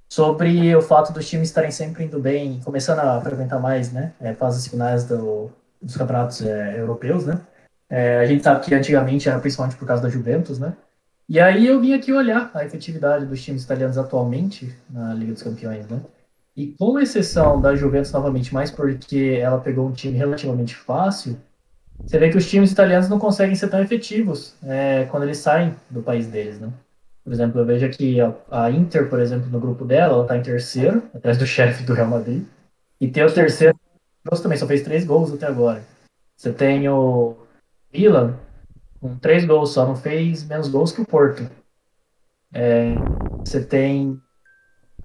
sobre 0.09 0.77
o 0.77 0.83
fato 0.83 1.13
dos 1.13 1.29
times 1.29 1.49
estarem 1.49 1.71
sempre 1.71 2.05
indo 2.05 2.21
bem, 2.21 2.61
começando 2.65 3.01
a 3.01 3.21
frequentar 3.21 3.59
mais, 3.59 3.91
né, 3.93 4.13
é, 4.21 4.35
fases 4.35 4.67
finais 4.67 5.05
do, 5.05 5.51
dos 5.81 5.97
campeonatos 5.97 6.43
é, 6.43 6.79
europeus, 6.79 7.27
né, 7.27 7.41
É, 7.89 8.21
a 8.21 8.27
gente 8.27 8.43
sabe 8.43 8.65
que 8.65 8.75
antigamente 8.75 9.29
era 9.29 9.39
principalmente 9.39 9.77
por 9.77 9.87
causa 9.87 10.03
da 10.03 10.09
Juventus, 10.09 10.59
né, 10.59 10.75
e 11.29 11.41
aí 11.41 11.67
eu 11.67 11.81
vim 11.81 11.95
aqui 11.95 12.13
olhar 12.13 12.51
a 12.55 12.65
efetividade 12.65 13.27
dos 13.27 13.43
times 13.43 13.65
italianos 13.65 13.99
atualmente 13.99 14.75
na 14.91 15.15
Liga 15.15 15.33
dos 15.33 15.43
Campeões, 15.43 15.87
né, 15.89 16.01
e 16.57 16.69
com 16.79 16.99
exceção 16.99 17.61
da 17.61 17.75
Juventus 17.75 18.13
novamente, 18.13 18.53
mais 18.53 18.71
porque 18.71 19.39
ela 19.41 19.59
pegou 19.59 19.87
um 19.89 19.93
time 19.93 20.17
relativamente 20.17 20.75
fácil, 20.75 21.39
você 22.05 22.19
vê 22.19 22.31
que 22.31 22.37
os 22.37 22.49
times 22.49 22.73
italianos 22.73 23.09
não 23.09 23.19
conseguem 23.19 23.55
ser 23.55 23.69
tão 23.69 23.81
efetivos 23.81 24.55
é, 24.65 25.05
quando 25.11 25.23
eles 25.23 25.39
saem 25.39 25.75
do 25.89 26.03
país 26.03 26.27
deles, 26.27 26.61
né? 26.61 26.71
Por 27.25 27.33
exemplo, 27.33 27.61
eu 27.61 27.65
vejo 27.65 27.87
aqui 27.87 28.21
a, 28.21 28.35
a 28.51 28.71
Inter, 28.71 29.09
por 29.09 29.21
exemplo, 29.21 29.49
no 29.49 29.61
grupo 29.61 29.85
dela, 29.85 30.15
ela 30.15 30.23
está 30.23 30.37
em 30.37 30.43
terceiro, 30.43 31.03
atrás 31.15 31.39
do 31.39 31.47
chefe 31.47 31.85
do 31.85 31.95
Real 31.95 32.09
Madrid. 32.09 32.45
E 33.01 33.09
tem 33.09 33.25
o 33.25 33.33
terceiro, 33.33 33.79
também 34.43 34.59
só 34.59 34.67
fez 34.67 34.83
três 34.83 35.05
gols 35.05 35.33
até 35.33 35.47
agora. 35.47 35.83
Você 36.37 36.53
tem 36.53 36.89
o 36.89 37.37
Milan, 37.93 38.35
com 39.03 39.17
três 39.17 39.45
gols 39.45 39.71
só, 39.71 39.85
não 39.85 39.97
fez 39.97 40.47
menos 40.47 40.69
gols 40.69 40.93
que 40.93 41.01
o 41.03 41.05
Porto. 41.05 41.51
É, 42.55 42.95
você 43.41 43.63
tem 43.63 44.21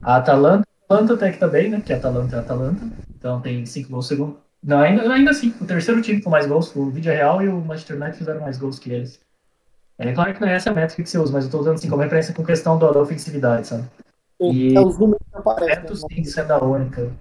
a 0.02 0.18
Atalanta, 0.18 0.68
a 0.68 0.94
Atalanta 0.94 1.14
até 1.16 1.32
que 1.32 1.40
tá 1.40 1.48
bem, 1.48 1.70
né? 1.72 1.78
Porque 1.78 1.94
a 1.94 1.98
Atalanta 1.98 2.36
é 2.36 2.40
a 2.40 2.42
Atalanta. 2.44 2.86
Então 3.18 3.42
tem 3.42 3.66
cinco 3.66 3.90
gols 3.90 4.08
segundo. 4.08 4.38
Não, 4.64 4.80
ainda, 4.80 5.12
ainda 5.12 5.32
assim, 5.32 5.52
o 5.60 5.66
terceiro 5.66 6.02
time 6.02 6.22
com 6.22 6.30
mais 6.30 6.46
gols, 6.46 6.76
o 6.76 6.92
Vídeo 6.92 7.12
Real 7.12 7.42
e 7.42 7.50
o 7.50 7.60
Manchester 7.60 7.96
United 7.96 8.18
fizeram 8.18 8.42
mais 8.42 8.58
gols 8.58 8.78
que 8.78 8.92
eles. 8.92 9.20
É 9.98 10.14
claro 10.14 10.32
que 10.32 10.42
não 10.42 10.48
é 10.48 10.54
essa 10.54 10.70
a 10.70 10.74
métrica 10.74 11.02
que 11.02 11.10
você 11.10 11.18
usa, 11.18 11.34
mas 11.34 11.46
eu 11.46 11.52
tô 11.52 11.60
usando 11.60 11.76
assim 11.76 11.90
como 11.90 12.04
referência 12.04 12.34
com 12.34 12.46
questão 12.46 12.78
da, 12.78 12.92
da 12.92 13.00
ofensividade, 13.00 13.66
sabe? 13.66 13.86
E 14.40 14.78
é 14.78 14.80
os 14.80 15.00
números 15.00 15.26
que 15.28 15.38
aparecem. 15.38 15.76
Neto, 15.76 15.96
sim, 15.96 16.24
sendo 16.24 16.52
a 16.52 16.64
única. 16.64 17.12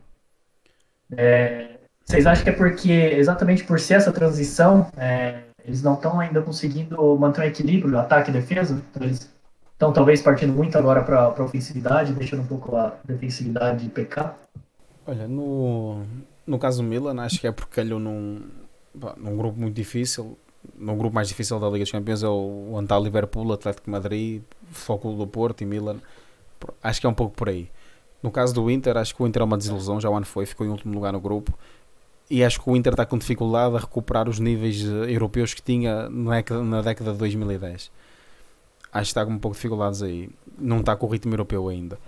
É, 1.17 1.79
vocês 2.05 2.27
acham 2.27 2.45
que 2.45 2.51
é 2.51 2.53
porque, 2.53 2.93
exatamente 2.93 3.65
por 3.65 3.81
ser 3.81 3.95
essa 3.95 4.13
transição, 4.13 4.91
é, 4.99 5.46
eles 5.67 5.83
não 5.83 5.95
estão 5.95 6.21
ainda 6.21 6.41
conseguindo 6.41 7.17
manter 7.17 7.41
um 7.41 7.45
equilíbrio, 7.45 7.99
ataque 7.99 8.31
e 8.31 8.33
defesa? 8.33 8.81
Então, 8.91 9.03
eles 9.03 9.35
estão 9.73 9.93
talvez 9.93 10.23
partindo 10.23 10.53
muito 10.53 10.79
agora 10.79 11.03
para 11.03 11.25
a 11.25 11.43
ofensividade, 11.43 12.13
deixando 12.13 12.43
um 12.43 12.47
pouco 12.47 12.77
a 12.77 12.95
defensividade 13.05 13.89
pecar? 13.89 14.39
Olha, 15.07 15.27
no, 15.27 16.03
no 16.47 16.59
caso 16.59 16.83
do 16.83 16.89
Milan, 16.89 17.21
acho 17.21 17.41
que 17.41 17.47
é 17.47 17.53
porque 17.53 17.75
calhou 17.75 17.99
num, 17.99 18.43
num 19.17 19.37
grupo 19.37 19.59
muito 19.59 19.75
difícil. 19.75 20.39
No 20.77 20.97
grupo 20.97 21.15
mais 21.15 21.29
difícil 21.29 21.59
da 21.59 21.69
Liga 21.69 21.85
dos 21.85 21.93
Campeões 21.93 22.23
é 22.23 22.29
o 22.29 22.77
Antal 22.77 23.03
Liverpool, 23.03 23.53
Atlético 23.53 23.91
Madrid, 23.91 24.43
Foco 24.71 25.13
do 25.13 25.27
Porto 25.27 25.63
e 25.63 25.67
Milan. 25.67 25.97
Acho 26.83 27.01
que 27.01 27.07
é 27.07 27.11
um 27.11 27.15
pouco 27.15 27.37
por 27.37 27.49
aí. 27.49 27.69
No 28.23 28.31
caso 28.31 28.55
do 28.55 28.71
Inter, 28.71 28.97
acho 28.97 29.15
que 29.15 29.23
o 29.23 29.27
Inter 29.27 29.43
é 29.43 29.45
uma 29.45 29.59
desilusão, 29.59 30.01
já 30.01 30.09
o 30.09 30.17
ano 30.17 30.27
foi, 30.27 30.47
ficou 30.47 30.67
em 30.67 30.71
último 30.71 30.95
lugar 30.95 31.13
no 31.13 31.21
grupo. 31.21 31.57
E 32.29 32.43
acho 32.43 32.61
que 32.61 32.69
o 32.69 32.77
Inter 32.77 32.93
está 32.93 33.07
com 33.07 33.17
dificuldade 33.17 33.77
a 33.77 33.79
recuperar 33.79 34.29
os 34.29 34.41
níveis 34.41 34.83
eh, 34.85 35.13
europeus 35.13 35.55
que 35.55 35.63
tinha 35.63 36.09
na 36.09 36.83
década 36.83 37.13
de 37.13 37.19
2010. 37.19 37.91
Acho 38.93 39.05
que 39.05 39.11
está 39.11 39.25
com 39.25 39.33
um 39.33 39.39
pouco 39.39 39.55
de 39.55 39.59
dificuldades 39.59 40.03
aí. 40.03 40.29
Não 40.59 40.81
está 40.81 40.97
com 40.97 41.07
o 41.07 41.09
ritmo 41.09 41.33
europeu 41.33 41.69
ainda. 41.69 41.99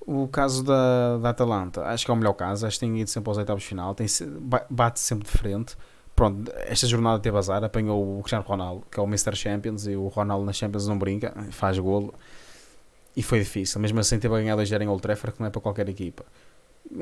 O 0.00 0.26
caso 0.28 0.64
da, 0.64 1.18
da 1.18 1.30
Atalanta, 1.30 1.84
acho 1.84 2.04
que 2.06 2.10
é 2.10 2.14
o 2.14 2.16
melhor 2.16 2.32
caso. 2.32 2.66
Acho 2.66 2.78
que 2.78 2.86
tem 2.86 2.98
ido 2.98 3.10
sempre 3.10 3.28
aos 3.28 3.36
oitavos 3.36 3.62
de 3.62 3.68
final. 3.68 3.94
Tem, 3.94 4.06
bate 4.70 5.00
sempre 5.00 5.26
de 5.26 5.36
frente. 5.36 5.76
Pronto, 6.16 6.50
esta 6.66 6.86
jornada 6.86 7.20
teve 7.20 7.36
azar. 7.36 7.62
Apanhou 7.62 8.18
o 8.18 8.22
Cristiano 8.22 8.44
Ronaldo, 8.46 8.86
que 8.90 8.98
é 8.98 9.02
o 9.02 9.06
Mr. 9.06 9.36
Champions. 9.36 9.86
E 9.86 9.96
o 9.96 10.08
Ronaldo 10.08 10.46
nas 10.46 10.56
Champions 10.56 10.88
não 10.88 10.98
brinca, 10.98 11.34
faz 11.50 11.78
golo. 11.78 12.14
E 13.14 13.22
foi 13.22 13.40
difícil. 13.40 13.80
Mesmo 13.80 14.00
assim, 14.00 14.18
teve 14.18 14.34
a 14.34 14.38
ganhar 14.38 14.56
2 14.56 14.70
em 14.72 14.88
Old 14.88 15.02
Trafford, 15.02 15.34
que 15.34 15.40
não 15.40 15.48
é 15.48 15.50
para 15.50 15.60
qualquer 15.60 15.88
equipa. 15.88 16.24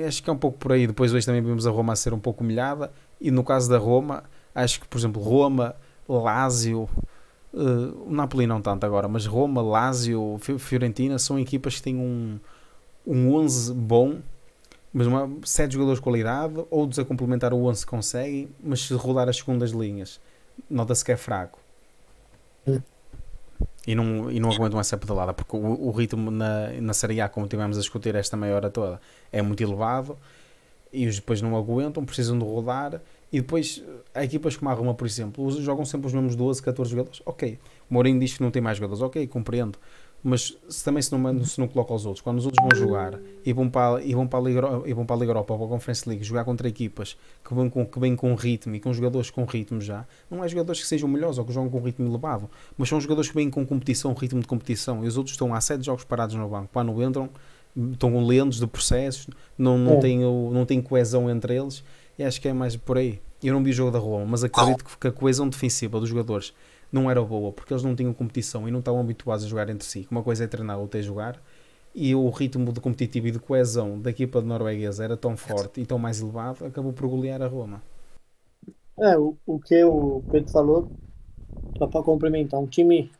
Acho 0.06 0.22
que 0.22 0.30
é 0.30 0.32
um 0.32 0.38
pouco 0.38 0.58
por 0.58 0.72
aí. 0.72 0.86
Depois 0.86 1.12
hoje 1.12 1.24
também 1.24 1.42
vimos 1.42 1.66
a 1.66 1.70
Roma 1.70 1.92
a 1.92 1.96
ser 1.96 2.12
um 2.12 2.18
pouco 2.18 2.42
humilhada. 2.42 2.90
E 3.20 3.30
no 3.30 3.44
caso 3.44 3.70
da 3.70 3.78
Roma, 3.78 4.24
acho 4.54 4.80
que, 4.80 4.88
por 4.88 4.98
exemplo, 4.98 5.22
Roma, 5.22 5.74
Lazio, 6.08 6.88
uh, 7.52 8.10
Napoli 8.12 8.46
não 8.46 8.60
tanto 8.60 8.84
agora, 8.84 9.08
mas 9.08 9.26
Roma, 9.26 9.62
Lazio, 9.62 10.38
Fiorentina 10.58 11.18
são 11.18 11.38
equipas 11.38 11.76
que 11.76 11.82
têm 11.82 11.96
um, 11.96 12.38
um 13.06 13.34
11 13.34 13.72
bom, 13.72 14.18
mas 14.92 15.06
uma, 15.06 15.30
sete 15.44 15.72
jogadores 15.72 15.98
de 15.98 16.02
qualidade, 16.02 16.64
outros 16.70 16.98
a 16.98 17.04
complementar 17.04 17.52
o 17.52 17.64
11 17.64 17.86
conseguem, 17.86 18.48
mas 18.62 18.80
se 18.80 18.94
rodar 18.94 19.28
as 19.28 19.36
segundas 19.36 19.70
linhas, 19.70 20.20
nota-se 20.70 21.04
que 21.04 21.12
é 21.12 21.16
fraco. 21.16 21.58
E 23.86 23.94
não, 23.94 24.30
e 24.30 24.40
não 24.40 24.50
aguentam 24.50 24.80
essa 24.80 24.96
pedalada, 24.96 25.32
porque 25.32 25.56
o, 25.56 25.86
o 25.86 25.90
ritmo 25.92 26.30
na, 26.30 26.72
na 26.80 26.92
Série 26.92 27.20
A, 27.20 27.28
como 27.28 27.46
tivemos 27.46 27.76
a 27.76 27.80
discutir 27.80 28.14
esta 28.16 28.36
meia 28.36 28.56
hora 28.56 28.68
toda, 28.68 29.00
é 29.30 29.40
muito 29.40 29.62
elevado 29.62 30.18
e 30.92 31.06
os 31.06 31.16
depois 31.16 31.42
não 31.42 31.56
aguentam, 31.56 32.04
precisam 32.04 32.38
de 32.38 32.44
rodar. 32.44 33.00
E 33.32 33.40
depois, 33.40 33.82
há 34.14 34.24
equipas 34.24 34.56
como 34.56 34.70
a 34.70 34.72
Roma, 34.72 34.94
por 34.94 35.06
exemplo, 35.06 35.50
jogam 35.60 35.84
sempre 35.84 36.06
os 36.06 36.12
mesmos 36.12 36.34
12, 36.34 36.62
14 36.62 36.90
jogadores. 36.90 37.22
Ok, 37.26 37.58
Mourinho 37.90 38.18
diz 38.18 38.34
que 38.34 38.42
não 38.42 38.50
tem 38.50 38.62
mais 38.62 38.78
jogadores. 38.78 39.02
Ok, 39.02 39.26
compreendo 39.26 39.78
mas 40.26 40.58
se, 40.68 40.84
também 40.84 41.00
se 41.00 41.16
não, 41.16 41.44
se 41.44 41.60
não 41.60 41.68
coloca 41.68 41.94
os 41.94 42.04
outros, 42.04 42.20
quando 42.20 42.38
os 42.38 42.46
outros 42.46 42.60
vão 42.60 42.76
jogar 42.76 43.20
e 43.44 43.52
vão 43.52 43.70
para, 43.70 44.02
e 44.02 44.12
vão 44.12 44.26
para, 44.26 44.40
a, 44.40 44.42
Liga, 44.42 44.60
e 44.84 44.92
vão 44.92 45.06
para 45.06 45.14
a 45.14 45.18
Liga 45.20 45.30
Europa 45.30 45.52
ou 45.52 45.58
para 45.60 45.66
a 45.68 45.70
Conference 45.70 46.08
League 46.08 46.24
jogar 46.24 46.44
contra 46.44 46.66
equipas 46.66 47.16
que 47.44 47.54
vêm, 47.54 47.70
com, 47.70 47.86
que 47.86 48.00
vêm 48.00 48.16
com 48.16 48.34
ritmo 48.34 48.74
e 48.74 48.80
com 48.80 48.92
jogadores 48.92 49.30
com 49.30 49.44
ritmo 49.44 49.80
já, 49.80 50.04
não 50.28 50.42
é 50.42 50.48
jogadores 50.48 50.80
que 50.80 50.88
sejam 50.88 51.08
melhores 51.08 51.38
ou 51.38 51.44
que 51.44 51.52
jogam 51.52 51.70
com 51.70 51.78
ritmo 51.78 52.08
elevado, 52.08 52.50
mas 52.76 52.88
são 52.88 53.00
jogadores 53.00 53.30
que 53.30 53.36
vêm 53.36 53.48
com 53.48 53.64
competição, 53.64 54.12
ritmo 54.14 54.40
de 54.40 54.48
competição 54.48 55.04
e 55.04 55.06
os 55.06 55.16
outros 55.16 55.34
estão 55.34 55.54
há 55.54 55.60
sete 55.60 55.86
jogos 55.86 56.02
parados 56.02 56.34
no 56.34 56.48
banco, 56.48 56.70
quando 56.72 57.00
entram 57.00 57.30
estão 57.92 58.26
lentos 58.26 58.58
de 58.58 58.66
processos, 58.66 59.28
não, 59.56 59.78
não, 59.78 59.92
é. 59.92 60.00
têm, 60.00 60.18
não 60.18 60.66
têm 60.66 60.82
coesão 60.82 61.30
entre 61.30 61.56
eles 61.56 61.84
e 62.18 62.24
acho 62.24 62.40
que 62.40 62.48
é 62.48 62.52
mais 62.52 62.74
por 62.74 62.98
aí. 62.98 63.20
Eu 63.44 63.54
não 63.54 63.62
vi 63.62 63.70
o 63.70 63.72
jogo 63.72 63.92
da 63.92 63.98
Roma, 64.00 64.24
mas 64.24 64.42
acredito 64.42 64.84
que 64.98 65.06
a 65.06 65.12
coesão 65.12 65.48
defensiva 65.48 66.00
dos 66.00 66.08
jogadores 66.08 66.52
não 66.96 67.10
era 67.10 67.22
boa, 67.22 67.52
porque 67.52 67.72
eles 67.72 67.82
não 67.82 67.94
tinham 67.94 68.12
competição 68.12 68.66
e 68.66 68.70
não 68.70 68.80
estavam 68.80 69.00
habituados 69.00 69.44
a 69.44 69.48
jogar 69.48 69.68
entre 69.68 69.86
si. 69.86 70.08
Uma 70.10 70.22
coisa 70.22 70.44
é 70.44 70.46
treinar, 70.46 70.78
outra 70.78 70.98
é 70.98 71.02
jogar. 71.02 71.40
E 71.94 72.14
o 72.14 72.28
ritmo 72.30 72.72
de 72.72 72.80
competitivo 72.80 73.28
e 73.28 73.30
de 73.30 73.38
coesão 73.38 74.00
da 74.00 74.10
equipa 74.10 74.40
norueguesa 74.40 75.04
era 75.04 75.16
tão 75.16 75.36
forte 75.36 75.80
e 75.80 75.86
tão 75.86 75.98
mais 75.98 76.20
elevado, 76.20 76.64
acabou 76.64 76.92
por 76.92 77.08
golear 77.08 77.40
a 77.40 77.46
Roma. 77.46 77.82
É, 78.98 79.16
o, 79.16 79.36
o 79.46 79.58
que 79.58 79.82
o 79.84 80.22
Pedro 80.30 80.50
falou, 80.50 80.90
só 81.78 81.86
para 81.86 82.02
complementar, 82.02 82.58
um 82.60 82.66
time. 82.66 83.10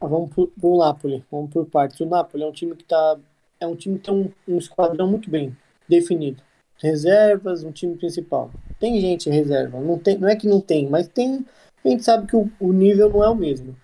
Ah, 0.00 0.06
vamos 0.06 0.30
para 0.30 0.44
o 0.62 0.78
Napoli, 0.78 1.24
vamos 1.30 1.50
por 1.50 1.66
partes. 1.66 2.00
O 2.00 2.06
Napoli 2.06 2.42
é 2.42 2.46
um 2.46 2.52
time 2.52 2.74
que 2.74 2.84
tá. 2.84 3.18
É 3.60 3.66
um 3.66 3.76
time 3.76 3.98
que 3.98 4.04
tem 4.04 4.14
um, 4.14 4.30
um 4.52 4.58
esquadrão 4.58 5.08
muito 5.08 5.30
bem 5.30 5.56
definido. 5.88 6.42
Reservas, 6.76 7.62
um 7.62 7.70
time 7.70 7.96
principal. 7.96 8.50
Tem 8.78 9.00
gente 9.00 9.30
reserva, 9.30 9.80
não, 9.80 9.98
tem, 9.98 10.18
não 10.18 10.28
é 10.28 10.36
que 10.36 10.48
não 10.48 10.60
tem, 10.60 10.88
mas 10.88 11.06
tem 11.08 11.46
a 11.84 11.88
gente 11.88 12.04
sabe 12.04 12.26
que 12.26 12.36
o, 12.36 12.50
o 12.58 12.72
nível 12.72 13.10
não 13.10 13.22
é 13.22 13.28
o 13.28 13.34
mesmo. 13.34 13.76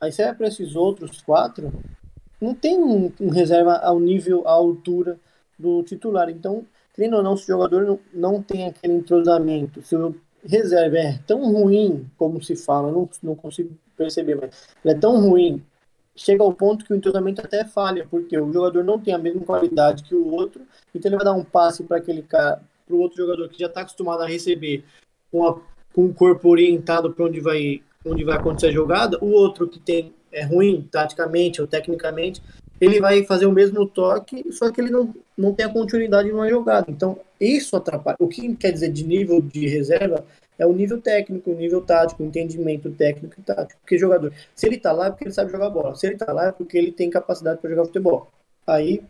Aí 0.00 0.12
você 0.12 0.24
vai 0.24 0.34
para 0.34 0.48
esses 0.48 0.76
outros 0.76 1.20
quatro, 1.20 1.72
não 2.40 2.54
tem 2.54 2.78
um, 2.78 3.12
um, 3.20 3.30
reserva 3.30 3.76
ao 3.78 3.98
nível, 3.98 4.46
à 4.46 4.52
altura 4.52 5.18
do 5.58 5.82
titular. 5.82 6.30
Então, 6.30 6.64
querendo 6.94 7.16
ou 7.16 7.22
não, 7.22 7.36
se 7.36 7.44
o 7.44 7.46
jogador 7.46 7.84
não, 7.84 7.98
não 8.14 8.42
tem 8.42 8.66
aquele 8.66 8.94
entrosamento, 8.94 9.82
se 9.82 9.96
o 9.96 10.14
reserva 10.44 10.96
é 10.96 11.18
tão 11.26 11.52
ruim 11.52 12.08
como 12.16 12.40
se 12.42 12.54
fala, 12.54 12.92
não, 12.92 13.08
não 13.22 13.34
consigo 13.34 13.76
perceber, 13.96 14.36
mas 14.36 14.68
é 14.84 14.94
tão 14.94 15.20
ruim, 15.20 15.60
chega 16.14 16.44
ao 16.44 16.52
ponto 16.52 16.84
que 16.84 16.92
o 16.92 16.96
entrosamento 16.96 17.40
até 17.40 17.64
falha, 17.64 18.06
porque 18.08 18.38
o 18.38 18.52
jogador 18.52 18.84
não 18.84 19.00
tem 19.00 19.12
a 19.14 19.18
mesma 19.18 19.40
qualidade 19.42 20.04
que 20.04 20.14
o 20.14 20.28
outro, 20.32 20.62
então 20.94 21.08
ele 21.08 21.16
vai 21.16 21.24
dar 21.24 21.32
um 21.32 21.44
passe 21.44 21.82
para 21.82 21.96
aquele 21.96 22.22
cara, 22.22 22.62
para 22.86 22.94
o 22.94 23.00
outro 23.00 23.16
jogador 23.16 23.48
que 23.48 23.58
já 23.58 23.66
está 23.66 23.80
acostumado 23.80 24.22
a 24.22 24.26
receber 24.26 24.84
com 25.30 25.44
a 25.44 25.60
com 25.92 26.06
o 26.06 26.14
corpo 26.14 26.48
orientado 26.48 27.12
para 27.12 27.24
onde 27.24 27.40
vai, 27.40 27.82
onde 28.04 28.24
vai 28.24 28.36
acontecer 28.36 28.68
a 28.68 28.72
jogada, 28.72 29.18
o 29.20 29.30
outro 29.30 29.68
que 29.68 29.78
tem 29.78 30.12
é 30.30 30.44
ruim 30.44 30.86
taticamente 30.90 31.60
ou 31.60 31.66
tecnicamente, 31.66 32.42
ele 32.80 33.00
vai 33.00 33.24
fazer 33.24 33.46
o 33.46 33.52
mesmo 33.52 33.86
toque, 33.86 34.44
só 34.52 34.70
que 34.70 34.80
ele 34.80 34.90
não, 34.90 35.12
não 35.36 35.52
tem 35.52 35.66
a 35.66 35.72
continuidade 35.72 36.30
numa 36.30 36.48
jogada. 36.48 36.86
Então, 36.88 37.18
isso 37.40 37.76
atrapalha. 37.76 38.16
O 38.20 38.28
que 38.28 38.54
quer 38.54 38.70
dizer 38.70 38.92
de 38.92 39.04
nível 39.04 39.40
de 39.40 39.66
reserva 39.66 40.24
é 40.58 40.66
o 40.66 40.72
nível 40.72 41.00
técnico, 41.00 41.50
o 41.50 41.54
nível 41.54 41.80
tático, 41.80 42.22
o 42.22 42.26
entendimento 42.26 42.90
técnico 42.90 43.34
e 43.38 43.42
tático. 43.42 43.80
Porque 43.80 43.98
jogador, 43.98 44.32
se 44.54 44.66
ele 44.66 44.78
tá 44.78 44.92
lá 44.92 45.06
é 45.06 45.10
porque 45.10 45.24
ele 45.24 45.32
sabe 45.32 45.50
jogar 45.50 45.70
bola, 45.70 45.94
se 45.94 46.06
ele 46.06 46.16
tá 46.16 46.32
lá 46.32 46.48
é 46.48 46.52
porque 46.52 46.78
ele 46.78 46.92
tem 46.92 47.10
capacidade 47.10 47.60
para 47.60 47.70
jogar 47.70 47.86
futebol. 47.86 48.30
Aí 48.66 49.02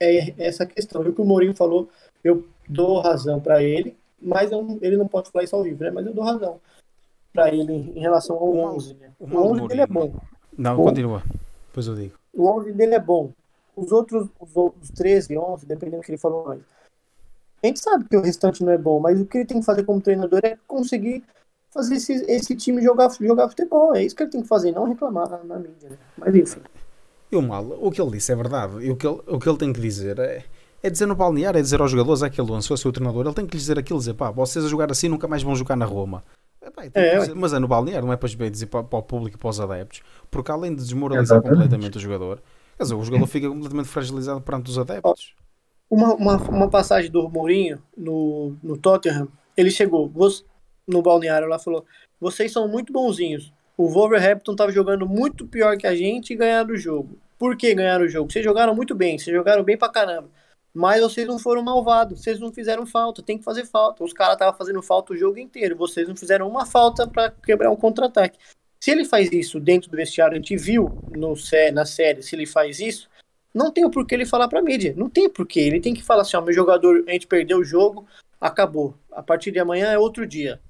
é 0.00 0.32
essa 0.38 0.64
questão. 0.64 1.04
E 1.04 1.08
o 1.08 1.12
que 1.12 1.20
o 1.20 1.24
Mourinho 1.24 1.54
falou, 1.54 1.88
eu 2.22 2.46
dou 2.68 3.00
razão 3.00 3.40
para 3.40 3.62
ele, 3.62 3.96
mas 4.20 4.50
eu, 4.50 4.78
ele 4.80 4.96
não 4.96 5.06
pode 5.06 5.30
falar 5.30 5.44
isso 5.44 5.56
ao 5.56 5.62
vivo, 5.62 5.82
né? 5.82 5.90
Mas 5.90 6.06
eu 6.06 6.14
dou 6.14 6.24
razão 6.24 6.60
para 7.32 7.52
ele 7.52 7.72
em 7.94 8.00
relação 8.00 8.36
ao 8.36 8.54
11. 8.54 8.94
Né? 8.94 9.12
O, 9.18 9.26
o 9.26 9.52
11 9.52 9.68
dele 9.68 9.80
é 9.82 9.86
bom. 9.86 10.14
Não, 10.56 10.76
continua. 10.76 11.22
Depois 11.68 11.86
eu 11.86 11.94
digo. 11.94 12.14
O 12.32 12.48
11 12.48 12.72
dele 12.72 12.94
é 12.94 13.00
bom. 13.00 13.30
Os 13.76 13.92
outros, 13.92 14.28
os 14.40 14.56
outros 14.56 14.90
13, 14.90 15.36
11, 15.36 15.66
dependendo 15.66 16.02
do 16.02 16.04
que 16.04 16.12
ele 16.12 16.18
falou 16.18 16.46
mais. 16.46 16.62
A 17.62 17.66
gente 17.66 17.80
sabe 17.80 18.08
que 18.08 18.16
o 18.16 18.22
restante 18.22 18.64
não 18.64 18.72
é 18.72 18.78
bom, 18.78 18.98
mas 18.98 19.20
o 19.20 19.26
que 19.26 19.38
ele 19.38 19.46
tem 19.46 19.60
que 19.60 19.66
fazer 19.66 19.84
como 19.84 20.00
treinador 20.00 20.40
é 20.42 20.56
conseguir 20.66 21.22
fazer 21.70 21.96
esse, 21.96 22.12
esse 22.30 22.56
time 22.56 22.82
jogar, 22.82 23.10
jogar 23.20 23.48
futebol. 23.50 23.94
É 23.94 24.02
isso 24.02 24.16
que 24.16 24.22
ele 24.22 24.30
tem 24.30 24.42
que 24.42 24.48
fazer, 24.48 24.72
não 24.72 24.84
reclamar 24.84 25.28
na, 25.28 25.44
na 25.44 25.58
mídia. 25.58 25.90
Né? 25.90 25.98
Mas 26.16 26.34
enfim. 26.34 26.60
E 27.30 27.36
o 27.36 27.42
mal, 27.42 27.64
o 27.64 27.90
que 27.90 28.00
ele 28.00 28.12
disse 28.12 28.32
é 28.32 28.36
verdade. 28.36 28.78
E 28.78 28.90
o 28.90 28.96
que 28.96 29.06
ele, 29.06 29.20
o 29.26 29.38
que 29.38 29.48
ele 29.48 29.58
tem 29.58 29.72
que 29.72 29.80
dizer 29.80 30.18
é 30.18 30.44
é 30.86 30.90
dizer 30.90 31.06
no 31.06 31.14
balneário, 31.14 31.58
é 31.58 31.62
dizer 31.62 31.80
aos 31.80 31.90
jogadores, 31.90 32.22
aquele 32.22 32.52
é 32.52 32.60
se 32.60 32.68
fosse 32.68 32.86
o 32.86 32.92
treinador, 32.92 33.26
ele 33.26 33.34
tem 33.34 33.46
que 33.46 33.54
lhes 33.54 33.62
dizer 33.62 33.78
aquilo, 33.78 33.98
dizer 33.98 34.14
pá, 34.14 34.30
vocês 34.30 34.64
a 34.64 34.68
jogar 34.68 34.90
assim 34.90 35.08
nunca 35.08 35.26
mais 35.26 35.42
vão 35.42 35.54
jogar 35.54 35.76
na 35.76 35.84
Roma. 35.84 36.22
É, 36.94 37.18
dizer, 37.20 37.34
mas 37.34 37.52
é 37.52 37.58
no 37.58 37.68
balneário, 37.68 38.06
não 38.06 38.12
é 38.12 38.16
para 38.16 38.28
dizer 38.28 38.66
para, 38.66 38.82
para, 38.82 38.98
o 38.98 39.02
público 39.02 39.36
e 39.36 39.40
para 39.40 39.48
os 39.48 39.60
adeptos, 39.60 40.02
porque 40.30 40.50
além 40.50 40.74
de 40.74 40.82
desmoralizar 40.82 41.38
Exatamente. 41.38 41.54
completamente 41.54 41.96
o 41.96 42.00
jogador, 42.00 42.42
quer 42.76 42.82
dizer, 42.82 42.94
o 42.94 43.04
jogador 43.04 43.26
fica 43.26 43.48
completamente 43.48 43.88
fragilizado 43.88 44.40
perante 44.40 44.70
os 44.70 44.78
adeptos. 44.78 45.34
Uma, 45.88 46.14
uma, 46.14 46.36
uma 46.36 46.68
passagem 46.68 47.10
do 47.10 47.28
Mourinho 47.28 47.80
no, 47.96 48.56
no 48.62 48.76
Tottenham, 48.76 49.28
ele 49.56 49.70
chegou 49.70 50.12
no 50.86 51.02
balneário 51.02 51.48
lá 51.48 51.58
falou: 51.58 51.84
vocês 52.20 52.52
são 52.52 52.66
muito 52.68 52.92
bonzinhos. 52.92 53.52
O 53.76 53.88
Wolverhampton 53.88 54.52
estava 54.52 54.72
jogando 54.72 55.06
muito 55.06 55.46
pior 55.46 55.76
que 55.76 55.86
a 55.86 55.94
gente 55.94 56.32
e 56.32 56.36
ganharam 56.36 56.74
o 56.74 56.76
jogo. 56.76 57.16
Por 57.38 57.56
que 57.56 57.74
ganharam 57.74 58.06
o 58.06 58.08
jogo? 58.08 58.32
Vocês 58.32 58.44
jogaram 58.44 58.74
muito 58.74 58.94
bem, 58.94 59.18
vocês 59.18 59.34
jogaram 59.34 59.62
bem 59.62 59.76
pra 59.76 59.88
caramba 59.88 60.28
Mas 60.76 61.00
vocês 61.00 61.26
não 61.26 61.38
foram 61.38 61.62
malvados, 61.62 62.20
vocês 62.20 62.38
não 62.38 62.52
fizeram 62.52 62.84
falta, 62.84 63.22
tem 63.22 63.38
que 63.38 63.44
fazer 63.44 63.64
falta. 63.64 64.04
Os 64.04 64.12
caras 64.12 64.34
estavam 64.34 64.58
fazendo 64.58 64.82
falta 64.82 65.14
o 65.14 65.16
jogo 65.16 65.38
inteiro, 65.38 65.74
vocês 65.74 66.06
não 66.06 66.14
fizeram 66.14 66.46
uma 66.46 66.66
falta 66.66 67.06
para 67.06 67.30
quebrar 67.30 67.70
um 67.70 67.76
contra-ataque. 67.76 68.38
Se 68.78 68.90
ele 68.90 69.06
faz 69.06 69.32
isso 69.32 69.58
dentro 69.58 69.90
do 69.90 69.96
vestiário, 69.96 70.34
a 70.34 70.36
gente 70.36 70.54
viu 70.54 71.02
no, 71.16 71.32
na 71.72 71.86
série, 71.86 72.22
se 72.22 72.36
ele 72.36 72.44
faz 72.44 72.78
isso, 72.78 73.08
não 73.54 73.70
tem 73.70 73.86
o 73.86 73.90
porquê 73.90 74.16
ele 74.16 74.26
falar 74.26 74.48
pra 74.48 74.60
mídia. 74.60 74.92
Não 74.94 75.08
tem 75.08 75.30
porquê. 75.30 75.60
Ele 75.60 75.80
tem 75.80 75.94
que 75.94 76.02
falar 76.02 76.20
assim: 76.20 76.36
ó, 76.36 76.42
meu 76.42 76.52
jogador, 76.52 77.04
a 77.08 77.12
gente 77.12 77.26
perdeu 77.26 77.60
o 77.60 77.64
jogo, 77.64 78.06
acabou. 78.38 78.94
A 79.10 79.22
partir 79.22 79.50
de 79.50 79.58
amanhã 79.58 79.86
é 79.86 79.98
outro 79.98 80.26
dia. 80.26 80.60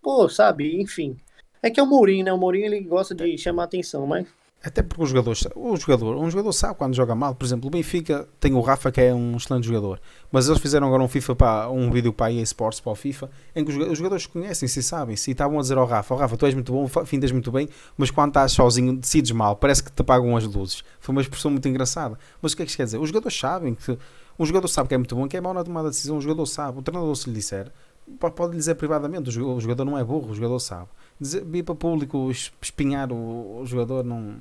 Pô, 0.00 0.26
sabe? 0.26 0.80
Enfim. 0.80 1.18
É 1.62 1.68
que 1.68 1.78
é 1.78 1.82
o 1.82 1.86
Mourinho, 1.86 2.24
né? 2.24 2.32
O 2.32 2.38
Mourinho 2.38 2.64
ele 2.64 2.80
gosta 2.80 3.14
de 3.14 3.36
chamar 3.36 3.64
atenção, 3.64 4.06
mas 4.06 4.26
até 4.62 4.82
porque 4.82 5.02
o 5.02 5.06
jogador, 5.06 5.36
o 5.54 5.76
jogador, 5.76 6.16
um 6.16 6.28
jogador 6.28 6.52
sabe 6.52 6.74
quando 6.74 6.94
joga 6.94 7.14
mal. 7.14 7.34
Por 7.34 7.44
exemplo, 7.44 7.68
o 7.68 7.70
Benfica 7.70 8.28
tem 8.40 8.54
o 8.54 8.60
Rafa 8.60 8.90
que 8.90 9.00
é 9.00 9.14
um 9.14 9.36
excelente 9.36 9.66
jogador, 9.66 10.00
mas 10.32 10.48
eles 10.48 10.60
fizeram 10.60 10.88
agora 10.88 11.02
um 11.02 11.08
FIFA 11.08 11.36
para 11.36 11.70
um 11.70 11.90
vídeo 11.92 12.12
para 12.12 12.26
a 12.26 12.32
EA 12.32 12.42
Sports 12.42 12.80
para 12.80 12.90
o 12.90 12.94
FIFA 12.96 13.30
em 13.54 13.64
que 13.64 13.70
os 13.70 13.96
jogadores 13.96 14.26
conhecem-se 14.26 14.82
sabem-se 14.82 15.30
e 15.30 15.32
estavam 15.32 15.58
a 15.58 15.62
dizer 15.62 15.78
ao 15.78 15.86
Rafa, 15.86 16.12
oh, 16.12 16.18
Rafa, 16.18 16.36
tu 16.36 16.44
és 16.44 16.54
muito 16.54 16.72
bom, 16.72 16.88
findas 17.04 17.30
muito 17.30 17.52
bem, 17.52 17.68
mas 17.96 18.10
quando 18.10 18.30
estás 18.30 18.52
sozinho 18.52 18.96
decides 18.96 19.30
mal, 19.30 19.54
parece 19.54 19.82
que 19.82 19.92
te 19.92 20.00
apagam 20.00 20.36
as 20.36 20.44
luzes. 20.44 20.82
Foi 20.98 21.14
uma 21.14 21.22
expressão 21.22 21.50
muito 21.50 21.68
engraçada. 21.68 22.18
Mas 22.42 22.52
o 22.52 22.56
que 22.56 22.62
é 22.62 22.64
que 22.64 22.70
isto 22.70 22.78
quer 22.78 22.84
dizer? 22.84 22.98
Os 22.98 23.08
jogadores 23.08 23.38
sabem 23.38 23.74
que 23.74 23.96
um 24.38 24.44
jogador 24.44 24.68
sabe 24.68 24.88
que 24.88 24.94
é 24.94 24.98
muito 24.98 25.14
bom, 25.14 25.28
que 25.28 25.36
é 25.36 25.40
mau 25.40 25.54
na 25.54 25.62
tomada 25.62 25.88
de 25.88 25.94
decisão, 25.94 26.16
o 26.16 26.20
jogador 26.20 26.46
sabe, 26.46 26.78
o 26.78 26.82
treinador 26.82 27.14
se 27.14 27.28
lhe 27.28 27.34
disser, 27.34 27.72
pode 28.18 28.52
lhe 28.52 28.58
dizer 28.58 28.74
privadamente, 28.74 29.28
o 29.28 29.60
jogador 29.60 29.84
não 29.84 29.98
é 29.98 30.04
burro, 30.04 30.30
o 30.30 30.34
jogador 30.34 30.58
sabe. 30.58 30.88
Dizer, 31.20 31.44
para 31.64 31.74
público 31.74 32.30
espinhar 32.60 33.12
o, 33.12 33.60
o 33.60 33.66
jogador 33.66 34.04
não 34.04 34.36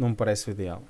não 0.00 0.08
me 0.08 0.14
parece 0.14 0.48
o 0.48 0.50
ideal. 0.50 0.82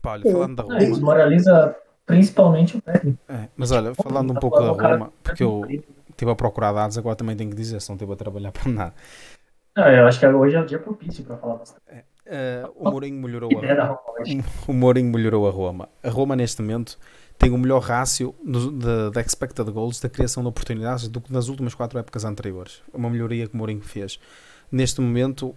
Pá, 0.00 0.12
olha, 0.12 0.22
falando 0.32 0.56
da 0.56 0.62
Roma. 0.62 0.78
desmoraliza 0.78 1.76
principalmente 2.06 2.78
o 2.78 2.80
técnico. 2.80 3.18
É, 3.28 3.48
mas 3.54 3.70
olha, 3.70 3.94
falando 3.94 4.32
um 4.32 4.36
pouco 4.36 4.58
da 4.58 4.70
Roma, 4.70 5.12
porque 5.22 5.44
eu 5.44 5.62
estive 6.08 6.30
a 6.30 6.34
procurar 6.34 6.72
dados, 6.72 6.96
agora 6.96 7.14
também 7.14 7.36
tenho 7.36 7.50
que 7.50 7.56
dizer, 7.56 7.80
se 7.80 7.88
não 7.90 7.96
estive 7.96 8.12
a 8.12 8.16
trabalhar 8.16 8.50
para 8.50 8.72
nada. 8.72 8.94
Não, 9.76 9.86
eu 9.86 10.06
acho 10.06 10.18
que 10.18 10.26
hoje 10.26 10.56
é 10.56 10.60
o 10.60 10.64
dia 10.64 10.78
propício 10.78 11.22
para 11.22 11.36
falar 11.36 11.56
bastante. 11.56 11.82
É, 12.24 12.64
uh, 12.66 12.72
o 12.74 12.90
Mourinho 12.90 13.22
melhorou 13.22 13.50
a 13.50 13.86
Roma. 13.86 14.00
O 14.66 14.72
Mourinho 14.72 15.12
melhorou 15.12 15.46
a 15.46 15.50
Roma. 15.50 15.88
A 16.02 16.08
Roma, 16.08 16.34
neste 16.34 16.62
momento, 16.62 16.98
tem 17.38 17.50
o 17.50 17.58
melhor 17.58 17.80
rácio 17.80 18.34
da 19.12 19.20
expected 19.20 19.70
goals 19.70 20.00
da 20.00 20.08
criação 20.08 20.42
de 20.42 20.48
oportunidades 20.48 21.08
do 21.08 21.20
que 21.20 21.32
nas 21.32 21.48
últimas 21.48 21.74
quatro 21.74 21.98
épocas 21.98 22.24
anteriores. 22.24 22.82
Uma 22.92 23.08
melhoria 23.10 23.46
que 23.46 23.54
o 23.54 23.56
Mourinho 23.56 23.82
fez. 23.82 24.18
Neste 24.72 25.00
momento, 25.00 25.54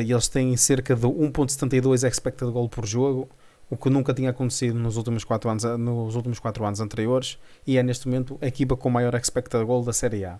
e 0.00 0.12
eles 0.12 0.28
têm 0.28 0.56
cerca 0.56 0.94
de 0.94 1.06
1.72 1.06 2.06
expected 2.06 2.50
goal 2.50 2.68
por 2.68 2.86
jogo, 2.86 3.28
o 3.68 3.76
que 3.76 3.88
nunca 3.88 4.12
tinha 4.12 4.30
acontecido 4.30 4.78
nos 4.78 4.96
últimos 4.96 5.24
4 5.24 5.50
anos, 5.50 5.64
eh, 5.64 5.76
nos 5.76 6.14
últimos 6.14 6.38
quatro 6.38 6.64
anos 6.64 6.78
anteriores, 6.80 7.38
e 7.66 7.78
é 7.78 7.82
neste 7.82 8.06
momento 8.06 8.38
a 8.40 8.46
equipa 8.46 8.76
com 8.76 8.90
maior 8.90 9.14
expected 9.14 9.64
goal 9.64 9.82
da 9.82 9.92
Série 9.92 10.24
A. 10.24 10.38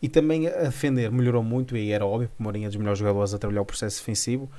E 0.00 0.08
também 0.08 0.46
a 0.46 0.64
defender 0.64 1.10
melhorou 1.10 1.42
muito, 1.42 1.76
e 1.76 1.90
era 1.90 2.04
óbvio, 2.04 2.28
porque 2.28 2.42
Mourinho 2.42 2.66
é 2.66 2.68
dos 2.68 2.76
melhores 2.76 2.98
jogadores 2.98 3.32
a 3.32 3.38
trabalhar 3.38 3.62
o 3.62 3.64
processo 3.64 3.98
defensivo. 3.98 4.50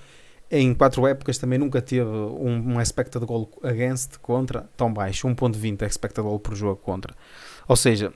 Em 0.50 0.74
quatro 0.74 1.06
épocas 1.06 1.38
também 1.38 1.60
nunca 1.60 1.82
teve 1.82 2.10
um, 2.10 2.76
um 2.76 2.82
expected 2.82 3.24
goal 3.26 3.52
against 3.62 4.18
contra 4.18 4.68
tão 4.76 4.92
baixo, 4.92 5.28
1.20 5.28 5.86
expected 5.86 6.24
goal 6.24 6.40
por 6.40 6.56
jogo 6.56 6.78
contra. 6.78 7.16
Ou 7.68 7.76
seja, 7.76 8.12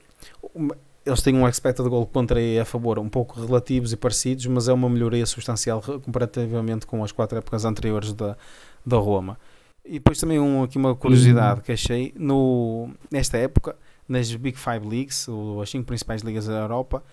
eles 1.06 1.22
têm 1.22 1.36
um 1.36 1.48
expected 1.48 1.88
goal 1.90 2.06
contra 2.06 2.40
e 2.40 2.60
a 2.60 2.66
favor 2.66 3.00
um 3.00 3.10
pouco 3.10 3.40
relativos 3.42 3.92
e 3.92 3.98
parecidos, 3.98 4.46
mas 4.46 4.68
é 4.68 4.74
uma 4.74 4.90
melhoria 4.90 5.26
substancial 5.26 5.82
comparativamente 5.82 6.86
com 6.86 7.04
as 7.04 7.12
quatro 7.12 7.38
épocas 7.38 7.66
anteriores 7.66 8.14
da, 8.14 8.38
da 8.86 8.98
Roma. 8.98 9.38
E 9.84 9.94
depois 9.94 10.20
também 10.20 10.40
um, 10.40 10.64
aqui 10.64 10.78
uma 10.78 10.96
curiosidade 10.96 11.60
uhum. 11.60 11.66
que 11.66 11.72
achei, 11.72 12.14
no, 12.16 12.90
nesta 13.10 13.38
época, 13.38 13.76
nas 14.08 14.34
Big 14.36 14.58
Five 14.58 14.88
Leagues, 14.88 15.28
as 15.62 15.70
cinco 15.72 15.86
principais 15.86 16.22
ligas 16.22 16.46
da 16.46 16.60
Europa, 16.60 17.04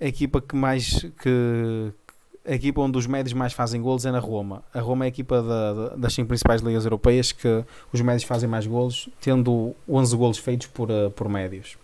a 0.00 0.06
equipa 0.06 0.40
que 0.40 0.56
mais 0.56 1.06
que 1.20 1.92
a 2.46 2.54
equipa 2.54 2.80
onde 2.80 2.98
os 2.98 3.06
médios 3.06 3.32
mais 3.32 3.52
fazem 3.52 3.80
golos 3.80 4.04
é 4.04 4.10
na 4.10 4.18
Roma. 4.18 4.62
A 4.72 4.80
Roma 4.80 5.04
é 5.04 5.06
a 5.06 5.08
equipa 5.08 5.42
da, 5.42 5.96
das 5.96 6.14
cinco 6.14 6.28
principais 6.28 6.60
ligas 6.62 6.84
europeias 6.84 7.32
que 7.32 7.64
os 7.92 8.00
médios 8.00 8.24
fazem 8.24 8.48
mais 8.48 8.66
golos, 8.66 9.08
tendo 9.20 9.74
11 9.88 10.16
golos 10.16 10.38
feitos 10.38 10.66
por, 10.66 10.90
eh, 10.90 11.08
por 11.10 11.26
médios 11.28 11.78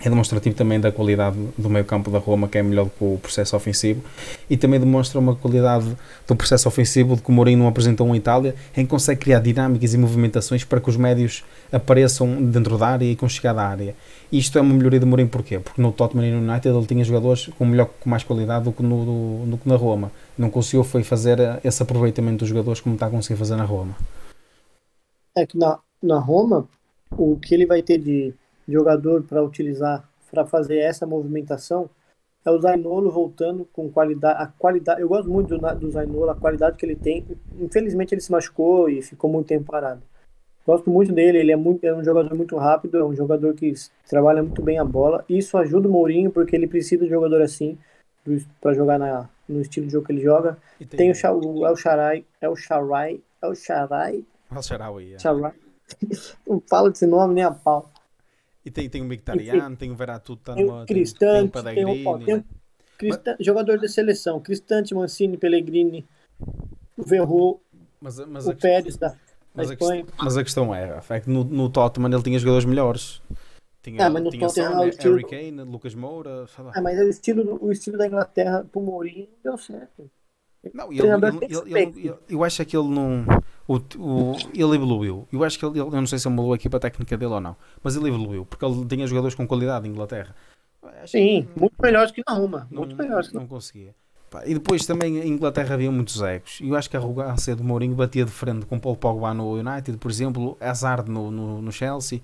é 0.00 0.08
demonstrativo 0.08 0.54
também 0.54 0.78
da 0.78 0.92
qualidade 0.92 1.36
do 1.56 1.68
meio 1.68 1.84
campo 1.84 2.10
da 2.10 2.18
Roma, 2.18 2.46
que 2.46 2.58
é 2.58 2.62
melhor 2.62 2.84
do 2.84 2.90
que 2.90 3.04
o 3.04 3.18
processo 3.20 3.56
ofensivo, 3.56 4.02
e 4.48 4.56
também 4.56 4.78
demonstra 4.78 5.18
uma 5.18 5.34
qualidade 5.34 5.96
do 6.26 6.36
processo 6.36 6.68
ofensivo 6.68 7.16
de 7.16 7.22
que 7.22 7.30
o 7.30 7.32
Mourinho 7.32 7.66
apresentou 7.66 8.06
em 8.14 8.16
Itália, 8.16 8.54
em 8.76 8.84
que 8.84 8.90
consegue 8.90 9.20
criar 9.20 9.40
dinâmicas 9.40 9.94
e 9.94 9.98
movimentações 9.98 10.62
para 10.64 10.80
que 10.80 10.88
os 10.88 10.96
médios 10.96 11.44
apareçam 11.72 12.42
dentro 12.44 12.78
da 12.78 12.86
área 12.86 13.04
e 13.04 13.16
com 13.16 13.28
chegada 13.28 13.60
à 13.60 13.68
área. 13.68 13.94
E 14.30 14.38
isto 14.38 14.56
é 14.56 14.60
uma 14.60 14.72
melhoria 14.72 15.00
de 15.00 15.06
Mourinho 15.06 15.28
porquê? 15.28 15.58
Porque 15.58 15.82
no 15.82 15.90
Tottenham 15.90 16.26
e 16.26 16.30
no 16.30 16.50
United 16.50 16.68
ele 16.68 16.86
tinha 16.86 17.02
jogadores 17.02 17.48
com, 17.58 17.64
melhor, 17.64 17.90
com 17.98 18.08
mais 18.08 18.22
qualidade 18.22 18.64
do 18.66 18.72
que, 18.72 18.82
no, 18.82 19.04
do, 19.04 19.50
do 19.50 19.58
que 19.58 19.68
na 19.68 19.74
Roma. 19.74 20.12
Não 20.36 20.48
conseguiu 20.48 20.84
foi 20.84 21.02
fazer 21.02 21.38
esse 21.64 21.82
aproveitamento 21.82 22.38
dos 22.38 22.48
jogadores 22.48 22.80
como 22.80 22.94
está 22.94 23.06
a 23.06 23.10
conseguir 23.10 23.38
fazer 23.38 23.56
na 23.56 23.64
Roma. 23.64 23.96
É 25.36 25.44
que 25.44 25.58
na, 25.58 25.78
na 26.02 26.18
Roma, 26.18 26.68
o 27.10 27.36
que 27.36 27.54
ele 27.54 27.66
vai 27.66 27.82
ter 27.82 27.98
de 27.98 28.34
jogador 28.68 29.22
para 29.22 29.42
utilizar 29.42 30.08
para 30.30 30.44
fazer 30.44 30.78
essa 30.78 31.06
movimentação 31.06 31.88
é 32.44 32.50
o 32.50 32.60
Zainolo 32.60 33.10
voltando 33.10 33.66
com 33.72 33.90
qualidade. 33.90 34.42
A 34.42 34.46
qualidade, 34.46 35.00
eu 35.00 35.08
gosto 35.08 35.28
muito 35.28 35.56
do, 35.56 35.74
do 35.74 35.90
Zainolo, 35.90 36.30
a 36.30 36.34
qualidade 36.34 36.76
que 36.76 36.86
ele 36.86 36.96
tem. 36.96 37.26
Infelizmente 37.60 38.14
ele 38.14 38.20
se 38.20 38.30
machucou 38.30 38.88
e 38.88 39.02
ficou 39.02 39.30
muito 39.30 39.46
tempo 39.46 39.70
parado. 39.70 40.02
Gosto 40.66 40.90
muito 40.90 41.12
dele, 41.12 41.38
ele 41.38 41.52
é, 41.52 41.56
muito, 41.56 41.82
é 41.84 41.94
um 41.94 42.04
jogador 42.04 42.34
muito 42.34 42.56
rápido, 42.56 42.98
é 42.98 43.04
um 43.04 43.14
jogador 43.14 43.54
que 43.54 43.72
trabalha 44.06 44.42
muito 44.42 44.60
bem 44.62 44.78
a 44.78 44.84
bola. 44.84 45.24
Isso 45.28 45.56
ajuda 45.56 45.88
o 45.88 45.90
Mourinho, 45.90 46.30
porque 46.30 46.54
ele 46.54 46.66
precisa 46.66 47.04
de 47.04 47.10
jogador 47.10 47.40
assim 47.40 47.78
para 48.60 48.74
jogar 48.74 48.98
na, 48.98 49.28
no 49.48 49.62
estilo 49.62 49.86
de 49.86 49.92
jogo 49.92 50.06
que 50.06 50.12
ele 50.12 50.20
joga. 50.20 50.58
Tem, 50.78 51.10
tem 51.10 51.30
o, 51.30 51.58
o 51.60 51.66
El 51.66 51.74
Sharai, 51.74 52.24
El 52.40 52.54
Sharai, 52.54 53.20
El 53.42 53.54
Sharai. 53.54 54.24
El 54.54 54.62
Sharai, 54.62 55.14
é. 55.14 55.16
Não 56.46 56.62
falo 56.68 56.90
desse 56.90 57.06
nome 57.06 57.34
nem 57.34 57.44
a 57.44 57.50
pau. 57.50 57.90
E 58.68 58.70
tem, 58.70 58.86
tem 58.86 59.00
o 59.00 59.06
Mictarian, 59.06 59.74
tem 59.74 59.90
o 59.90 59.94
Veratuto, 59.94 60.42
tá 60.42 60.54
tem 60.54 60.70
o 60.70 60.84
Cristante, 60.84 61.62
tem, 61.62 61.74
tem, 61.74 62.06
o, 62.06 62.18
tem 62.18 62.44
Cristante, 62.98 63.36
mas... 63.38 63.46
jogador 63.46 63.80
da 63.80 63.88
seleção, 63.88 64.38
Cristante, 64.40 64.94
Mancini, 64.94 65.38
Pellegrini, 65.38 66.06
o 66.94 67.02
Verro, 67.02 67.62
mas, 67.98 68.18
mas 68.26 68.46
o 68.46 68.54
Pérez 68.54 68.98
da, 68.98 69.16
mas 69.54 69.68
da 69.68 69.72
Espanha. 69.72 70.04
A, 70.18 70.24
mas 70.24 70.36
a 70.36 70.44
questão 70.44 70.74
é, 70.74 71.00
é 71.08 71.20
que 71.20 71.30
no, 71.30 71.44
no 71.44 71.70
Tottenham 71.70 72.12
ele 72.12 72.22
tinha 72.22 72.38
jogadores 72.38 72.66
melhores. 72.66 73.22
Tinha, 73.82 74.04
ah, 74.04 74.10
mas 74.10 74.22
no 74.22 74.30
tinha 74.30 74.46
Tottenham, 74.46 74.72
Son, 74.72 74.88
estilo... 74.88 75.16
Harry 75.16 75.28
Kane, 75.30 75.62
Lucas 75.62 75.94
Moura, 75.94 76.44
Ah, 76.74 76.82
mas 76.82 76.98
o 76.98 77.08
estilo, 77.08 77.58
o 77.64 77.72
estilo 77.72 77.96
da 77.96 78.06
Inglaterra 78.06 78.66
pro 78.70 78.82
Mourinho 78.82 79.28
deu 79.42 79.56
certo. 79.56 80.10
Não, 80.74 80.92
ele, 80.92 81.00
ele, 81.00 81.80
ele, 81.80 82.14
eu 82.28 82.44
acho 82.44 82.62
que 82.66 82.76
ele 82.76 82.88
não. 82.88 83.24
O, 83.68 83.76
o, 83.98 84.36
ele 84.54 84.74
evoluiu. 84.76 85.28
Eu 85.30 85.44
acho 85.44 85.58
que 85.58 85.64
ele, 85.64 85.78
eu 85.78 85.90
não 85.90 86.06
sei 86.06 86.18
se 86.18 86.26
ele 86.26 86.34
mudou 86.34 86.54
a 86.54 86.56
equipa 86.56 86.80
técnica 86.80 87.18
dele 87.18 87.34
ou 87.34 87.40
não, 87.40 87.54
mas 87.84 87.94
ele 87.94 88.08
evoluiu 88.08 88.46
porque 88.46 88.64
ele 88.64 88.86
tinha 88.86 89.06
jogadores 89.06 89.34
com 89.34 89.46
qualidade 89.46 89.86
em 89.86 89.90
Inglaterra. 89.90 90.34
Sim, 91.06 91.46
que, 91.52 91.60
muito 91.60 91.74
melhores 91.80 92.10
que 92.10 92.22
na 92.26 92.34
Roma. 92.34 92.66
Muito 92.70 92.96
melhores. 92.96 93.30
Não, 93.30 93.42
não 93.42 93.48
conseguia. 93.48 93.94
E 94.46 94.54
depois 94.54 94.86
também 94.86 95.18
em 95.18 95.28
Inglaterra 95.28 95.74
havia 95.74 95.90
muitos 95.90 96.20
egos. 96.22 96.60
E 96.60 96.68
eu 96.68 96.76
acho 96.76 96.88
que 96.88 96.96
a 96.96 97.00
arrogância 97.00 97.54
do 97.54 97.62
Mourinho 97.62 97.94
batia 97.94 98.24
de 98.24 98.30
frente 98.30 98.64
com 98.64 98.78
Paul 98.78 98.96
Pogba 98.96 99.34
no 99.34 99.52
United, 99.54 99.98
por 99.98 100.10
exemplo, 100.10 100.56
Hazard 100.60 101.10
no, 101.10 101.30
no, 101.30 101.62
no 101.62 101.72
Chelsea 101.72 102.20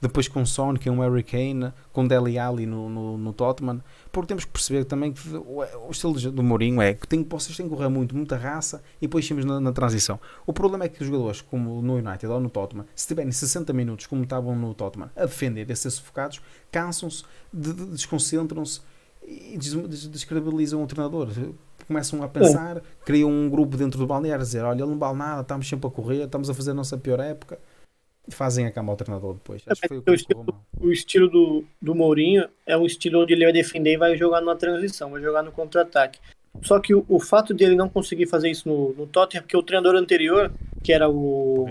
depois 0.00 0.28
com 0.28 0.44
Son, 0.46 0.74
que 0.74 0.88
é 0.88 0.92
um 0.92 1.00
Harry 1.00 1.22
Kane, 1.22 1.72
com 1.92 2.06
Deli 2.06 2.38
Ali 2.38 2.66
no, 2.66 2.88
no, 2.88 3.18
no 3.18 3.32
Tottenham, 3.32 3.82
porque 4.12 4.28
temos 4.28 4.44
que 4.44 4.50
perceber 4.50 4.84
também 4.84 5.12
que 5.12 5.20
o, 5.36 5.64
estilo 5.90 6.14
do 6.30 6.42
Mourinho 6.42 6.80
é 6.80 6.94
que 6.94 7.06
tem, 7.06 7.22
vocês 7.22 7.56
têm 7.56 7.68
que 7.68 7.74
correr 7.74 7.88
muito, 7.88 8.14
muita 8.16 8.36
raça 8.36 8.82
e 8.98 9.06
depois 9.06 9.26
temos 9.26 9.44
na, 9.44 9.60
na, 9.60 9.72
transição. 9.72 10.20
O 10.46 10.52
problema 10.52 10.84
é 10.84 10.88
que 10.88 11.02
os 11.02 11.08
jogadores, 11.08 11.40
como 11.40 11.82
no 11.82 11.96
United 11.96 12.26
ou 12.26 12.40
no 12.40 12.50
Tottenham, 12.50 12.84
se 12.94 13.04
estiverem 13.04 13.32
60 13.32 13.72
minutos, 13.72 14.06
como 14.06 14.22
estavam 14.22 14.54
no 14.56 14.72
Tottenham, 14.74 15.10
a 15.16 15.24
defender, 15.24 15.70
a 15.70 15.76
ser 15.76 15.90
sufocados, 15.90 16.40
cansam-se, 16.70 17.24
de, 17.52 17.72
de, 17.72 17.86
desconcentram-se 17.86 18.80
e 19.26 19.58
des, 19.58 20.06
descredibilizam 20.06 20.82
o 20.82 20.86
treinador. 20.86 21.28
Começam 21.86 22.22
a 22.22 22.28
pensar, 22.28 22.82
criam 23.04 23.30
um 23.30 23.48
grupo 23.48 23.76
dentro 23.76 23.98
do 23.98 24.06
balneário 24.06 24.42
a 24.42 24.44
dizer: 24.44 24.62
Olha, 24.62 24.82
ele 24.82 24.90
não 24.90 24.98
vale 24.98 25.16
nada, 25.16 25.40
estamos 25.40 25.66
sempre 25.66 25.86
a 25.86 25.90
correr, 25.90 26.24
estamos 26.24 26.50
a 26.50 26.54
fazer 26.54 26.72
a 26.72 26.74
nossa 26.74 26.98
pior 26.98 27.18
época 27.18 27.58
fazem 28.30 28.66
a 28.66 28.70
cama 28.70 28.92
ao 28.92 28.96
treinador 28.96 29.34
depois. 29.34 29.62
Acho 29.66 29.80
que 29.80 29.88
foi 29.88 29.98
o, 29.98 30.02
que 30.02 30.10
o, 30.10 30.14
estilo, 30.14 30.46
o 30.80 30.92
estilo 30.92 31.28
do, 31.28 31.64
do 31.80 31.94
Mourinho 31.94 32.48
é 32.66 32.76
um 32.76 32.86
estilo 32.86 33.22
onde 33.22 33.32
ele 33.32 33.44
vai 33.44 33.52
defender 33.52 33.94
e 33.94 33.96
vai 33.96 34.16
jogar 34.16 34.40
numa 34.40 34.56
transição, 34.56 35.10
vai 35.10 35.22
jogar 35.22 35.42
no 35.42 35.52
contra-ataque. 35.52 36.18
Só 36.62 36.80
que 36.80 36.94
o, 36.94 37.04
o, 37.08 37.20
fato 37.20 37.54
dele 37.54 37.74
não 37.74 37.88
conseguir 37.88 38.26
fazer 38.26 38.50
isso 38.50 38.68
no, 38.68 38.92
no 38.94 39.06
Tottenham, 39.06 39.42
porque 39.42 39.56
o 39.56 39.62
treinador 39.62 39.94
anterior, 39.96 40.52
que 40.82 40.92
era 40.92 41.08
o. 41.08 41.66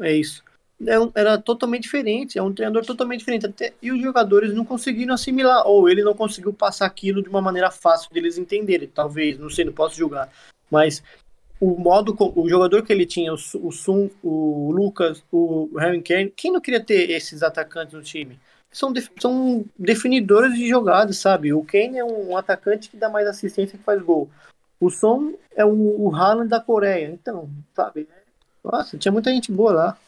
É 0.00 0.12
isso. 0.14 0.42
Era, 0.86 1.04
é 1.04 1.10
era, 1.14 1.38
totalmente 1.38 1.82
diferente, 1.82 2.38
é 2.38 2.42
um 2.42 2.52
treinador 2.52 2.84
totalmente 2.84 3.20
diferente. 3.20 3.46
Até, 3.46 3.74
e 3.82 3.92
os 3.92 4.00
jogadores 4.00 4.54
não 4.54 4.64
conseguiram 4.64 5.14
assimilar, 5.14 5.66
ou 5.66 5.88
ele 5.88 6.02
não 6.02 6.14
conseguiu 6.14 6.52
passar 6.52 6.86
aquilo 6.86 7.22
de 7.22 7.28
uma 7.28 7.42
maneira 7.42 7.70
fácil 7.70 8.10
deles 8.12 8.38
entenderem. 8.38 8.88
Talvez, 8.88 9.38
não 9.38 9.50
sei, 9.50 9.64
não 9.64 9.72
posso 9.72 9.96
julgar. 9.96 10.30
Mas 10.70 11.02
o 11.60 11.78
modo, 11.78 12.16
o 12.18 12.48
jogador 12.48 12.82
que 12.82 12.92
ele 12.92 13.04
tinha, 13.04 13.32
o, 13.32 13.36
o 13.36 13.70
Sun, 13.70 14.08
o 14.22 14.72
Lucas, 14.72 15.22
o 15.30 15.70
Harry 15.76 16.00
Kane, 16.02 16.32
quem 16.34 16.50
não 16.50 16.60
queria 16.60 16.82
ter 16.82 17.10
esses 17.10 17.42
atacantes 17.42 17.92
no 17.92 18.02
time? 18.02 18.40
São, 18.72 18.92
são 19.18 19.64
definidores 19.78 20.54
de 20.54 20.66
jogadas, 20.68 21.18
sabe? 21.18 21.52
O 21.52 21.62
Kane 21.62 21.98
é 21.98 22.04
um 22.04 22.36
atacante 22.36 22.88
que 22.88 22.96
dá 22.96 23.10
mais 23.10 23.26
assistência 23.26 23.76
que 23.76 23.84
faz 23.84 24.00
gol. 24.00 24.30
O 24.80 24.88
Son 24.88 25.34
é 25.54 25.64
o, 25.64 26.00
o 26.00 26.14
Haaland 26.14 26.48
da 26.48 26.60
Coreia. 26.60 27.08
Então, 27.08 27.50
sabe? 27.74 28.08
Nossa, 28.64 28.96
tinha 28.96 29.12
muita 29.12 29.30
gente 29.30 29.52
boa 29.52 29.72
lá. 29.72 29.98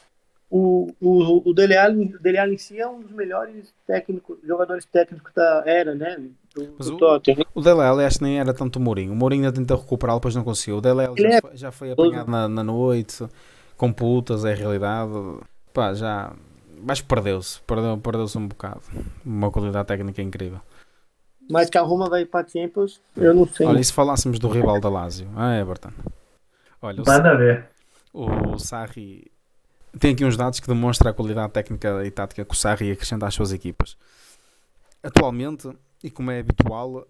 O, 0.49 0.95
o, 1.01 1.51
o 1.51 1.53
Dele 1.53 1.77
Alli, 1.77 2.19
Dele 2.19 2.39
Alli 2.39 2.55
em 2.55 2.59
si 2.59 2.81
é 2.81 2.87
um 2.87 3.01
dos 3.01 3.11
melhores 3.11 3.75
técnicos, 3.87 4.39
jogadores 4.45 4.85
técnicos 4.85 5.33
da 5.35 5.63
era, 5.67 5.95
né? 5.95 6.17
Do, 6.55 6.75
Mas 6.79 6.87
do 6.89 6.95
o, 6.95 6.99
Tottenham. 6.99 7.47
o 7.55 7.61
Dele 7.63 7.81
Alli 7.81 8.05
acho 8.05 8.19
que 8.19 8.25
nem 8.25 8.39
era 8.39 8.53
tanto 8.53 8.77
o 8.77 8.81
Mourinho. 8.81 9.13
O 9.13 9.17
Mourinho 9.17 9.45
ainda 9.47 9.55
tentou 9.57 9.79
recuperá-lo, 9.79 10.19
depois 10.19 10.35
não 10.35 10.45
conseguiu. 10.45 10.79
O 10.79 10.81
Dele 10.81 11.05
já, 11.17 11.29
é- 11.29 11.41
foi, 11.41 11.57
já 11.57 11.73
foi 11.73 11.93
apanhado 11.93 12.31
na, 12.31 12.47
na 12.49 12.63
noite, 12.63 13.27
com 13.77 13.93
putas, 13.93 14.45
é 14.45 14.53
a 14.53 14.57
realidade. 14.57 15.11
Pá, 15.73 15.95
já. 15.95 16.33
Mas 16.85 17.01
perdeu-se, 17.01 17.61
perdeu, 17.63 17.97
perdeu-se 17.99 18.37
um 18.37 18.47
bocado. 18.49 18.81
Uma 19.25 19.51
qualidade 19.51 19.87
técnica 19.89 20.21
incrível. 20.21 20.61
Mas 21.51 21.69
que 21.71 21.79
a 21.79 21.83
Roma 21.83 22.09
vai 22.09 22.25
para 22.25 22.47
Champions, 22.49 23.01
eu 23.17 23.35
não 23.35 23.47
sei. 23.47 23.67
Olha, 23.67 23.81
e 23.81 23.85
se 23.85 23.93
falássemos 23.93 24.39
do 24.39 24.49
rival 24.49 24.81
da 24.81 24.89
Lazio? 24.89 25.29
Ah, 25.37 25.57
Everton. 25.59 25.91
Olha, 26.81 27.01
o, 27.03 27.05
Nada 27.05 27.31
a 27.31 27.35
ver. 27.35 27.69
o 28.13 28.59
Sarri 28.59 29.31
tem 29.99 30.13
aqui 30.15 30.25
uns 30.25 30.37
dados 30.37 30.61
que 30.61 30.67
demonstram 30.67 31.11
a 31.11 31.15
qualidade 31.15 31.53
técnica 31.53 32.05
e 32.05 32.11
tática 32.11 32.45
que 32.45 32.53
o 32.53 32.57
Sarri 32.57 32.91
acrescenta 32.93 33.27
às 33.27 33.35
suas 33.35 33.53
equipas. 33.53 33.97
Atualmente, 35.03 35.69
e 36.03 36.11
como 36.11 36.31
é 36.31 36.41
habitual, 36.41 37.07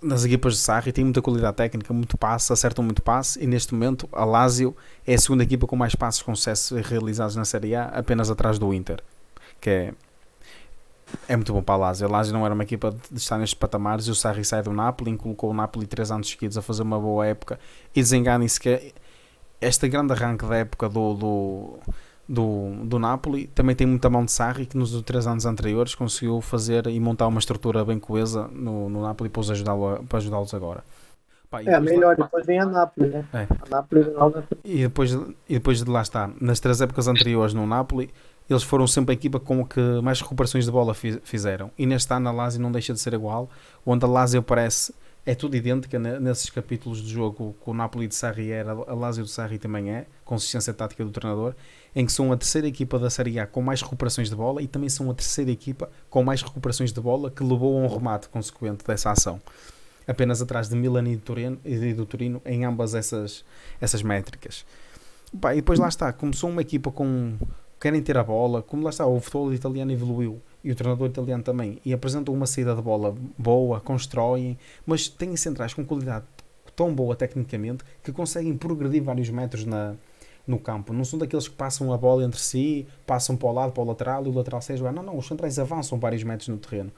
nas 0.00 0.24
equipas 0.24 0.54
de 0.54 0.60
Sarri 0.60 0.92
tem 0.92 1.04
muita 1.04 1.20
qualidade 1.20 1.56
técnica, 1.56 1.92
muito 1.92 2.16
passe, 2.16 2.52
acertam 2.52 2.84
muito 2.84 3.02
passe 3.02 3.42
e 3.42 3.46
neste 3.46 3.74
momento 3.74 4.08
a 4.12 4.24
Lazio 4.24 4.76
é 5.06 5.14
a 5.14 5.18
segunda 5.18 5.42
equipa 5.42 5.66
com 5.66 5.76
mais 5.76 5.94
passes 5.94 6.22
com 6.22 6.34
sucesso 6.34 6.76
realizados 6.76 7.34
na 7.34 7.44
Série 7.44 7.74
A, 7.74 7.84
apenas 7.86 8.30
atrás 8.30 8.58
do 8.58 8.72
Inter, 8.72 9.02
que 9.60 9.70
é 9.70 9.94
é 11.26 11.34
muito 11.34 11.54
bom 11.54 11.62
para 11.62 11.74
a 11.74 11.78
Lazio. 11.78 12.06
A 12.06 12.10
Lazio 12.10 12.34
não 12.34 12.44
era 12.44 12.52
uma 12.52 12.62
equipa 12.62 12.94
de 13.10 13.18
estar 13.18 13.38
nestes 13.38 13.58
patamares 13.58 14.06
e 14.06 14.10
o 14.10 14.14
Sarri 14.14 14.44
sai 14.44 14.62
do 14.62 14.72
Napoli, 14.72 15.16
colocou 15.16 15.50
o 15.50 15.54
Napoli 15.54 15.86
três 15.86 16.10
anos 16.10 16.28
seguidos 16.28 16.58
a 16.58 16.62
fazer 16.62 16.82
uma 16.82 17.00
boa 17.00 17.26
época 17.26 17.58
e 17.94 18.02
desenganem-se 18.02 18.60
que 18.60 18.92
este 19.60 19.88
grande 19.88 20.12
arranque 20.12 20.46
da 20.46 20.56
época 20.56 20.88
do, 20.88 21.14
do, 21.14 21.78
do, 22.28 22.84
do 22.84 22.98
Napoli 22.98 23.46
também 23.48 23.74
tem 23.74 23.86
muita 23.86 24.10
mão 24.10 24.24
de 24.24 24.30
Sarri 24.32 24.66
que 24.66 24.76
nos 24.76 25.00
três 25.02 25.26
anos 25.26 25.46
anteriores 25.46 25.94
conseguiu 25.94 26.40
fazer 26.40 26.86
e 26.86 27.00
montar 27.00 27.26
uma 27.26 27.38
estrutura 27.38 27.84
bem 27.84 27.98
coesa 27.98 28.48
no, 28.52 28.88
no 28.88 29.02
Napoli 29.02 29.30
para 29.30 30.18
ajudá-los 30.18 30.52
agora. 30.54 30.84
Pá, 31.50 31.62
É, 31.62 31.64
depois 31.64 31.84
lá- 31.84 31.90
melhor, 31.90 32.16
depois 32.16 32.44
vem 32.46 32.60
a 32.60 32.66
Napoli, 32.66 33.08
né? 33.08 33.24
É. 33.32 33.46
A 33.62 33.68
Napoli 33.70 34.02
e 34.62 34.78
depois, 34.82 35.12
e 35.48 35.54
depois 35.54 35.82
de 35.82 35.90
lá 35.90 36.02
está, 36.02 36.30
nas 36.40 36.60
três 36.60 36.80
épocas 36.82 37.08
anteriores 37.08 37.54
no 37.54 37.66
Napoli, 37.66 38.10
eles 38.50 38.62
foram 38.62 38.86
sempre 38.86 39.12
a 39.12 39.14
equipa 39.14 39.40
com 39.40 39.64
que 39.64 39.80
mais 40.02 40.20
recuperações 40.20 40.66
de 40.66 40.70
bola 40.70 40.92
fi- 40.92 41.20
fizeram. 41.24 41.70
E 41.78 41.86
neste 41.86 42.12
ano 42.12 42.28
a 42.28 42.32
Lazio 42.32 42.60
não 42.60 42.70
deixa 42.70 42.92
de 42.92 43.00
ser 43.00 43.14
igual, 43.14 43.48
onde 43.86 44.04
a 44.04 44.08
Lazio 44.08 44.42
parece, 44.42 44.94
é 45.24 45.34
tudo 45.34 45.56
idêntica 45.56 45.98
ne- 45.98 46.18
nesses 46.20 46.50
capítulos 46.50 47.00
do 47.00 47.08
jogo 47.08 47.54
que 47.64 47.70
o 47.70 47.74
Napoli 47.74 48.06
de 48.06 48.14
Sarri 48.14 48.50
era, 48.50 48.72
a 48.72 48.94
Lazio 48.94 49.24
de 49.24 49.30
Sarri 49.30 49.58
também 49.58 49.90
é, 49.90 50.06
consistência 50.26 50.74
tática 50.74 51.02
do 51.02 51.10
treinador, 51.10 51.54
em 51.98 52.06
que 52.06 52.12
são 52.12 52.30
a 52.30 52.36
terceira 52.36 52.68
equipa 52.68 52.96
da 52.96 53.10
Série 53.10 53.40
A 53.40 53.46
com 53.48 53.60
mais 53.60 53.82
recuperações 53.82 54.30
de 54.30 54.36
bola 54.36 54.62
e 54.62 54.68
também 54.68 54.88
são 54.88 55.10
a 55.10 55.14
terceira 55.14 55.50
equipa 55.50 55.90
com 56.08 56.22
mais 56.22 56.40
recuperações 56.42 56.92
de 56.92 57.00
bola 57.00 57.28
que 57.28 57.42
levou 57.42 57.76
a 57.76 57.82
um 57.82 57.88
remate 57.88 58.28
consequente 58.28 58.84
dessa 58.86 59.10
ação. 59.10 59.40
Apenas 60.06 60.40
atrás 60.40 60.68
de 60.68 60.76
Milan 60.76 61.08
e 61.08 61.16
do 61.16 61.22
Torino, 61.22 61.58
e 61.64 61.92
do 61.92 62.06
Torino 62.06 62.40
em 62.46 62.64
ambas 62.64 62.94
essas, 62.94 63.44
essas 63.80 64.00
métricas. 64.00 64.64
Pá, 65.40 65.54
e 65.54 65.56
depois 65.56 65.80
lá 65.80 65.88
está, 65.88 66.12
começou 66.12 66.48
uma 66.48 66.62
equipa 66.62 66.92
com 66.92 67.36
querem 67.80 68.00
ter 68.00 68.16
a 68.16 68.22
bola, 68.22 68.62
como 68.62 68.84
lá 68.84 68.90
está, 68.90 69.04
o 69.04 69.18
futebol 69.18 69.52
italiano 69.52 69.90
evoluiu 69.90 70.40
e 70.62 70.70
o 70.70 70.76
treinador 70.76 71.08
italiano 71.08 71.42
também, 71.42 71.80
e 71.84 71.92
apresentam 71.92 72.32
uma 72.32 72.46
saída 72.46 72.76
de 72.76 72.82
bola 72.82 73.12
boa, 73.36 73.80
constroem, 73.80 74.56
mas 74.86 75.08
têm 75.08 75.34
centrais 75.34 75.74
com 75.74 75.84
qualidade 75.84 76.24
tão 76.76 76.94
boa 76.94 77.16
tecnicamente 77.16 77.82
que 78.04 78.12
conseguem 78.12 78.56
progredir 78.56 79.02
vários 79.02 79.30
metros 79.30 79.64
na, 79.64 79.96
no 80.48 80.58
campo. 80.58 80.92
Não 80.92 81.04
são 81.04 81.18
daqueles 81.18 81.46
que 81.46 81.54
passam 81.54 81.92
a 81.92 81.98
bola 81.98 82.24
entre 82.24 82.40
si, 82.40 82.86
passam 83.06 83.36
para 83.36 83.48
o 83.48 83.52
lado, 83.52 83.72
para 83.72 83.82
o 83.82 83.86
lateral 83.86 84.26
e 84.26 84.28
o 84.28 84.32
lateral 84.32 84.62
sai 84.62 84.76
jogar. 84.76 84.92
Não, 84.92 85.02
não, 85.02 85.16
os 85.16 85.26
centrais 85.26 85.58
avançam 85.58 85.98
vários 85.98 86.24
metros 86.24 86.48
no 86.48 86.56
terreno. 86.56 86.90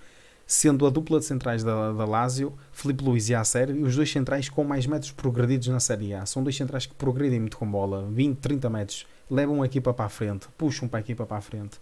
Sendo 0.47 0.87
a 0.87 0.91
dupla 0.91 1.19
de 1.19 1.27
centrais 1.27 1.63
da, 1.63 1.93
da 1.93 2.05
Lazio, 2.05 2.53
Felipe 2.73 3.05
Luiz 3.05 3.29
e 3.29 3.35
Acer, 3.35 3.71
os 3.71 3.95
dois 3.95 4.11
centrais 4.11 4.49
com 4.49 4.65
mais 4.65 4.87
metros 4.87 5.13
progredidos 5.13 5.69
na 5.69 5.79
Série 5.79 6.15
A. 6.15 6.25
São 6.27 6.43
dois 6.43 6.57
centrais 6.57 6.87
que 6.87 6.95
progredem 6.95 7.39
muito 7.39 7.57
com 7.57 7.71
bola, 7.71 8.09
20, 8.11 8.39
30 8.39 8.71
metros, 8.71 9.07
levam 9.31 9.63
a 9.63 9.67
equipa 9.67 9.93
para 9.95 10.07
a 10.07 10.09
frente, 10.09 10.49
puxam 10.57 10.89
para 10.89 10.99
a 10.99 11.03
equipa 11.03 11.25
para 11.25 11.37
a 11.37 11.41
frente. 11.41 11.79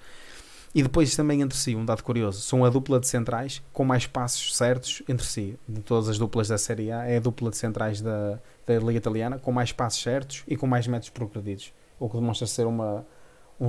E 0.74 0.82
depois 0.82 1.16
também 1.16 1.40
entre 1.40 1.56
si, 1.56 1.74
um 1.74 1.84
dado 1.84 2.02
curioso, 2.02 2.42
são 2.42 2.62
a 2.62 2.68
dupla 2.68 3.00
de 3.00 3.08
centrais 3.08 3.62
com 3.72 3.84
mais 3.84 4.06
passos 4.06 4.54
certos 4.54 5.02
entre 5.08 5.26
si. 5.26 5.58
De 5.66 5.80
todas 5.80 6.10
as 6.10 6.18
duplas 6.18 6.48
da 6.48 6.58
Série 6.58 6.92
A, 6.92 7.04
é 7.04 7.16
a 7.16 7.20
dupla 7.20 7.50
de 7.50 7.56
centrais 7.56 8.02
da, 8.02 8.38
da 8.74 8.86
Liga 8.86 8.98
Italiana 8.98 9.38
com 9.38 9.52
mais 9.52 9.72
passos 9.72 10.02
certos 10.02 10.44
e 10.46 10.56
com 10.56 10.66
mais 10.66 10.86
metros 10.86 11.10
progredidos. 11.10 11.72
O 11.98 12.08
que 12.08 12.16
demonstra 12.16 12.46
ser 12.46 12.66
uma, 12.66 13.06
um, 13.60 13.68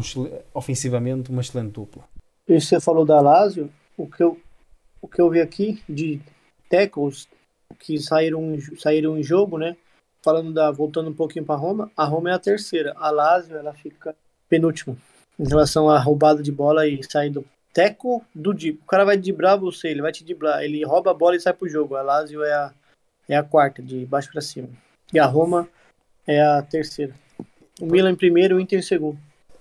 ofensivamente 0.53 1.29
uma 1.29 1.41
excelente 1.41 1.71
dupla. 1.71 2.03
E 2.47 2.59
você 2.59 2.79
falou 2.79 3.05
da 3.05 3.19
Lazio, 3.21 3.69
o 3.97 4.07
que 4.07 4.23
eu, 4.23 4.39
o 5.01 5.07
que 5.07 5.21
eu 5.21 5.29
vi 5.29 5.41
aqui 5.41 5.81
de 5.87 6.19
tackles 6.69 7.27
que 7.79 7.99
saíram, 7.99 8.57
saíram 8.77 9.17
em 9.17 9.23
jogo, 9.23 9.57
né? 9.57 9.75
Falando 10.21 10.53
da, 10.53 10.69
voltando 10.71 11.09
um 11.09 11.13
pouquinho 11.13 11.45
para 11.45 11.55
Roma, 11.55 11.91
a 11.95 12.03
Roma 12.05 12.29
é 12.29 12.33
a 12.33 12.39
terceira, 12.39 12.93
a 12.97 13.09
Lazio 13.09 13.55
ela 13.55 13.73
fica 13.73 14.15
penúltima 14.49 14.97
em 15.39 15.47
relação 15.47 15.89
à 15.89 15.97
roubada 15.97 16.43
de 16.43 16.51
bola 16.51 16.85
e 16.85 17.01
saindo 17.03 17.45
teco 17.73 18.23
do 18.35 18.53
dib. 18.53 18.79
O 18.81 18.85
cara 18.85 19.05
vai 19.05 19.15
dibrar 19.15 19.55
você, 19.55 19.87
ele 19.87 20.01
vai 20.01 20.11
te 20.11 20.23
dibrar, 20.23 20.63
ele 20.63 20.83
rouba 20.83 21.11
a 21.11 21.13
bola 21.13 21.35
e 21.35 21.39
sai 21.39 21.53
pro 21.53 21.69
jogo. 21.69 21.95
A 21.95 22.01
Lazio 22.01 22.43
é 22.43 22.53
a, 22.53 22.73
é 23.29 23.35
a 23.37 23.43
quarta, 23.43 23.81
de 23.81 24.05
baixo 24.05 24.29
para 24.31 24.41
cima. 24.41 24.67
E 25.13 25.19
a 25.19 25.25
Roma 25.25 25.67
é 26.27 26.41
a 26.41 26.61
terceira. 26.61 27.13
O 27.81 27.85
Milan 27.85 28.11
em 28.11 28.15
primeiro 28.15 28.57
o 28.57 28.59
Inter 28.59 28.79
em 28.79 28.81
segundo. 28.81 29.17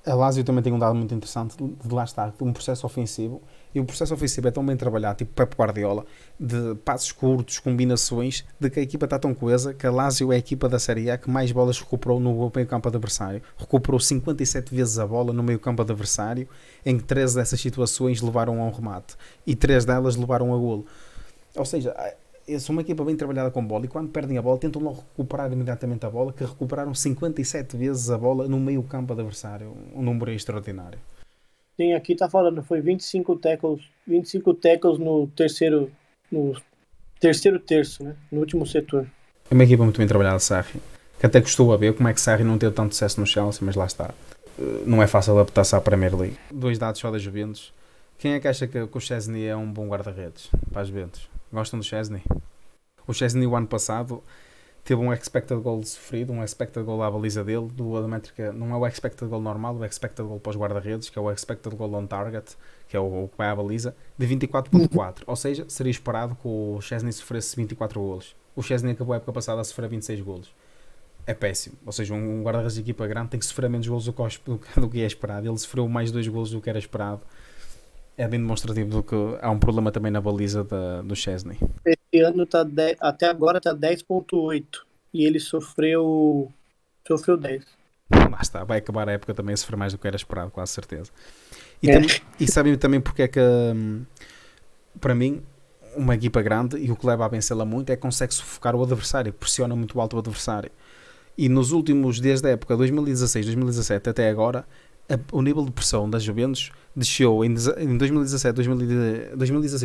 A 0.06 0.14
Lazio 0.14 0.42
também 0.42 0.62
tem 0.62 0.72
um 0.72 0.78
dado 0.78 0.94
muito 0.94 1.14
interessante 1.14 1.56
de 1.58 1.94
lá 1.94 2.04
estar, 2.04 2.32
um 2.40 2.52
processo 2.52 2.86
ofensivo. 2.86 3.42
E 3.74 3.80
o 3.80 3.84
processo 3.84 4.14
ofensivo 4.14 4.48
é 4.48 4.50
tão 4.50 4.64
bem 4.64 4.76
trabalhado, 4.76 5.18
tipo 5.18 5.34
Pep 5.34 5.54
Guardiola, 5.54 6.06
de 6.40 6.74
passos 6.76 7.12
curtos, 7.12 7.58
combinações, 7.58 8.44
de 8.58 8.70
que 8.70 8.80
a 8.80 8.82
equipa 8.82 9.04
está 9.04 9.18
tão 9.18 9.34
coesa 9.34 9.74
que 9.74 9.86
a 9.86 9.90
Lazio 9.90 10.32
é 10.32 10.36
a 10.36 10.38
equipa 10.38 10.66
da 10.68 10.78
Série 10.78 11.10
A 11.10 11.18
que 11.18 11.28
mais 11.28 11.52
bolas 11.52 11.78
recuperou 11.78 12.18
no 12.18 12.50
meio 12.54 12.66
campo 12.66 12.88
adversário. 12.88 13.42
Recuperou 13.58 14.00
57 14.00 14.74
vezes 14.74 14.98
a 14.98 15.06
bola 15.06 15.32
no 15.32 15.42
meio 15.42 15.58
campo 15.58 15.82
adversário, 15.82 16.48
em 16.86 16.96
que 16.96 17.04
13 17.04 17.34
dessas 17.34 17.60
situações 17.60 18.22
levaram 18.22 18.62
a 18.62 18.64
um 18.64 18.70
remate. 18.70 19.14
E 19.46 19.54
3 19.54 19.84
delas 19.84 20.16
levaram 20.16 20.54
a 20.54 20.56
golo. 20.56 20.86
Ou 21.54 21.64
seja, 21.66 21.94
é 22.48 22.58
são 22.58 22.74
uma 22.74 22.82
equipa 22.82 23.04
bem 23.04 23.16
trabalhada 23.16 23.50
com 23.50 23.64
bola 23.64 23.84
e 23.84 23.88
quando 23.88 24.10
perdem 24.10 24.38
a 24.38 24.42
bola 24.42 24.58
tentam 24.58 24.82
logo 24.82 25.04
recuperar 25.10 25.52
imediatamente 25.52 26.06
a 26.06 26.10
bola, 26.10 26.32
que 26.32 26.44
recuperaram 26.44 26.94
57 26.94 27.76
vezes 27.76 28.10
a 28.10 28.16
bola 28.16 28.48
no 28.48 28.58
meio 28.58 28.82
campo 28.82 29.12
adversário. 29.12 29.76
Um 29.94 30.02
número 30.02 30.30
extraordinário. 30.30 30.98
Sim, 31.76 31.92
aqui 31.92 32.16
tá 32.16 32.28
falando, 32.28 32.62
foi 32.62 32.80
25 32.80 33.36
tackles, 33.36 33.82
25 34.06 34.54
tackles 34.54 34.98
no 34.98 35.28
terceiro, 35.28 35.90
no 36.30 36.60
terceiro 37.20 37.60
terço, 37.60 38.02
né? 38.02 38.16
No 38.32 38.40
último 38.40 38.66
setor. 38.66 39.06
É 39.50 39.54
uma 39.54 39.64
equipa 39.64 39.84
muito 39.84 39.98
bem 39.98 40.06
trabalhada, 40.06 40.38
Sarri. 40.40 40.80
Que 41.20 41.26
até 41.26 41.40
custou 41.40 41.72
a 41.72 41.76
ver 41.76 41.94
como 41.94 42.08
é 42.08 42.14
que 42.14 42.20
Sarri 42.20 42.44
não 42.44 42.58
teve 42.58 42.74
tanto 42.74 42.94
sucesso 42.94 43.20
no 43.20 43.26
Chelsea, 43.26 43.60
mas 43.62 43.76
lá 43.76 43.86
está. 43.86 44.12
Uh, 44.58 44.82
Não 44.86 45.02
é 45.02 45.06
fácil 45.06 45.34
adaptar-se 45.34 45.74
à 45.76 45.80
Premier 45.80 46.16
League. 46.16 46.36
Dois 46.50 46.78
dados 46.78 47.00
só 47.00 47.10
da 47.10 47.18
Juventus. 47.18 47.72
Quem 48.18 48.32
é 48.32 48.40
que 48.40 48.48
acha 48.48 48.66
que, 48.66 48.86
que 48.86 48.98
o 48.98 49.00
Chesney 49.00 49.46
é 49.46 49.56
um 49.56 49.70
bom 49.70 49.86
guarda-redes 49.86 50.50
para 50.72 50.82
as 50.82 50.88
Juventus? 50.88 51.28
Gostam 51.52 51.78
do 51.78 51.84
Chesney? 51.84 52.22
O 53.06 53.12
Chesney, 53.14 53.46
o 53.46 53.56
ano 53.56 53.66
passado, 53.66 54.22
teve 54.84 55.00
um 55.00 55.12
expected 55.12 55.58
goal 55.60 55.82
sofrido, 55.82 56.32
um 56.32 56.42
expected 56.44 56.84
goal 56.84 57.02
à 57.02 57.10
baliza 57.10 57.42
dele, 57.42 57.68
do, 57.72 58.00
da 58.00 58.52
não 58.52 58.70
é 58.72 58.76
o 58.76 58.86
expected 58.86 59.28
goal 59.28 59.40
normal, 59.40 59.74
o 59.76 59.84
expected 59.84 60.26
goal 60.26 60.38
para 60.40 60.50
os 60.50 60.56
guarda-redes, 60.56 61.08
que 61.08 61.18
é 61.18 61.22
o 61.22 61.30
expected 61.30 61.74
goal 61.74 61.94
on 61.94 62.06
target, 62.06 62.56
que 62.86 62.96
é 62.96 63.00
o, 63.00 63.24
o 63.24 63.28
que 63.28 63.36
vai 63.38 63.48
à 63.48 63.56
baliza, 63.56 63.96
de 64.16 64.26
24.4. 64.26 65.22
Ou 65.26 65.36
seja, 65.36 65.64
seria 65.68 65.90
esperado 65.90 66.34
que 66.34 66.46
o 66.46 66.80
Chesney 66.82 67.12
sofresse 67.12 67.56
24 67.56 68.00
golos. 68.00 68.36
O 68.54 68.62
Chesney 68.62 68.92
acabou 68.92 69.14
a 69.14 69.16
época 69.16 69.32
passada 69.32 69.60
a 69.60 69.64
sofrer 69.64 69.88
26 69.88 70.20
golos. 70.20 70.54
É 71.26 71.32
péssimo. 71.34 71.76
Ou 71.84 71.92
seja, 71.92 72.14
um 72.14 72.42
guarda-redes 72.42 72.74
de 72.74 72.80
equipa 72.80 73.06
grande 73.06 73.28
tem 73.30 73.40
que 73.40 73.44
sofrer 73.46 73.68
menos 73.68 73.86
golos 73.86 74.04
do 74.06 74.12
que, 74.12 74.20
aos- 74.22 74.38
do 74.38 74.58
que- 74.58 74.80
do 74.80 74.88
que 74.88 75.02
é 75.02 75.06
esperado. 75.06 75.46
Ele 75.46 75.58
sofreu 75.58 75.86
mais 75.88 76.10
dois 76.10 76.26
golos 76.26 76.50
do 76.50 76.60
que 76.60 76.68
era 76.70 76.78
esperado. 76.78 77.20
É 78.18 78.26
bem 78.26 78.40
demonstrativo 78.40 78.90
do 78.90 79.02
que 79.02 79.14
há 79.40 79.48
um 79.48 79.60
problema 79.60 79.92
também 79.92 80.10
na 80.10 80.20
baliza 80.20 80.64
da, 80.64 81.02
do 81.02 81.14
Chesney. 81.14 81.56
Esse 81.86 82.20
ano 82.22 82.44
tá 82.44 82.64
10, 82.64 82.96
até 83.00 83.26
agora 83.26 83.60
tá 83.60 83.72
10.8 83.72 84.64
e 85.14 85.24
ele 85.24 85.38
sofreu 85.38 86.52
sofreu 87.06 87.36
10. 87.36 87.64
Lá 88.10 88.38
está, 88.42 88.64
vai 88.64 88.78
acabar 88.78 89.08
a 89.08 89.12
época 89.12 89.32
também 89.34 89.54
a 89.54 89.56
sofrer 89.56 89.76
mais 89.76 89.92
do 89.92 89.98
que 89.98 90.06
era 90.06 90.16
esperado, 90.16 90.50
quase 90.50 90.72
certeza. 90.72 91.12
E, 91.80 91.90
É. 91.90 92.00
e 92.40 92.50
sabem 92.50 92.76
também 92.76 93.00
porque 93.00 93.22
é 93.22 93.28
que, 93.28 93.38
hum, 93.40 94.04
para 95.00 95.14
mim, 95.14 95.40
uma 95.96 96.14
equipa 96.14 96.42
grande 96.42 96.76
e 96.76 96.90
o 96.90 96.96
que 96.96 97.06
leva 97.06 97.24
a 97.24 97.28
vencê-la 97.28 97.64
muito 97.64 97.90
é 97.90 97.96
que 97.96 98.02
consegue 98.02 98.34
sufocar 98.34 98.74
o 98.74 98.82
adversário, 98.82 99.32
pressiona 99.32 99.76
muito 99.76 100.00
alto 100.00 100.16
o 100.16 100.18
adversário. 100.18 100.70
E 101.36 101.48
nos 101.48 101.70
últimos, 101.70 102.18
desde 102.18 102.48
a 102.48 102.50
época 102.50 102.76
2016, 102.76 103.46
2017 103.46 104.10
até 104.10 104.28
agora, 104.28 104.66
a- 105.08 105.18
o 105.32 105.42
nível 105.42 105.64
de 105.64 105.70
pressão 105.70 106.08
das 106.08 106.22
Juventus 106.22 106.70
desceu 106.94 107.44
em, 107.44 107.48
em 107.78 107.96
2017, 107.96 108.54
2016, 109.36 109.36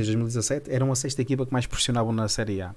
2017 0.08 0.72
eram 0.72 0.92
a 0.92 0.96
sexta 0.96 1.22
equipa 1.22 1.46
que 1.46 1.54
mais 1.54 1.66
pressionavam 1.68 2.12
na 2.12 2.28
Série 2.28 2.62
A. 2.62 2.74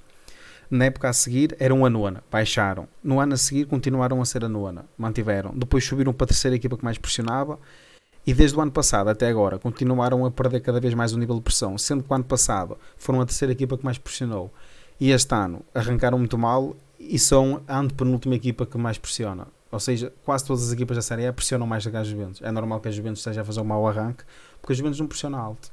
Na 0.70 0.86
época 0.86 1.08
a 1.08 1.12
seguir 1.12 1.56
eram 1.60 1.84
a 1.86 1.90
nona, 1.90 2.22
baixaram. 2.30 2.88
No 3.02 3.20
ano 3.20 3.34
a 3.34 3.36
seguir 3.36 3.66
continuaram 3.66 4.20
a 4.20 4.24
ser 4.24 4.44
a 4.44 4.48
nona, 4.48 4.84
mantiveram. 4.98 5.52
Depois 5.56 5.84
subiram 5.84 6.12
para 6.12 6.24
a 6.24 6.28
terceira 6.28 6.56
equipa 6.56 6.76
que 6.76 6.84
mais 6.84 6.98
pressionava 6.98 7.58
e 8.26 8.34
desde 8.34 8.56
o 8.56 8.60
ano 8.60 8.72
passado 8.72 9.08
até 9.08 9.28
agora 9.28 9.58
continuaram 9.58 10.24
a 10.26 10.30
perder 10.30 10.60
cada 10.60 10.80
vez 10.80 10.92
mais 10.94 11.12
o 11.12 11.18
nível 11.18 11.36
de 11.36 11.42
pressão, 11.42 11.78
sendo 11.78 12.02
que 12.02 12.10
o 12.10 12.14
ano 12.14 12.24
passado 12.24 12.76
foram 12.96 13.20
a 13.20 13.26
terceira 13.26 13.52
equipa 13.52 13.78
que 13.78 13.84
mais 13.84 13.96
pressionou. 13.98 14.52
E 14.98 15.10
este 15.12 15.32
ano 15.34 15.62
arrancaram 15.72 16.18
muito 16.18 16.36
mal 16.36 16.74
e 16.98 17.18
são 17.18 17.62
a 17.68 17.78
antepenúltima 17.78 18.34
equipa 18.34 18.66
que 18.66 18.76
mais 18.76 18.98
pressiona. 18.98 19.46
Ou 19.76 19.80
seja, 19.80 20.10
quase 20.24 20.42
todas 20.42 20.66
as 20.66 20.72
equipas 20.72 20.96
da 20.96 21.02
Série 21.02 21.26
A 21.26 21.32
pressionam 21.34 21.66
mais 21.66 21.84
do 21.84 21.90
que 21.90 21.98
a 21.98 22.02
Juventus. 22.02 22.40
É 22.40 22.50
normal 22.50 22.80
que 22.80 22.88
a 22.88 22.90
Juventus 22.90 23.20
esteja 23.20 23.42
a 23.42 23.44
fazer 23.44 23.60
um 23.60 23.64
mau 23.64 23.86
arranque, 23.86 24.24
porque 24.58 24.72
a 24.72 24.76
Juventus 24.76 24.98
não 24.98 25.06
pressiona 25.06 25.38
alto. 25.38 25.70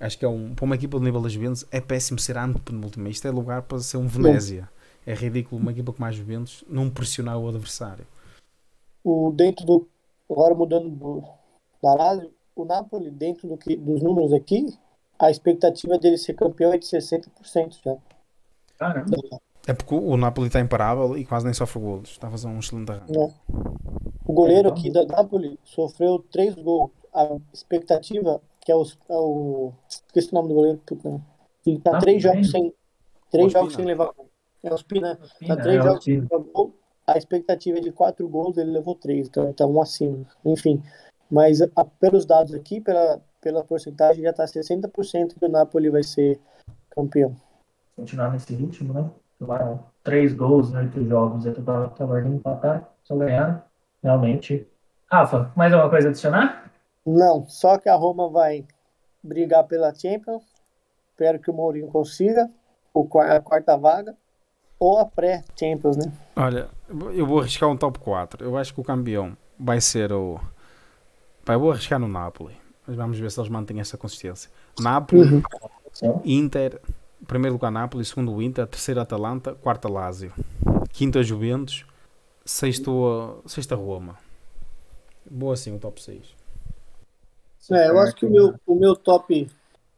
Acho 0.00 0.18
que 0.18 0.24
é 0.24 0.28
um, 0.28 0.52
para 0.52 0.64
uma 0.64 0.74
equipa 0.74 0.98
do 0.98 1.04
nível 1.04 1.20
da 1.20 1.28
Juventus 1.28 1.64
é 1.70 1.80
péssimo 1.80 2.18
ser 2.18 2.36
a 2.36 2.44
antepenúltima. 2.44 3.08
Isto 3.08 3.28
é 3.28 3.30
lugar 3.30 3.62
para 3.62 3.78
ser 3.78 3.98
um 3.98 4.08
Venezia. 4.08 4.68
É 5.06 5.14
ridículo 5.14 5.62
uma 5.62 5.70
equipa 5.70 5.92
com 5.92 6.00
mais 6.00 6.16
Juventus 6.16 6.64
não 6.68 6.90
pressionar 6.90 7.38
o 7.38 7.48
adversário. 7.48 8.04
O, 9.04 9.30
dentro 9.30 9.64
do. 9.64 9.86
Agora 10.28 10.52
mudando 10.52 10.88
do, 10.90 11.22
da 11.80 11.92
análise, 11.92 12.32
o 12.56 12.64
Napoli, 12.64 13.12
dentro 13.12 13.46
do 13.46 13.56
que, 13.56 13.76
dos 13.76 14.02
números 14.02 14.32
aqui, 14.32 14.76
a 15.20 15.30
expectativa 15.30 15.96
dele 15.98 16.18
ser 16.18 16.34
campeão 16.34 16.72
é 16.72 16.78
de 16.78 16.86
60% 16.86 17.78
já. 17.80 17.96
Caramba. 18.76 19.16
É 19.32 19.49
porque 19.74 19.94
o 19.94 20.16
Napoli 20.16 20.46
está 20.48 20.60
imparável 20.60 21.16
e 21.16 21.24
quase 21.24 21.44
nem 21.44 21.54
sofre 21.54 21.80
golos. 21.80 22.10
Está 22.10 22.28
a 22.28 22.30
fazer 22.30 22.46
um 22.48 22.58
excelente 22.58 22.90
arranque. 22.92 23.12
né? 23.18 23.34
O 24.26 24.32
goleiro 24.32 24.68
aqui 24.68 24.90
da 24.90 25.04
Napoli 25.04 25.58
sofreu 25.64 26.18
três 26.30 26.54
gols. 26.54 26.90
A 27.12 27.36
expectativa, 27.52 28.40
que 28.60 28.70
é, 28.70 28.76
os, 28.76 28.96
é 29.08 29.14
o. 29.16 29.72
Esqueci 29.88 30.30
o 30.32 30.34
nome 30.34 30.48
do 30.48 30.54
goleiro, 30.54 30.78
puta. 30.86 31.08
né? 31.10 31.20
Ele 31.66 31.78
tá 31.80 31.96
Ah, 31.96 32.00
três 32.00 32.22
bem. 32.22 32.32
jogos 32.32 32.50
sem. 32.50 32.72
Três 33.30 33.52
jogos 33.52 33.74
sem 33.74 33.84
levar 33.84 34.12
gol. 34.16 34.28
É 34.62 34.72
o 34.72 34.76
Spina. 34.78 35.16
Tá 35.16 35.24
Ospina, 35.24 35.56
três 35.56 35.78
é, 35.78 35.82
jogos 35.82 36.04
sem 36.04 36.20
levar 36.20 36.38
gol. 36.38 36.74
A 37.06 37.18
expectativa 37.18 37.78
é 37.78 37.80
de 37.80 37.90
quatro 37.90 38.28
gols, 38.28 38.56
ele 38.56 38.70
levou 38.70 38.94
três, 38.94 39.26
então 39.26 39.44
ele 39.44 39.54
tá 39.54 39.66
um 39.66 39.80
acima. 39.82 40.24
Enfim. 40.44 40.80
Mas 41.28 41.60
a- 41.60 41.84
pelos 41.84 42.24
dados 42.24 42.54
aqui, 42.54 42.80
pela, 42.80 43.20
pela 43.40 43.64
porcentagem, 43.64 44.22
já 44.22 44.32
tá 44.32 44.44
60% 44.46 45.34
que 45.38 45.44
o 45.44 45.48
Napoli 45.48 45.90
vai 45.90 46.02
ser 46.04 46.38
campeão. 46.90 47.34
Continuar 47.96 48.32
nesse 48.32 48.54
ritmo, 48.54 48.92
né? 48.94 49.10
Tomaram 49.40 49.80
três 50.04 50.34
gols 50.34 50.70
em 50.70 50.76
oito 50.76 51.02
jogos. 51.08 51.46
Eu 51.46 51.54
tava 51.64 51.88
tava 51.88 52.20
indo 52.20 52.36
empatar, 52.36 52.88
só 53.02 53.16
ganharam. 53.16 53.60
Realmente. 54.02 54.68
Rafa, 55.10 55.50
mais 55.56 55.72
alguma 55.72 55.90
coisa 55.90 56.08
a 56.08 56.10
adicionar? 56.10 56.70
Não, 57.04 57.44
só 57.48 57.78
que 57.78 57.88
a 57.88 57.94
Roma 57.96 58.28
vai 58.28 58.64
brigar 59.24 59.64
pela 59.64 59.92
Champions. 59.94 60.44
Espero 61.10 61.38
que 61.40 61.50
o 61.50 61.54
Mourinho 61.54 61.88
consiga 61.88 62.48
a 62.94 63.40
quarta 63.40 63.76
vaga 63.76 64.14
ou 64.78 64.98
a 64.98 65.04
pré-Champions, 65.06 65.96
né? 65.96 66.12
Olha, 66.36 66.68
eu 67.12 67.26
vou 67.26 67.40
arriscar 67.40 67.68
um 67.68 67.76
top 67.76 67.98
4. 67.98 68.44
Eu 68.44 68.56
acho 68.56 68.72
que 68.74 68.80
o 68.80 68.84
campeão 68.84 69.36
vai 69.58 69.80
ser 69.80 70.12
o. 70.12 70.38
Eu 71.48 71.58
vou 71.60 71.72
arriscar 71.72 71.98
no 71.98 72.06
Napoli. 72.08 72.56
Mas 72.86 72.96
vamos 72.96 73.18
ver 73.18 73.30
se 73.30 73.40
eles 73.40 73.50
mantêm 73.50 73.80
essa 73.80 73.96
consistência. 73.96 74.50
Napoli, 74.78 75.42
Uhum. 76.02 76.20
Inter, 76.24 76.80
primeiro 77.26 77.54
lugar 77.54 77.70
Napoli, 77.70 78.04
segundo 78.04 78.32
o 78.32 78.42
Inter, 78.42 78.66
terceiro 78.66 79.00
Atalanta, 79.00 79.54
quarta 79.54 79.88
Lazio, 79.88 80.32
quinta 80.92 81.22
Juventus, 81.22 81.84
sexto, 82.44 83.42
sexta 83.46 83.74
Roma. 83.74 84.16
Boa 85.30 85.54
assim 85.54 85.74
o 85.74 85.78
top 85.78 86.02
6. 86.02 86.34
É, 87.72 87.88
eu 87.88 87.98
acho 88.00 88.14
que 88.16 88.26
o 88.26 88.30
meu, 88.30 88.54
o 88.66 88.74
meu 88.74 88.96
top 88.96 89.48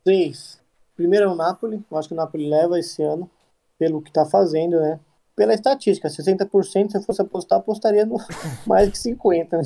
6, 0.07 0.61
primeiro 0.95 1.27
é 1.27 1.29
o 1.29 1.35
Napoli. 1.35 1.83
Eu 1.91 1.97
acho 1.97 2.09
que 2.09 2.14
o 2.14 2.16
Napoli 2.16 2.49
leva 2.49 2.79
esse 2.79 3.03
ano, 3.03 3.31
pelo 3.79 4.03
que 4.03 4.12
tá 4.12 4.27
fazendo, 4.27 4.79
né? 4.79 5.01
Pela 5.35 5.55
estatística, 5.55 6.09
60%, 6.09 6.91
se 6.91 6.97
eu 6.99 7.03
fosse 7.03 7.23
apostar, 7.23 7.59
apostaria 7.59 8.05
no 8.05 8.16
mais 8.66 8.91
que 8.91 8.99
50%. 8.99 9.53
Né? 9.53 9.62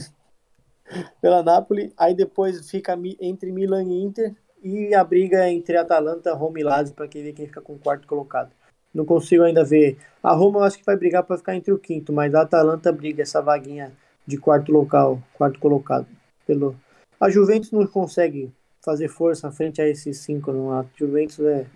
Pela 1.21 1.43
Napoli, 1.43 1.93
aí 1.97 2.15
depois 2.15 2.71
fica 2.71 2.97
entre 3.21 3.51
Milan 3.51 3.83
e 3.83 4.05
Inter 4.05 4.37
e 4.67 4.95
a 4.95 5.05
briga 5.05 5.49
entre 5.49 5.77
Atalanta, 5.77 6.35
Roma 6.35 6.59
e 6.59 6.65
Lazio 6.65 6.95
para 6.95 7.07
quem 7.07 7.23
vê 7.23 7.33
quem 7.33 7.47
fica 7.47 7.61
com 7.61 7.75
o 7.75 7.79
quarto 7.79 8.07
colocado. 8.07 8.51
Não 8.93 9.05
consigo 9.05 9.43
ainda 9.43 9.65
ver. 9.65 9.99
A 10.23 10.33
Roma 10.35 10.61
eu 10.61 10.65
acho 10.65 10.79
que 10.79 10.85
vai 10.85 10.97
brigar 10.97 11.23
para 11.23 11.37
ficar 11.37 11.55
entre 11.55 11.73
o 11.73 11.79
quinto, 11.79 12.13
mas 12.13 12.35
a 12.35 12.43
Atalanta 12.43 12.91
briga 12.91 13.23
essa 13.23 13.41
vaguinha 13.41 13.93
de 14.27 14.37
quarto 14.39 14.73
local, 14.73 15.23
quarto 15.35 15.61
colocado. 15.61 16.07
Pelo... 16.47 16.75
A 17.21 17.29
Juventus 17.31 17.71
não 17.71 17.87
consegue 17.87 18.53
fazer 18.85 19.09
força 19.09 19.51
frente 19.53 19.81
a 19.81 19.89
esses 19.89 20.19
cinco, 20.19 20.53
não. 20.53 20.73
A 20.73 20.85
Juventus 20.97 21.39
é, 21.41 21.67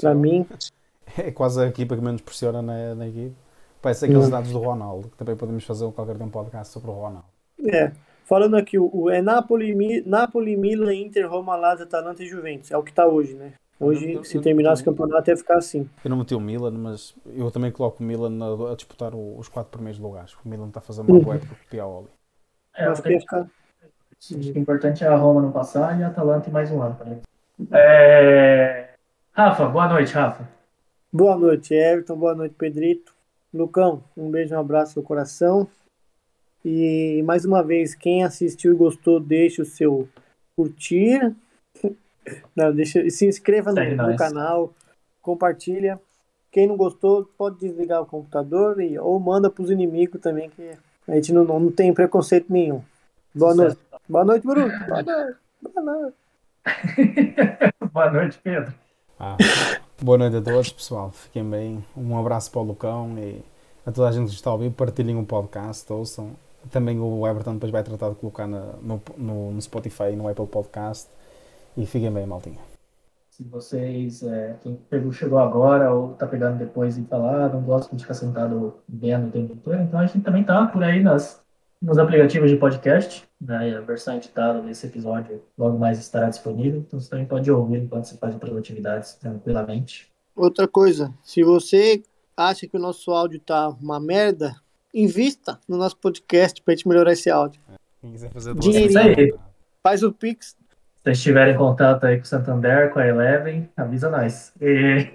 para 0.00 0.14
mim, 0.14 0.46
É 1.16 1.30
quase 1.30 1.60
a 1.60 1.66
equipa 1.66 1.96
que 1.96 2.02
menos 2.02 2.20
pressiona 2.20 2.62
na, 2.62 2.94
na 2.94 3.08
equipe. 3.08 3.34
Parece 3.82 4.04
aqueles 4.04 4.24
Não. 4.24 4.30
dados 4.30 4.52
do 4.52 4.58
Ronaldo, 4.58 5.08
que 5.08 5.16
também 5.16 5.36
podemos 5.36 5.64
fazer 5.64 5.90
qualquer 5.92 6.20
um 6.20 6.28
podcast 6.28 6.72
sobre 6.72 6.90
o 6.90 6.94
Ronaldo. 6.94 7.24
é. 7.66 7.92
Falando 8.30 8.56
aqui, 8.56 8.78
o, 8.78 8.88
o- 8.94 9.10
é 9.10 9.20
Napoli, 9.20 9.74
Mi, 9.74 10.02
Napoli, 10.06 10.56
Milan, 10.56 10.94
Inter, 10.94 11.28
Roma, 11.28 11.56
Lazio, 11.56 11.84
Atalanta 11.84 12.22
e 12.22 12.26
Juventus. 12.28 12.70
É 12.70 12.76
o 12.78 12.82
que 12.84 12.92
tá 12.92 13.04
hoje, 13.04 13.34
né? 13.34 13.54
Hoje, 13.80 14.12
Eu- 14.12 14.22
se 14.22 14.36
eu- 14.36 14.42
eu- 14.44 14.72
esse 14.72 14.84
campeonato, 14.84 15.28
ia 15.30 15.36
ficar 15.36 15.56
assim. 15.58 15.90
Eu 16.04 16.10
não 16.10 16.18
meti 16.18 16.32
o 16.32 16.38
Milan, 16.40 16.70
mas 16.70 17.12
eu 17.26 17.50
também 17.50 17.72
coloco 17.72 18.00
o 18.00 18.06
Milan 18.06 18.38
a, 18.68 18.72
a 18.72 18.76
disputar 18.76 19.16
o- 19.16 19.36
os 19.36 19.48
quatro 19.48 19.72
primeiros 19.72 19.98
lugares. 19.98 20.34
O 20.44 20.48
Milan 20.48 20.68
está 20.68 20.78
a 20.78 20.82
fazer 20.82 21.00
uma 21.00 21.18
boa 21.18 21.34
época 21.34 21.56
com 21.56 21.64
o 21.64 21.68
Piaoli. 21.68 22.06
É, 22.76 22.86
Eu 22.86 22.92
acho 22.92 23.02
que 23.02 23.10
ia 23.10 23.20
ficar. 23.20 23.50
O 24.30 24.58
importante 24.58 25.02
é 25.02 25.08
a 25.08 25.16
Roma 25.16 25.42
não 25.42 25.50
passar 25.50 25.98
e 25.98 26.04
a 26.04 26.06
Atalanta 26.06 26.48
em 26.48 26.52
mais 26.52 26.70
um 26.70 26.80
ano. 26.82 26.96
né? 27.04 27.18
É... 27.72 28.90
Rafa, 29.32 29.66
boa 29.66 29.88
noite, 29.88 30.12
Rafa. 30.12 30.48
Boa 31.12 31.36
noite, 31.36 31.74
Everton. 31.74 32.16
Boa 32.16 32.34
noite, 32.36 32.54
Pedrito. 32.56 33.12
Lucão, 33.52 34.04
um 34.16 34.30
beijo, 34.30 34.54
um 34.54 34.60
abraço 34.60 34.96
no 35.00 35.04
coração. 35.04 35.66
E 36.64 37.22
mais 37.24 37.44
uma 37.44 37.62
vez, 37.62 37.94
quem 37.94 38.22
assistiu 38.22 38.72
e 38.72 38.76
gostou, 38.76 39.18
deixe 39.18 39.62
o 39.62 39.66
seu 39.66 40.08
curtir. 40.54 41.34
Não, 42.54 42.72
deixa, 42.72 43.08
se 43.08 43.26
inscreva 43.26 43.72
no, 43.72 44.08
no 44.08 44.16
canal, 44.16 44.72
compartilha. 45.22 45.98
Quem 46.52 46.66
não 46.66 46.76
gostou, 46.76 47.24
pode 47.38 47.60
desligar 47.60 48.02
o 48.02 48.06
computador 48.06 48.80
e, 48.80 48.98
ou 48.98 49.18
manda 49.20 49.48
para 49.48 49.62
os 49.62 49.70
inimigos 49.70 50.20
também, 50.20 50.50
que 50.50 50.72
a 51.06 51.14
gente 51.14 51.32
não, 51.32 51.44
não 51.44 51.70
tem 51.70 51.94
preconceito 51.94 52.52
nenhum. 52.52 52.82
Boa 53.32 53.52
Sucesso. 53.52 53.78
noite. 53.90 54.04
Boa 54.08 54.24
noite, 54.24 54.46
Bruno. 54.46 54.72
Boa 54.88 55.02
noite. 55.02 55.36
Boa 55.62 55.84
noite. 55.84 56.16
boa 57.92 58.10
noite, 58.10 58.40
Pedro. 58.42 58.74
Ah, 59.18 59.36
boa 60.02 60.18
noite 60.18 60.36
a 60.36 60.42
todos, 60.42 60.72
pessoal. 60.72 61.12
Fiquem 61.12 61.48
bem. 61.48 61.84
Um 61.96 62.18
abraço 62.18 62.50
para 62.50 62.60
o 62.60 62.64
Lucão 62.64 63.16
e 63.16 63.40
a 63.86 63.92
toda 63.92 64.08
a 64.08 64.12
gente 64.12 64.28
que 64.28 64.34
está 64.34 64.50
a 64.50 64.54
ouvir. 64.54 64.70
Partilhem 64.70 65.16
o 65.16 65.24
podcast, 65.24 65.90
ouçam. 65.92 66.32
Também 66.70 66.98
o 67.00 67.26
Everton 67.26 67.54
depois 67.54 67.72
vai 67.72 67.82
tratar 67.82 68.10
de 68.10 68.16
colocar 68.16 68.46
na- 68.46 68.74
no, 68.82 69.00
no, 69.16 69.50
no 69.52 69.62
Spotify 69.62 70.12
e 70.12 70.16
no 70.16 70.28
Apple 70.28 70.46
Podcast. 70.46 71.08
E 71.76 71.86
fiquem 71.86 72.10
bem, 72.12 72.26
maltinha. 72.26 72.58
Se 73.30 73.44
vocês, 73.44 74.22
é, 74.22 74.56
quem 74.62 74.74
pegou, 74.90 75.12
chegou 75.12 75.38
agora 75.38 75.92
ou 75.94 76.12
tá 76.12 76.26
pegando 76.26 76.58
depois 76.58 76.98
e 76.98 77.04
falar, 77.04 77.44
ah, 77.44 77.48
não 77.48 77.62
gosto 77.62 77.96
de 77.96 78.02
ficar 78.02 78.12
sentado 78.14 78.74
vendo 78.86 79.28
o 79.28 79.30
tempo 79.30 79.54
inteiro, 79.54 79.82
então 79.82 79.98
a 79.98 80.04
gente 80.06 80.22
também 80.22 80.44
tá 80.44 80.66
por 80.66 80.82
aí 80.84 81.02
nas, 81.02 81.40
nos 81.80 81.96
aplicativos 81.96 82.50
de 82.50 82.56
podcast, 82.56 83.24
né? 83.40 83.74
A 83.78 83.80
versão 83.80 84.16
editada 84.16 84.60
desse 84.60 84.86
episódio 84.86 85.40
logo 85.56 85.78
mais 85.78 85.98
estará 85.98 86.28
disponível, 86.28 86.80
então 86.80 87.00
você 87.00 87.08
também 87.08 87.24
pode 87.24 87.50
ouvir 87.50 87.78
enquanto 87.78 88.04
você 88.04 88.18
faz 88.18 88.34
outras 88.34 88.54
atividades 88.54 89.14
tranquilamente. 89.14 90.10
Outra 90.36 90.68
coisa, 90.68 91.14
se 91.22 91.42
você 91.42 92.02
acha 92.36 92.66
que 92.66 92.76
o 92.76 92.80
nosso 92.80 93.10
áudio 93.10 93.40
tá 93.40 93.70
uma 93.70 93.98
merda, 93.98 94.54
invista 94.92 95.58
no 95.68 95.76
nosso 95.76 95.96
podcast 95.96 96.62
pra 96.62 96.74
gente 96.74 96.86
melhorar 96.88 97.12
esse 97.12 97.30
áudio. 97.30 97.60
Quem 98.00 98.12
quiser 98.12 98.30
fazer 98.30 98.54
Dinheirinho. 98.54 98.92
doações, 98.92 99.30
Faz 99.82 100.02
o 100.02 100.12
Pix. 100.12 100.48
Se 100.48 100.56
vocês 101.04 101.22
tiverem 101.22 101.56
contato 101.56 102.04
aí 102.04 102.16
com 102.18 102.24
o 102.24 102.26
Santander, 102.26 102.90
com 102.92 102.98
a 102.98 103.06
Eleven, 103.06 103.68
avisa 103.76 104.10
nós. 104.10 104.52
E... 104.60 105.08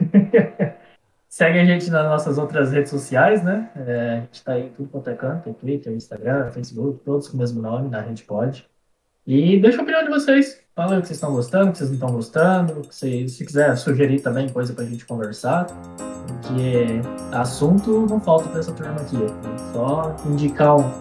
Segue 1.29 1.59
a 1.59 1.65
gente 1.65 1.89
nas 1.91 2.05
nossas 2.05 2.37
outras 2.37 2.71
redes 2.71 2.89
sociais, 2.89 3.43
né? 3.43 3.69
É, 3.75 4.09
a 4.09 4.19
gente 4.21 4.43
tá 4.43 4.53
aí 4.53 4.67
em 4.67 4.69
tudo 4.69 4.87
quanto 4.87 5.09
é 5.09 5.15
canto, 5.15 5.53
Twitter, 5.53 5.91
Instagram, 5.93 6.49
Facebook, 6.51 7.01
todos 7.03 7.27
com 7.27 7.35
o 7.35 7.39
mesmo 7.39 7.61
nome, 7.61 7.89
na 7.89 7.99
Rede 7.99 8.23
Pod. 8.23 8.65
E 9.27 9.59
deixa 9.59 9.79
a 9.79 9.83
opinião 9.83 10.03
de 10.03 10.09
vocês. 10.09 10.61
Fala 10.73 10.93
aí 10.93 10.99
o 10.99 11.01
que 11.01 11.07
vocês 11.07 11.17
estão 11.17 11.33
gostando, 11.33 11.69
o 11.69 11.71
que 11.73 11.77
vocês 11.79 11.89
não 11.89 11.95
estão 11.95 12.11
gostando. 12.13 12.73
vocês- 12.83 13.33
se 13.33 13.45
quiser 13.45 13.75
sugerir 13.75 14.21
também 14.21 14.47
coisa 14.47 14.73
pra 14.73 14.85
gente 14.85 15.05
conversar. 15.05 15.67
Porque 16.45 17.01
assunto 17.31 18.05
não 18.09 18.19
falta 18.19 18.47
pra 18.49 18.59
essa 18.59 18.71
turma 18.71 19.01
aqui. 19.01 19.17
É 19.17 19.73
só 19.73 20.15
indicar 20.25 20.77
um, 20.77 20.91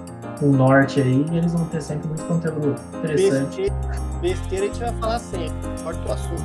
um 0.42 0.52
norte 0.52 1.00
aí 1.00 1.26
e 1.30 1.36
eles 1.36 1.52
vão 1.52 1.64
ter 1.66 1.82
sempre 1.82 2.08
muito 2.08 2.24
conteúdo 2.24 2.74
interessante. 2.98 3.70
Besteira, 3.70 4.00
besteira 4.22 4.64
a 4.64 4.68
gente 4.68 4.80
vai 4.80 4.92
falar 4.94 5.18
sempre. 5.18 5.54
Corta 5.82 6.08
o 6.08 6.12
assunto. 6.12 6.44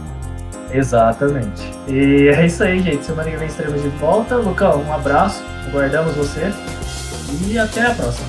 Exatamente. 0.71 1.71
E 1.87 2.27
é 2.27 2.45
isso 2.45 2.63
aí, 2.63 2.79
gente. 2.81 3.05
Semana 3.05 3.29
que 3.29 3.37
vem 3.37 3.47
estaremos 3.47 3.81
de 3.81 3.89
volta. 3.89 4.35
Lucão, 4.35 4.83
um 4.83 4.93
abraço. 4.93 5.41
Aguardamos 5.67 6.13
você. 6.15 6.51
E 7.47 7.57
até 7.57 7.87
a 7.87 7.95
próxima. 7.95 8.27